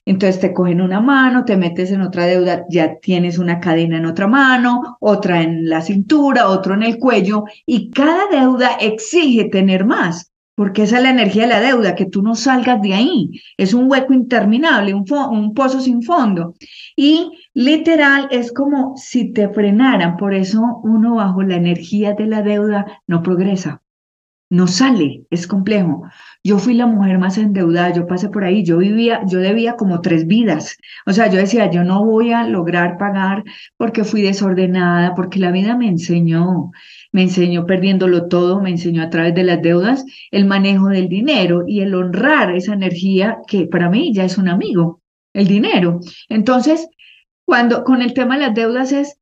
entonces 0.06 0.40
te 0.40 0.54
cogen 0.54 0.82
una 0.82 1.02
mano, 1.02 1.46
te 1.46 1.58
metes 1.58 1.92
en 1.92 2.02
otra 2.02 2.26
deuda, 2.26 2.66
ya 2.70 3.00
tienes 3.00 3.40
una 3.40 3.60
cadena 3.60 3.98
en 3.98 4.06
otra 4.06 4.28
mano, 4.28 4.98
otra 5.00 5.42
en 5.42 5.68
la 5.68 5.82
cintura, 5.82 6.48
otro 6.48 6.76
en 6.76 6.84
el 6.84 7.00
cuello, 7.00 7.46
y 7.66 7.90
cada 7.90 8.28
deuda 8.30 8.78
exige 8.80 9.50
tener 9.50 9.84
más, 9.86 10.32
porque 10.56 10.84
esa 10.84 10.98
es 10.98 11.04
la 11.04 11.10
energía 11.10 11.44
de 11.44 11.50
la 11.50 11.62
deuda, 11.62 11.96
que 11.96 12.06
tú 12.06 12.22
no 12.22 12.36
salgas 12.36 12.82
de 12.82 12.94
ahí. 12.94 13.42
Es 13.58 13.74
un 13.74 13.90
hueco 13.92 14.14
interminable, 14.14 14.94
un, 14.94 15.54
pozo 15.54 15.80
sin 15.82 16.02
fondo. 16.02 16.56
Y 16.96 17.32
literal 17.54 18.28
es 18.32 18.52
como 18.54 18.96
si 18.98 19.34
te 19.34 19.50
frenaran, 19.50 20.18
por 20.18 20.34
eso 20.34 20.80
uno 20.84 21.16
bajo 21.16 21.44
la 21.44 21.56
energía 21.56 22.14
de 22.14 22.28
la 22.28 22.42
deuda 22.42 23.02
no 23.08 23.22
progresa 23.22 23.82
no 24.50 24.68
sale, 24.68 25.26
es 25.32 25.48
complejo. 25.48 26.04
Yo 26.44 26.60
fui 26.60 26.76
la 26.76 26.86
mujer 26.86 27.18
más 27.18 27.38
endeudada, 27.38 27.92
yo 27.94 28.08
pasé 28.08 28.30
por 28.30 28.44
ahí, 28.44 28.64
yo 28.64 28.78
vivía, 28.78 29.22
yo 29.26 29.40
debía 29.40 29.76
como 29.76 30.02
tres 30.02 30.28
vidas. 30.28 30.78
O 31.06 31.14
sea, 31.14 31.28
yo 31.30 31.40
decía, 31.40 31.70
yo 31.72 31.84
no 31.84 32.06
voy 32.06 32.32
a 32.32 32.48
lograr 32.48 32.98
pagar 32.98 33.44
porque 33.78 34.04
fui 34.04 34.22
desordenada, 34.22 35.16
porque 35.16 35.40
la 35.40 35.52
vida 35.52 35.76
me 35.76 35.88
enseñó, 35.88 36.72
me 37.16 37.22
enseñó 37.22 37.66
perdiéndolo 37.66 38.28
todo, 38.28 38.60
me 38.60 38.72
enseñó 38.72 39.02
a 39.02 39.10
través 39.10 39.34
de 39.36 39.46
las 39.46 39.62
deudas 39.62 40.04
el 40.32 40.44
manejo 40.44 40.90
del 40.90 41.08
dinero 41.08 41.64
y 41.66 41.80
el 41.80 41.96
honrar 41.96 42.54
esa 42.54 42.74
energía 42.74 43.38
que 43.48 43.68
para 43.68 43.90
mí 43.90 44.14
ya 44.14 44.26
es 44.26 44.38
un 44.38 44.50
amigo, 44.50 45.02
el 45.34 45.48
dinero. 45.48 46.02
Entonces, 46.28 46.90
cuando 47.46 47.86
con 47.86 48.02
el 48.02 48.14
tema 48.14 48.36
de 48.36 48.48
las 48.48 48.54
deudas 48.54 48.92
es 48.92 49.18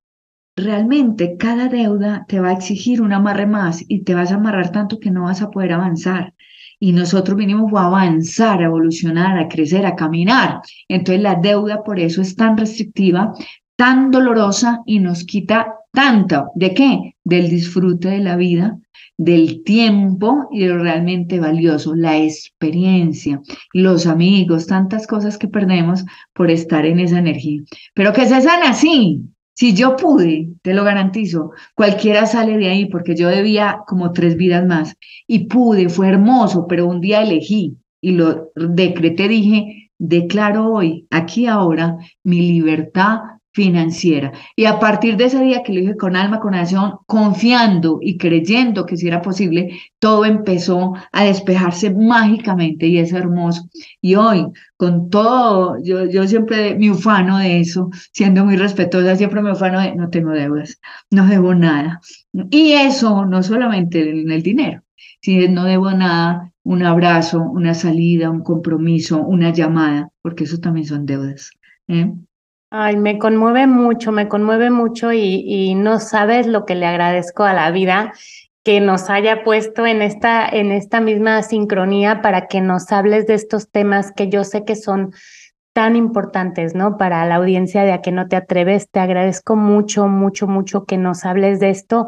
realmente 0.56 1.38
cada 1.38 1.68
deuda 1.68 2.26
te 2.28 2.39
va 2.39 2.50
a 2.50 2.54
exigir 2.54 3.00
un 3.00 3.14
amarre 3.14 3.46
más 3.46 3.86
y 3.88 4.02
te 4.02 4.16
vas 4.16 4.32
a 4.32 4.36
amarrar 4.38 4.72
tanto 4.72 5.00
que 5.00 5.12
no 5.12 5.26
vas 5.26 5.44
a 5.44 5.52
poder 5.52 5.74
avanzar. 5.74 6.34
Y 6.80 6.94
nosotros 6.94 7.38
vinimos 7.38 7.72
a 7.76 7.86
avanzar, 7.86 8.60
a 8.64 8.66
evolucionar, 8.66 9.38
a 9.38 9.48
crecer, 9.48 9.86
a 9.86 9.96
caminar. 9.96 10.62
Entonces 10.88 11.22
la 11.22 11.36
deuda 11.36 11.84
por 11.84 12.00
eso 12.00 12.24
es 12.24 12.36
tan 12.36 12.58
restrictiva, 12.58 13.34
tan 13.76 14.10
dolorosa 14.10 14.82
y 14.88 14.98
nos 14.98 15.26
quita 15.26 15.76
tanto. 15.91 16.50
¿De 16.56 16.74
qué? 16.74 17.12
Del 17.24 17.49
disfrute 17.49 18.09
de 18.09 18.19
la 18.19 18.36
vida, 18.36 18.78
del 19.17 19.63
tiempo 19.63 20.49
y 20.51 20.65
lo 20.65 20.80
realmente 20.80 21.39
valioso, 21.39 21.95
la 21.95 22.17
experiencia, 22.17 23.41
los 23.74 24.07
amigos, 24.07 24.67
tantas 24.67 25.07
cosas 25.07 25.38
que 25.38 25.47
perdemos 25.47 26.03
por 26.34 26.49
estar 26.49 26.86
en 26.86 26.99
esa 26.99 27.19
energía. 27.19 27.61
Pero 27.93 28.11
que 28.13 28.26
se 28.26 28.41
sana 28.41 28.69
así, 28.69 29.21
si 29.55 29.76
yo 29.76 29.95
pude, 29.95 30.49
te 30.63 30.74
lo 30.74 30.84
garantizo, 30.84 31.51
cualquiera 31.76 32.26
sale 32.26 32.57
de 32.57 32.69
ahí 32.69 32.86
porque 32.86 33.15
yo 33.15 33.30
debía 33.30 33.80
como 33.88 34.11
tres 34.11 34.36
vidas 34.36 34.65
más 34.65 34.95
y 35.28 35.45
pude, 35.45 35.89
fue 35.89 36.07
hermoso, 36.07 36.65
pero 36.67 36.88
un 36.88 37.01
día 37.01 37.21
elegí 37.21 37.78
y 38.01 38.13
lo 38.13 38.51
decreté, 38.55 39.28
dije, 39.28 39.91
declaro 39.99 40.74
hoy, 40.74 41.07
aquí 41.11 41.45
ahora, 41.45 41.97
mi 42.24 42.41
libertad 42.51 43.19
financiera. 43.54 44.32
Y 44.56 44.66
a 44.66 44.80
partir 44.80 45.16
de 45.16 45.26
ese 45.26 45.43
día 45.43 45.64
que 45.64 45.74
lo 45.74 45.80
dije 45.80 45.95
con 45.95 46.16
alma, 46.16 46.39
con 46.39 46.56
acción, 46.56 46.97
confiando 47.06 47.99
y 48.01 48.18
creyendo 48.18 48.86
que 48.86 48.97
si 48.97 49.08
era 49.08 49.22
posible, 49.22 49.80
todo 49.99 50.26
empezó 50.26 50.93
a 51.12 51.24
despejarse 51.24 51.93
mágicamente 51.93 52.88
y 52.88 52.97
es 52.97 53.14
hermoso. 53.14 53.70
Y 54.01 54.16
hoy, 54.16 54.47
con 54.76 55.10
todo, 55.10 55.78
yo, 55.84 56.06
yo 56.06 56.28
siempre 56.28 56.76
me 56.76 56.91
ufano 56.91 57.38
de 57.38 57.60
eso, 57.60 57.89
siendo 58.12 58.43
muy 58.43 58.58
respetuosa, 58.58 59.16
siempre 59.16 59.41
me 59.41 59.51
ufano 59.51 59.80
de 59.80 59.95
no 59.95 60.10
tengo 60.10 60.32
deudas, 60.32 60.80
no 61.12 61.28
debo 61.28 61.54
nada. 61.54 62.01
Y 62.49 62.74
eso 62.74 63.26
no 63.26 63.43
solamente 63.43 64.10
en 64.10 64.32
el 64.32 64.41
dinero, 64.41 64.82
si 65.22 65.47
no 65.47 65.66
debo 65.66 65.91
nada, 65.91 66.51
un 66.64 66.84
abrazo, 66.84 67.41
una 67.41 67.74
salida, 67.74 68.30
un 68.32 68.41
compromiso, 68.43 69.22
una 69.22 69.51
llamada, 69.51 70.10
porque 70.22 70.45
eso 70.45 70.60
también 70.60 70.88
son 70.88 71.06
deudas. 71.06 71.51
¿eh? 71.88 72.12
Ay, 72.76 72.97
me 72.97 73.19
conmueve 73.19 73.67
mucho, 73.67 74.11
me 74.11 74.28
conmueve 74.28 74.71
mucho 74.71 75.13
y, 75.13 75.76
no 75.76 75.99
sabes 75.99 76.47
lo 76.47 76.65
que 76.65 76.74
le 76.74 76.88
agradezco 76.88 77.43
a 77.43 77.53
la 77.53 77.69
vida 77.69 78.13
que 78.63 78.80
nos 78.80 79.11
haya 79.11 79.43
puesto 79.43 79.86
en 79.86 80.01
esta, 80.01 80.49
en 80.49 80.71
esta 80.71 80.99
misma 80.99 81.43
sincronía 81.43 82.24
para 82.24 82.47
que 82.47 82.61
nos 82.61 82.91
hables 82.91 83.28
de 83.28 83.36
estos 83.36 83.69
temas 83.69 84.11
que 84.11 84.28
yo 84.28 84.43
sé 84.43 84.65
que 84.65 84.76
son 84.76 85.13
tan 85.74 85.95
importantes, 85.95 86.74
¿no? 86.74 86.97
Para 86.97 87.24
la 87.28 87.36
audiencia 87.36 87.84
de 87.84 87.91
a 87.91 88.01
que 88.01 88.11
no 88.11 88.28
te 88.28 88.38
atreves. 88.38 88.89
Te 88.89 88.99
agradezco 88.99 89.55
mucho, 89.55 90.07
mucho, 90.07 90.47
mucho 90.47 90.86
que 90.86 90.97
nos 90.97 91.26
hables 91.26 91.59
de 91.59 91.69
esto. 91.69 92.07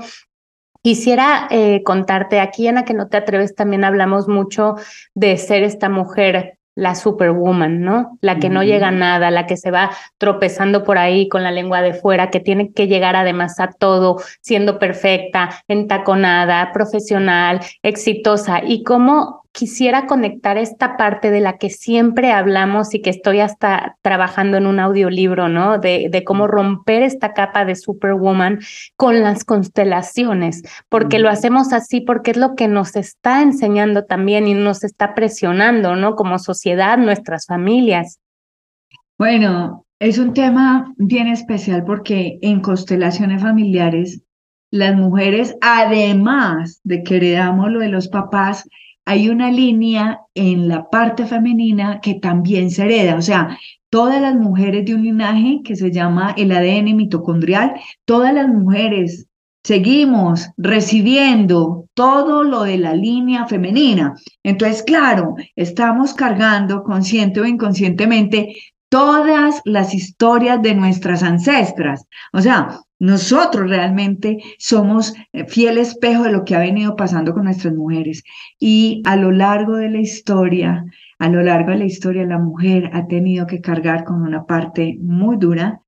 Quisiera 0.82 1.48
eh, 1.52 1.84
contarte, 1.84 2.40
aquí 2.40 2.68
en 2.68 2.80
A 2.80 2.86
que 2.86 2.96
no 2.96 3.08
te 3.08 3.18
atreves 3.18 3.54
también 3.54 3.84
hablamos 3.84 4.28
mucho 4.28 4.78
de 5.14 5.38
ser 5.38 5.62
esta 5.62 5.90
mujer 5.90 6.58
la 6.76 6.94
superwoman, 6.94 7.82
¿no? 7.82 8.18
La 8.22 8.38
que 8.38 8.50
no 8.50 8.62
llega 8.62 8.90
a 8.90 8.92
nada, 8.92 9.32
la 9.32 9.48
que 9.48 9.56
se 9.58 9.72
va 9.72 9.92
tropezando 10.18 10.84
por 10.84 10.98
ahí 10.98 11.30
con 11.30 11.42
la 11.42 11.52
lengua 11.52 11.82
de 11.82 11.94
fuera, 11.94 12.30
que 12.30 12.42
tiene 12.42 12.74
que 12.74 12.88
llegar 12.88 13.16
además 13.16 13.60
a 13.60 13.68
todo 13.68 14.18
siendo 14.42 14.78
perfecta, 14.78 15.64
entaconada, 15.70 16.72
profesional, 16.74 17.62
exitosa. 17.82 18.62
Y 18.66 18.84
cómo 18.84 19.45
quisiera 19.56 20.06
conectar 20.06 20.58
esta 20.58 20.98
parte 20.98 21.32
de 21.32 21.40
la 21.40 21.58
que 21.58 21.70
siempre 21.70 22.34
hablamos 22.34 22.94
y 22.94 23.02
que 23.02 23.10
estoy 23.10 23.40
hasta 23.40 23.98
trabajando 24.02 24.58
en 24.58 24.68
un 24.68 24.82
audiolibro, 24.82 25.48
¿no? 25.48 25.80
De, 25.80 26.10
de 26.12 26.24
cómo 26.26 26.46
romper 26.46 27.04
esta 27.04 27.34
capa 27.34 27.64
de 27.64 27.76
Superwoman 27.76 28.60
con 28.98 29.22
las 29.22 29.46
constelaciones, 29.46 30.62
porque 30.90 31.20
lo 31.20 31.30
hacemos 31.30 31.72
así, 31.72 32.02
porque 32.02 32.32
es 32.32 32.38
lo 32.38 32.56
que 32.56 32.68
nos 32.68 32.98
está 32.98 33.42
enseñando 33.42 34.04
también 34.04 34.46
y 34.48 34.54
nos 34.54 34.84
está 34.84 35.16
presionando, 35.16 35.96
¿no? 35.96 36.16
Como 36.16 36.38
sociedad, 36.38 36.98
nuestras 36.98 37.46
familias. 37.46 38.20
Bueno, 39.18 39.86
es 40.00 40.18
un 40.18 40.34
tema 40.34 40.94
bien 40.98 41.28
especial 41.28 41.86
porque 41.86 42.40
en 42.42 42.60
constelaciones 42.60 43.42
familiares, 43.42 44.22
las 44.70 44.98
mujeres, 44.98 45.56
además 45.62 46.82
de 46.84 47.04
que 47.04 47.16
heredamos 47.16 47.72
lo 47.72 47.80
de 47.80 47.88
los 47.88 48.10
papás, 48.10 48.68
hay 49.06 49.30
una 49.30 49.52
línea 49.52 50.22
en 50.34 50.68
la 50.68 50.90
parte 50.90 51.26
femenina 51.26 52.02
que 52.02 52.16
también 52.16 52.72
se 52.72 52.84
hereda, 52.84 53.16
o 53.16 53.22
sea, 53.22 53.58
todas 53.90 54.20
las 54.22 54.36
mujeres 54.36 54.86
de 54.86 54.96
un 54.96 55.04
linaje 55.04 55.62
que 55.64 55.76
se 55.76 55.92
llama 55.92 56.34
el 56.38 56.52
ADN 56.52 56.96
mitocondrial, 56.96 57.76
todas 58.04 58.34
las 58.34 58.48
mujeres 58.48 59.28
seguimos 59.64 60.50
recibiendo 60.58 61.86
todo 61.94 62.44
lo 62.44 62.64
de 62.64 62.78
la 62.78 62.94
línea 62.94 63.48
femenina. 63.48 64.14
Entonces, 64.44 64.84
claro, 64.84 65.36
estamos 65.56 66.14
cargando 66.14 66.84
consciente 66.84 67.40
o 67.40 67.46
inconscientemente 67.46 68.56
todas 68.96 69.62
las 69.66 69.94
historias 69.94 70.62
de 70.62 70.74
nuestras 70.74 71.22
ancestras. 71.22 72.08
O 72.32 72.40
sea, 72.40 72.80
nosotros 72.98 73.70
realmente 73.70 74.38
somos 74.58 75.14
eh, 75.34 75.44
fiel 75.50 75.80
espejo 75.80 76.24
de 76.24 76.32
lo 76.32 76.46
que 76.46 76.56
ha 76.56 76.60
venido 76.60 76.96
pasando 76.96 77.34
con 77.34 77.44
nuestras 77.44 77.74
mujeres. 77.74 78.24
Y 78.58 79.02
a 79.04 79.18
lo 79.18 79.32
largo 79.32 79.76
de 79.76 79.90
la 79.90 80.00
historia, 80.00 80.86
a 81.20 81.28
lo 81.28 81.44
largo 81.44 81.72
de 81.72 81.80
la 81.80 81.84
historia, 81.84 82.26
la 82.26 82.40
mujer 82.40 82.90
ha 82.94 83.06
tenido 83.06 83.48
que 83.48 83.60
cargar 83.60 84.06
con 84.06 84.22
una 84.22 84.46
parte 84.46 84.98
muy 85.02 85.36
dura 85.36 85.82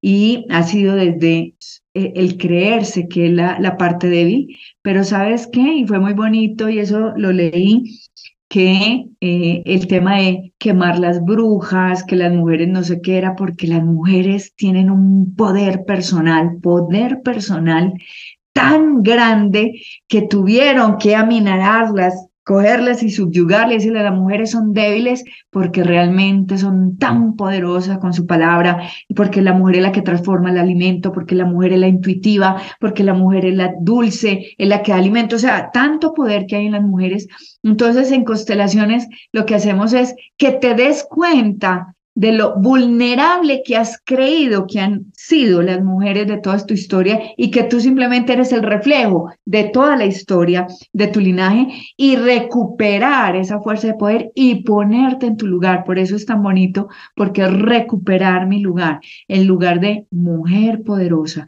y 0.00 0.44
ha 0.50 0.64
sido 0.64 0.96
desde 0.96 1.54
eh, 1.94 2.12
el 2.16 2.38
creerse 2.38 3.06
que 3.06 3.26
es 3.26 3.32
la, 3.34 3.60
la 3.60 3.76
parte 3.76 4.08
débil, 4.08 4.48
pero 4.82 5.04
¿sabes 5.04 5.48
qué? 5.52 5.74
Y 5.74 5.86
fue 5.86 6.00
muy 6.00 6.14
bonito 6.14 6.68
y 6.68 6.80
eso 6.80 7.12
lo 7.16 7.30
leí 7.30 7.84
que 8.48 9.06
eh, 9.20 9.62
el 9.66 9.86
tema 9.86 10.16
de 10.16 10.52
quemar 10.58 10.98
las 10.98 11.22
brujas, 11.22 12.02
que 12.04 12.16
las 12.16 12.32
mujeres 12.32 12.68
no 12.68 12.82
sé 12.82 13.00
qué 13.02 13.18
era, 13.18 13.36
porque 13.36 13.66
las 13.66 13.84
mujeres 13.84 14.54
tienen 14.56 14.90
un 14.90 15.34
poder 15.36 15.84
personal, 15.84 16.58
poder 16.62 17.20
personal 17.22 17.92
tan 18.52 19.02
grande 19.02 19.80
que 20.08 20.22
tuvieron 20.22 20.98
que 20.98 21.14
aminararlas 21.14 22.27
cogerles 22.48 23.02
y 23.02 23.10
subyugarles 23.10 23.84
y 23.84 23.90
las 23.90 24.14
mujeres 24.14 24.52
son 24.52 24.72
débiles 24.72 25.22
porque 25.50 25.84
realmente 25.84 26.56
son 26.56 26.96
tan 26.96 27.36
poderosas 27.36 27.98
con 27.98 28.14
su 28.14 28.26
palabra, 28.26 28.88
y 29.06 29.12
porque 29.12 29.42
la 29.42 29.52
mujer 29.52 29.76
es 29.76 29.82
la 29.82 29.92
que 29.92 30.00
transforma 30.00 30.50
el 30.50 30.56
alimento, 30.56 31.12
porque 31.12 31.34
la 31.34 31.44
mujer 31.44 31.74
es 31.74 31.80
la 31.80 31.88
intuitiva, 31.88 32.56
porque 32.80 33.04
la 33.04 33.12
mujer 33.12 33.44
es 33.44 33.54
la 33.54 33.74
dulce, 33.78 34.54
es 34.56 34.66
la 34.66 34.82
que 34.82 34.92
da 34.92 34.98
alimento, 34.98 35.36
o 35.36 35.38
sea, 35.38 35.70
tanto 35.74 36.14
poder 36.14 36.46
que 36.46 36.56
hay 36.56 36.64
en 36.64 36.72
las 36.72 36.82
mujeres. 36.82 37.28
Entonces, 37.62 38.10
en 38.12 38.24
constelaciones, 38.24 39.06
lo 39.30 39.44
que 39.44 39.54
hacemos 39.54 39.92
es 39.92 40.14
que 40.38 40.52
te 40.52 40.74
des 40.74 41.04
cuenta 41.06 41.96
de 42.18 42.32
lo 42.32 42.56
vulnerable 42.56 43.62
que 43.64 43.76
has 43.76 44.02
creído 44.04 44.66
que 44.66 44.80
han 44.80 45.12
sido 45.14 45.62
las 45.62 45.84
mujeres 45.84 46.26
de 46.26 46.38
toda 46.38 46.66
tu 46.66 46.74
historia 46.74 47.20
y 47.36 47.52
que 47.52 47.62
tú 47.62 47.78
simplemente 47.78 48.32
eres 48.32 48.50
el 48.50 48.64
reflejo 48.64 49.30
de 49.44 49.64
toda 49.64 49.94
la 49.96 50.04
historia 50.04 50.66
de 50.92 51.06
tu 51.06 51.20
linaje 51.20 51.68
y 51.96 52.16
recuperar 52.16 53.36
esa 53.36 53.60
fuerza 53.60 53.86
de 53.86 53.94
poder 53.94 54.32
y 54.34 54.64
ponerte 54.64 55.26
en 55.26 55.36
tu 55.36 55.46
lugar. 55.46 55.84
Por 55.84 55.96
eso 55.96 56.16
es 56.16 56.26
tan 56.26 56.42
bonito, 56.42 56.88
porque 57.14 57.46
recuperar 57.46 58.48
mi 58.48 58.62
lugar, 58.62 58.98
el 59.28 59.44
lugar 59.44 59.78
de 59.78 60.06
mujer 60.10 60.82
poderosa. 60.82 61.46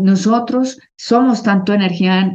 nosotros 0.00 0.78
somos 0.96 1.42
tanto 1.42 1.74
energía 1.74 2.32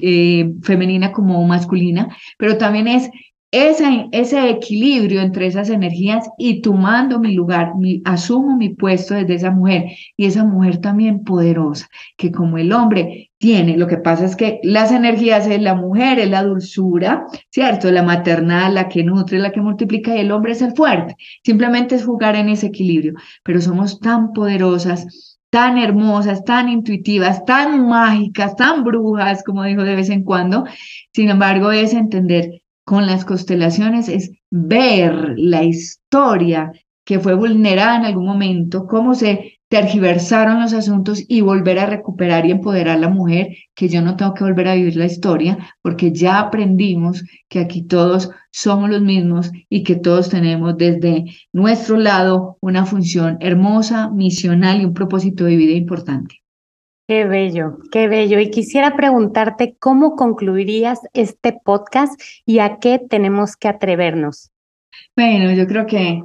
eh, 0.00 0.52
femenina 0.60 1.12
como 1.12 1.46
masculina, 1.46 2.08
pero 2.36 2.58
también 2.58 2.88
es 2.88 3.08
ese, 3.50 4.08
ese 4.12 4.50
equilibrio 4.50 5.20
entre 5.20 5.46
esas 5.46 5.70
energías 5.70 6.28
y 6.36 6.60
tomando 6.60 7.18
mi 7.20 7.34
lugar, 7.34 7.72
asumo 8.04 8.56
mi 8.56 8.70
puesto 8.70 9.14
desde 9.14 9.34
esa 9.34 9.50
mujer 9.50 9.84
y 10.16 10.26
esa 10.26 10.44
mujer 10.44 10.78
también 10.78 11.24
poderosa, 11.24 11.88
que 12.16 12.32
como 12.32 12.58
el 12.58 12.72
hombre 12.72 13.30
tiene, 13.38 13.76
lo 13.76 13.86
que 13.86 13.98
pasa 13.98 14.24
es 14.24 14.34
que 14.36 14.60
las 14.62 14.90
energías 14.92 15.46
es 15.46 15.60
la 15.60 15.74
mujer, 15.74 16.18
es 16.18 16.30
la 16.30 16.42
dulzura, 16.42 17.26
¿cierto? 17.50 17.90
La 17.90 18.02
maternal, 18.02 18.74
la 18.74 18.88
que 18.88 19.04
nutre, 19.04 19.38
la 19.38 19.52
que 19.52 19.60
multiplica 19.60 20.16
y 20.16 20.20
el 20.20 20.32
hombre 20.32 20.52
es 20.52 20.62
el 20.62 20.74
fuerte. 20.74 21.16
Simplemente 21.44 21.94
es 21.94 22.04
jugar 22.04 22.36
en 22.36 22.48
ese 22.48 22.66
equilibrio, 22.66 23.14
pero 23.44 23.60
somos 23.60 24.00
tan 24.00 24.32
poderosas 24.32 25.36
tan 25.48 25.78
hermosas, 25.78 26.44
tan 26.44 26.68
intuitivas, 26.68 27.44
tan 27.46 27.88
mágicas, 27.88 28.56
tan 28.56 28.84
brujas, 28.84 29.42
como 29.42 29.64
dijo 29.64 29.84
de 29.84 29.94
vez 29.94 30.10
en 30.10 30.22
cuando. 30.22 30.64
Sin 31.14 31.30
embargo, 31.30 31.72
es 31.72 31.94
entender 31.94 32.62
con 32.86 33.06
las 33.06 33.24
constelaciones 33.24 34.08
es 34.08 34.30
ver 34.48 35.34
la 35.36 35.64
historia 35.64 36.70
que 37.04 37.18
fue 37.18 37.34
vulnerada 37.34 37.96
en 37.96 38.04
algún 38.04 38.26
momento, 38.26 38.86
cómo 38.86 39.16
se 39.16 39.58
tergiversaron 39.68 40.60
los 40.60 40.72
asuntos 40.72 41.24
y 41.26 41.40
volver 41.40 41.80
a 41.80 41.86
recuperar 41.86 42.46
y 42.46 42.52
empoderar 42.52 42.96
a 42.96 43.00
la 43.00 43.08
mujer, 43.08 43.48
que 43.74 43.88
yo 43.88 44.02
no 44.02 44.14
tengo 44.14 44.34
que 44.34 44.44
volver 44.44 44.68
a 44.68 44.76
vivir 44.76 44.94
la 44.94 45.06
historia, 45.06 45.58
porque 45.82 46.12
ya 46.12 46.38
aprendimos 46.38 47.24
que 47.48 47.58
aquí 47.58 47.82
todos 47.82 48.30
somos 48.52 48.88
los 48.88 49.02
mismos 49.02 49.50
y 49.68 49.82
que 49.82 49.96
todos 49.96 50.28
tenemos 50.28 50.76
desde 50.76 51.24
nuestro 51.52 51.96
lado 51.96 52.56
una 52.60 52.86
función 52.86 53.36
hermosa, 53.40 54.10
misional 54.10 54.80
y 54.80 54.84
un 54.84 54.94
propósito 54.94 55.44
de 55.44 55.56
vida 55.56 55.72
importante. 55.72 56.45
Qué 57.08 57.24
bello, 57.24 57.78
qué 57.92 58.08
bello. 58.08 58.40
Y 58.40 58.50
quisiera 58.50 58.96
preguntarte 58.96 59.76
cómo 59.78 60.16
concluirías 60.16 60.98
este 61.12 61.56
podcast 61.64 62.20
y 62.44 62.58
a 62.58 62.78
qué 62.78 62.98
tenemos 62.98 63.56
que 63.56 63.68
atrevernos. 63.68 64.50
Bueno, 65.14 65.52
yo 65.52 65.68
creo 65.68 65.86
que 65.86 66.22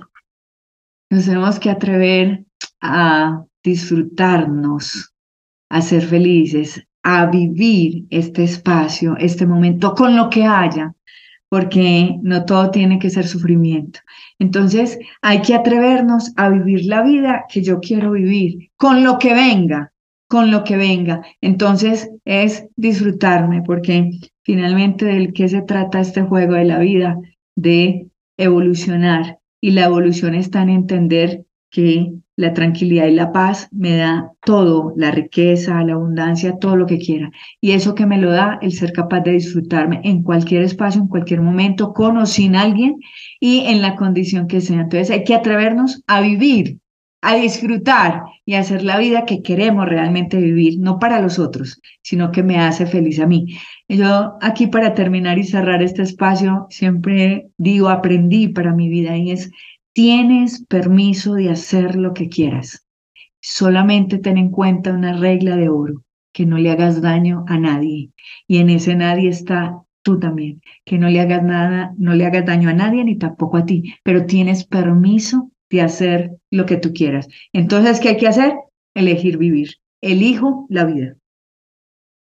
nos 1.11 1.25
tenemos 1.25 1.59
que 1.59 1.69
atrever 1.69 2.45
a 2.82 3.45
disfrutarnos, 3.63 5.13
a 5.69 5.82
ser 5.82 6.01
felices, 6.03 6.82
a 7.03 7.27
vivir 7.27 8.05
este 8.09 8.43
espacio, 8.43 9.15
este 9.17 9.45
momento 9.45 9.93
con 9.93 10.15
lo 10.15 10.32
que 10.32 10.45
haya, 10.45 10.95
porque 11.47 12.17
no 12.23 12.45
todo 12.45 12.71
tiene 12.71 12.97
que 12.97 13.11
ser 13.11 13.27
sufrimiento. 13.27 13.99
Entonces 14.39 14.97
hay 15.21 15.43
que 15.43 15.53
atrevernos 15.53 16.32
a 16.38 16.49
vivir 16.49 16.86
la 16.86 17.03
vida 17.03 17.45
que 17.47 17.61
yo 17.61 17.79
quiero 17.79 18.13
vivir, 18.13 18.71
con 18.77 19.03
lo 19.03 19.19
que 19.19 19.36
venga, 19.36 19.91
con 20.32 20.49
lo 20.49 20.63
que 20.63 20.77
venga. 20.77 21.23
Entonces 21.41 22.09
es 22.23 22.65
disfrutarme, 22.77 23.63
porque 23.63 24.11
finalmente 24.43 25.03
del 25.03 25.34
que 25.34 25.49
se 25.49 25.61
trata 25.61 25.99
este 25.99 26.21
juego 26.21 26.53
de 26.53 26.63
la 26.63 26.79
vida, 26.79 27.17
de 27.57 28.07
evolucionar. 28.38 29.39
Y 29.59 29.71
la 29.71 29.84
evolución 29.84 30.34
está 30.34 30.61
en 30.61 30.69
entender 30.69 31.43
que 31.69 32.13
la 32.38 32.53
tranquilidad 32.53 33.07
y 33.07 33.11
la 33.11 33.34
paz 33.34 33.67
me 33.73 33.97
da 33.97 34.32
todo, 34.45 34.93
la 34.95 35.11
riqueza, 35.11 35.84
la 35.84 35.95
abundancia, 35.95 36.57
todo 36.59 36.77
lo 36.77 36.86
que 36.86 36.97
quiera. 36.97 37.29
Y 37.59 37.71
eso 37.71 37.93
que 37.93 38.05
me 38.05 38.17
lo 38.17 38.32
da 38.32 38.57
el 38.61 38.71
ser 38.71 38.93
capaz 38.93 39.19
de 39.19 39.34
disfrutarme 39.34 39.99
en 40.05 40.23
cualquier 40.23 40.63
espacio, 40.63 41.01
en 41.01 41.09
cualquier 41.09 41.41
momento, 41.41 41.91
con 41.91 42.15
o 42.15 42.25
sin 42.25 42.55
alguien 42.55 42.95
y 43.41 43.65
en 43.65 43.82
la 43.82 43.97
condición 43.97 44.47
que 44.47 44.61
sea. 44.61 44.79
Entonces 44.79 45.11
hay 45.11 45.25
que 45.25 45.36
atrevernos 45.36 46.01
a 46.07 46.21
vivir 46.21 46.80
a 47.22 47.36
disfrutar 47.36 48.24
y 48.45 48.55
hacer 48.55 48.84
la 48.84 48.97
vida 48.97 49.26
que 49.26 49.43
queremos 49.43 49.88
realmente 49.88 50.38
vivir, 50.38 50.80
no 50.80 50.97
para 50.97 51.22
los 51.22 51.38
otros, 51.38 51.80
sino 52.01 52.32
que 52.32 52.41
me 52.41 52.57
hace 52.57 52.88
feliz 52.88 53.19
a 53.19 53.28
mí. 53.28 53.57
Yo 53.88 54.38
aquí 54.41 54.67
para 54.67 54.93
terminar 54.95 55.38
y 55.38 55.43
cerrar 55.43 55.84
este 55.84 56.01
espacio, 56.01 56.65
siempre 56.69 57.49
digo, 57.57 57.89
aprendí 57.89 58.47
para 58.47 58.74
mi 58.74 58.89
vida 58.89 59.15
y 59.17 59.32
es, 59.32 59.51
tienes 59.93 60.65
permiso 60.65 61.36
de 61.36 61.51
hacer 61.51 61.95
lo 61.95 62.13
que 62.13 62.28
quieras. 62.28 62.86
Solamente 63.39 64.17
ten 64.17 64.38
en 64.38 64.49
cuenta 64.49 64.91
una 64.91 65.13
regla 65.13 65.55
de 65.55 65.69
oro, 65.69 66.03
que 66.34 66.45
no 66.45 66.57
le 66.57 66.72
hagas 66.72 67.01
daño 67.01 67.43
a 67.47 67.59
nadie. 67.59 68.11
Y 68.47 68.57
en 68.57 68.69
ese 68.69 68.95
nadie 68.95 69.30
está 69.30 69.82
tú 70.01 70.19
también, 70.19 70.61
que 70.86 70.97
no 70.97 71.09
le 71.09 71.19
hagas 71.22 71.43
nada, 71.43 71.93
no 71.97 72.15
le 72.15 72.26
hagas 72.26 72.45
daño 72.45 72.69
a 72.69 72.74
nadie 72.74 73.03
ni 73.03 73.17
tampoco 73.17 73.57
a 73.57 73.65
ti, 73.65 73.93
pero 74.03 74.26
tienes 74.26 74.65
permiso 74.65 75.51
de 75.72 75.82
hacer 75.82 76.32
lo 76.51 76.65
que 76.65 76.78
tú 76.78 76.93
quieras. 76.93 77.28
Entonces, 77.53 77.99
¿qué 77.99 78.09
hay 78.09 78.17
que 78.17 78.28
hacer? 78.28 78.53
Elegir 78.93 79.38
vivir. 79.38 79.78
Elijo 80.01 80.65
la 80.69 80.86
vida. 80.86 81.15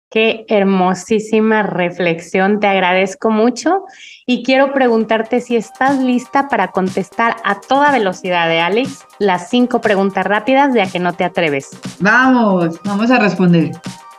Qué 0.10 0.46
hermosísima 0.48 1.64
reflexión, 1.64 2.60
te 2.60 2.68
agradezco 2.68 3.32
mucho 3.32 3.84
y 4.26 4.43
quiero 4.43 4.72
preguntarte 4.72 5.41
si 5.41 5.58
estás 5.58 6.00
lista 6.00 6.48
para 6.48 6.70
contestar 6.70 7.36
a 7.43 7.60
toda 7.60 7.91
velocidad 7.91 8.48
de 8.48 8.62
Alex 8.62 9.06
las 9.20 9.50
cinco 9.50 9.82
preguntas 9.82 10.26
rápidas 10.26 10.74
de 10.74 10.84
a 10.84 10.88
que 10.88 11.00
no 11.00 11.14
te 11.14 11.26
atreves. 11.26 11.78
Vamos, 12.00 12.80
vamos 12.84 13.12
a 13.12 13.20
responder. 13.20 13.72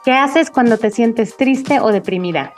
¿Qué 0.04 0.12
haces 0.12 0.50
cuando 0.50 0.76
te 0.76 0.90
sientes 0.90 1.36
triste 1.36 1.80
o 1.80 1.90
deprimida? 1.90 2.52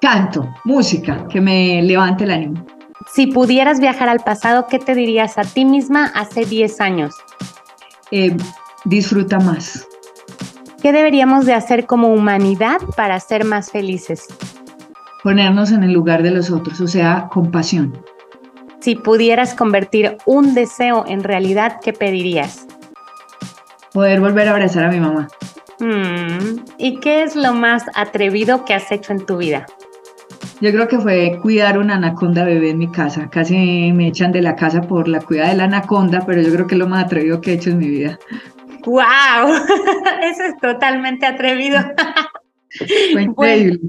Canto, 0.00 0.48
música, 0.64 1.26
que 1.28 1.40
me 1.40 1.82
levante 1.82 2.24
el 2.24 2.30
ánimo. 2.30 2.64
Si 3.06 3.26
pudieras 3.26 3.80
viajar 3.80 4.08
al 4.08 4.20
pasado, 4.20 4.66
¿qué 4.68 4.78
te 4.78 4.94
dirías 4.94 5.38
a 5.38 5.42
ti 5.42 5.64
misma 5.64 6.12
hace 6.14 6.44
10 6.44 6.80
años? 6.80 7.14
Eh, 8.10 8.36
disfruta 8.84 9.38
más. 9.38 9.86
¿Qué 10.82 10.92
deberíamos 10.92 11.46
de 11.46 11.54
hacer 11.54 11.86
como 11.86 12.08
humanidad 12.08 12.78
para 12.96 13.18
ser 13.20 13.44
más 13.44 13.70
felices? 13.70 14.26
Ponernos 15.22 15.72
en 15.72 15.82
el 15.82 15.92
lugar 15.92 16.22
de 16.22 16.30
los 16.30 16.50
otros, 16.50 16.80
o 16.80 16.86
sea, 16.86 17.28
compasión. 17.30 18.02
Si 18.80 18.96
pudieras 18.96 19.54
convertir 19.54 20.16
un 20.24 20.54
deseo 20.54 21.04
en 21.06 21.22
realidad, 21.22 21.80
¿qué 21.82 21.92
pedirías? 21.92 22.66
Poder 23.92 24.20
volver 24.20 24.48
a 24.48 24.52
abrazar 24.52 24.84
a 24.84 24.90
mi 24.90 25.00
mamá. 25.00 25.28
Mm, 25.80 26.60
¿Y 26.78 27.00
qué 27.00 27.22
es 27.22 27.36
lo 27.36 27.52
más 27.52 27.84
atrevido 27.94 28.64
que 28.64 28.72
has 28.72 28.90
hecho 28.92 29.12
en 29.12 29.26
tu 29.26 29.36
vida? 29.36 29.66
Yo 30.60 30.70
creo 30.72 30.88
que 30.88 30.98
fue 30.98 31.38
cuidar 31.40 31.78
una 31.78 31.94
anaconda 31.94 32.44
bebé 32.44 32.70
en 32.70 32.78
mi 32.78 32.90
casa. 32.90 33.30
Casi 33.30 33.92
me 33.94 34.08
echan 34.08 34.30
de 34.30 34.42
la 34.42 34.56
casa 34.56 34.82
por 34.82 35.08
la 35.08 35.20
cuida 35.20 35.48
de 35.48 35.56
la 35.56 35.64
anaconda, 35.64 36.22
pero 36.26 36.42
yo 36.42 36.52
creo 36.52 36.66
que 36.66 36.74
es 36.74 36.78
lo 36.78 36.86
más 36.86 37.06
atrevido 37.06 37.40
que 37.40 37.52
he 37.52 37.54
hecho 37.54 37.70
en 37.70 37.78
mi 37.78 37.88
vida. 37.88 38.18
¡Wow! 38.84 38.98
Eso 40.22 40.42
es 40.44 40.56
totalmente 40.60 41.24
atrevido. 41.24 41.78
Fue 43.12 43.22
increíble. 43.22 43.80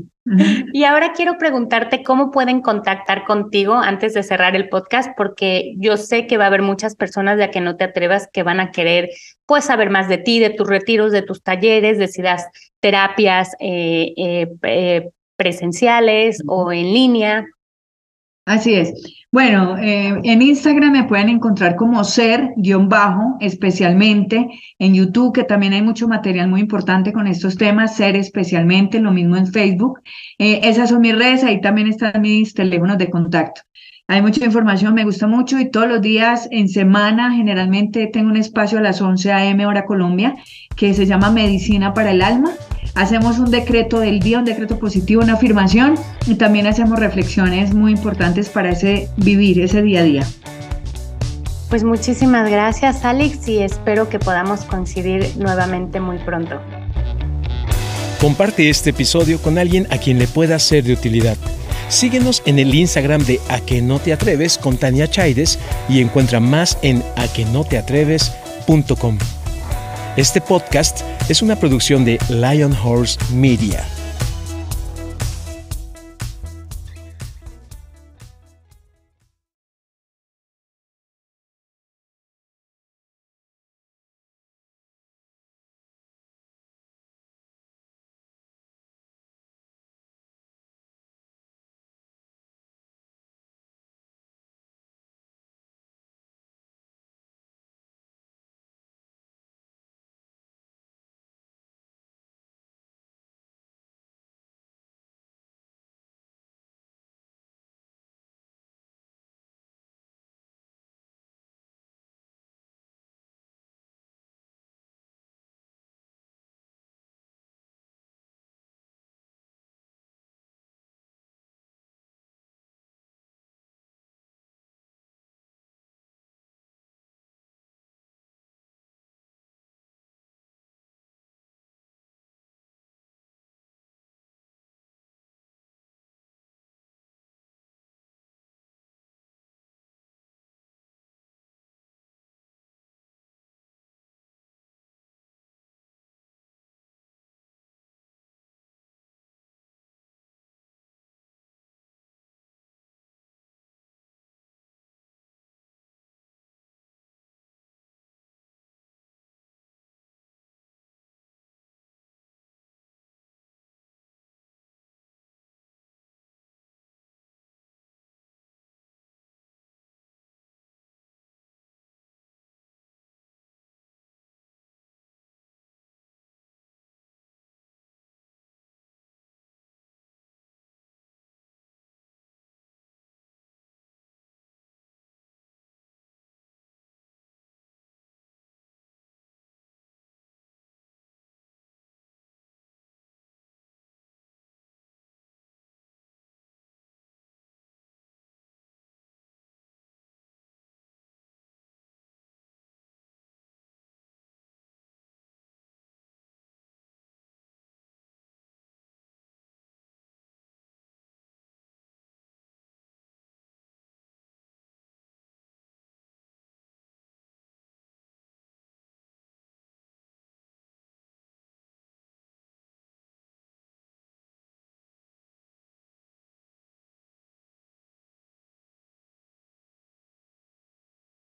y 0.71 0.85
ahora 0.85 1.11
quiero 1.13 1.37
preguntarte 1.37 2.03
cómo 2.03 2.31
pueden 2.31 2.61
contactar 2.61 3.25
contigo 3.25 3.75
antes 3.75 4.13
de 4.13 4.23
cerrar 4.23 4.55
el 4.55 4.69
podcast, 4.69 5.11
porque 5.17 5.73
yo 5.77 5.97
sé 5.97 6.25
que 6.25 6.37
va 6.37 6.45
a 6.45 6.47
haber 6.47 6.61
muchas 6.61 6.95
personas 6.95 7.37
de 7.37 7.43
a 7.43 7.51
que 7.51 7.59
no 7.59 7.75
te 7.75 7.83
atrevas 7.83 8.29
que 8.31 8.43
van 8.43 8.61
a 8.61 8.71
querer 8.71 9.09
pues 9.45 9.65
saber 9.65 9.89
más 9.89 10.07
de 10.07 10.19
ti, 10.19 10.39
de 10.39 10.51
tus 10.51 10.69
retiros, 10.69 11.11
de 11.11 11.21
tus 11.21 11.43
talleres, 11.43 11.97
de 11.97 12.07
si 12.07 12.21
das 12.21 12.47
terapias 12.79 13.55
eh, 13.59 14.13
eh, 14.15 14.47
eh 14.63 15.09
presenciales 15.41 16.43
o 16.45 16.71
en 16.71 16.93
línea. 16.93 17.45
Así 18.45 18.75
es. 18.75 18.93
Bueno, 19.31 19.77
eh, 19.77 20.19
en 20.23 20.41
Instagram 20.41 20.91
me 20.91 21.03
pueden 21.05 21.29
encontrar 21.29 21.75
como 21.75 22.03
ser-bajo, 22.03 23.37
especialmente 23.39 24.47
en 24.77 24.93
YouTube, 24.93 25.33
que 25.33 25.43
también 25.43 25.73
hay 25.73 25.81
mucho 25.81 26.07
material 26.07 26.47
muy 26.47 26.61
importante 26.61 27.11
con 27.11 27.25
estos 27.27 27.55
temas, 27.55 27.95
ser 27.95 28.15
especialmente, 28.15 28.99
lo 28.99 29.11
mismo 29.11 29.37
en 29.37 29.47
Facebook. 29.47 30.01
Eh, 30.37 30.59
esas 30.63 30.89
son 30.89 31.01
mis 31.01 31.15
redes, 31.15 31.43
ahí 31.43 31.59
también 31.61 31.87
están 31.87 32.21
mis 32.21 32.53
teléfonos 32.53 32.97
de 32.97 33.09
contacto. 33.09 33.61
Hay 34.07 34.21
mucha 34.21 34.43
información, 34.43 34.93
me 34.93 35.05
gusta 35.05 35.25
mucho 35.25 35.57
y 35.57 35.71
todos 35.71 35.87
los 35.87 36.01
días 36.01 36.49
en 36.51 36.67
semana 36.67 37.33
generalmente 37.33 38.07
tengo 38.07 38.29
un 38.29 38.37
espacio 38.37 38.79
a 38.79 38.81
las 38.81 39.01
11 39.01 39.31
a.m. 39.31 39.65
hora 39.65 39.85
Colombia 39.85 40.35
que 40.75 40.93
se 40.93 41.05
llama 41.05 41.31
Medicina 41.31 41.93
para 41.93 42.11
el 42.11 42.21
Alma. 42.21 42.51
Hacemos 42.95 43.39
un 43.39 43.51
decreto 43.51 43.99
del 43.99 44.19
día, 44.19 44.39
un 44.39 44.45
decreto 44.45 44.77
positivo, 44.77 45.23
una 45.23 45.33
afirmación 45.33 45.95
y 46.27 46.35
también 46.35 46.67
hacemos 46.67 46.99
reflexiones 46.99 47.73
muy 47.73 47.93
importantes 47.93 48.49
para 48.49 48.71
ese 48.71 49.07
vivir, 49.17 49.61
ese 49.61 49.81
día 49.81 50.01
a 50.01 50.03
día. 50.03 50.27
Pues 51.69 51.85
muchísimas 51.85 52.49
gracias 52.49 53.05
Alex 53.05 53.47
y 53.47 53.59
espero 53.59 54.09
que 54.09 54.19
podamos 54.19 54.65
coincidir 54.65 55.25
nuevamente 55.37 56.01
muy 56.01 56.17
pronto. 56.17 56.59
Comparte 58.19 58.69
este 58.69 58.89
episodio 58.89 59.41
con 59.41 59.57
alguien 59.57 59.87
a 59.89 59.97
quien 59.97 60.19
le 60.19 60.27
pueda 60.27 60.59
ser 60.59 60.83
de 60.83 60.91
utilidad. 60.93 61.37
Síguenos 61.87 62.43
en 62.45 62.59
el 62.59 62.75
Instagram 62.75 63.23
de 63.23 63.39
A 63.49 63.61
que 63.61 63.81
no 63.81 63.99
te 63.99 64.13
atreves 64.13 64.57
con 64.57 64.77
Tania 64.77 65.09
Chaides 65.09 65.57
y 65.89 66.01
encuentra 66.01 66.39
más 66.39 66.77
en 66.81 67.03
aquenoteatreves.com. 67.15 69.17
Este 70.17 70.41
podcast 70.41 71.03
es 71.29 71.41
una 71.41 71.55
producción 71.55 72.03
de 72.03 72.19
Lion 72.27 72.73
Horse 72.83 73.17
Media. 73.33 73.87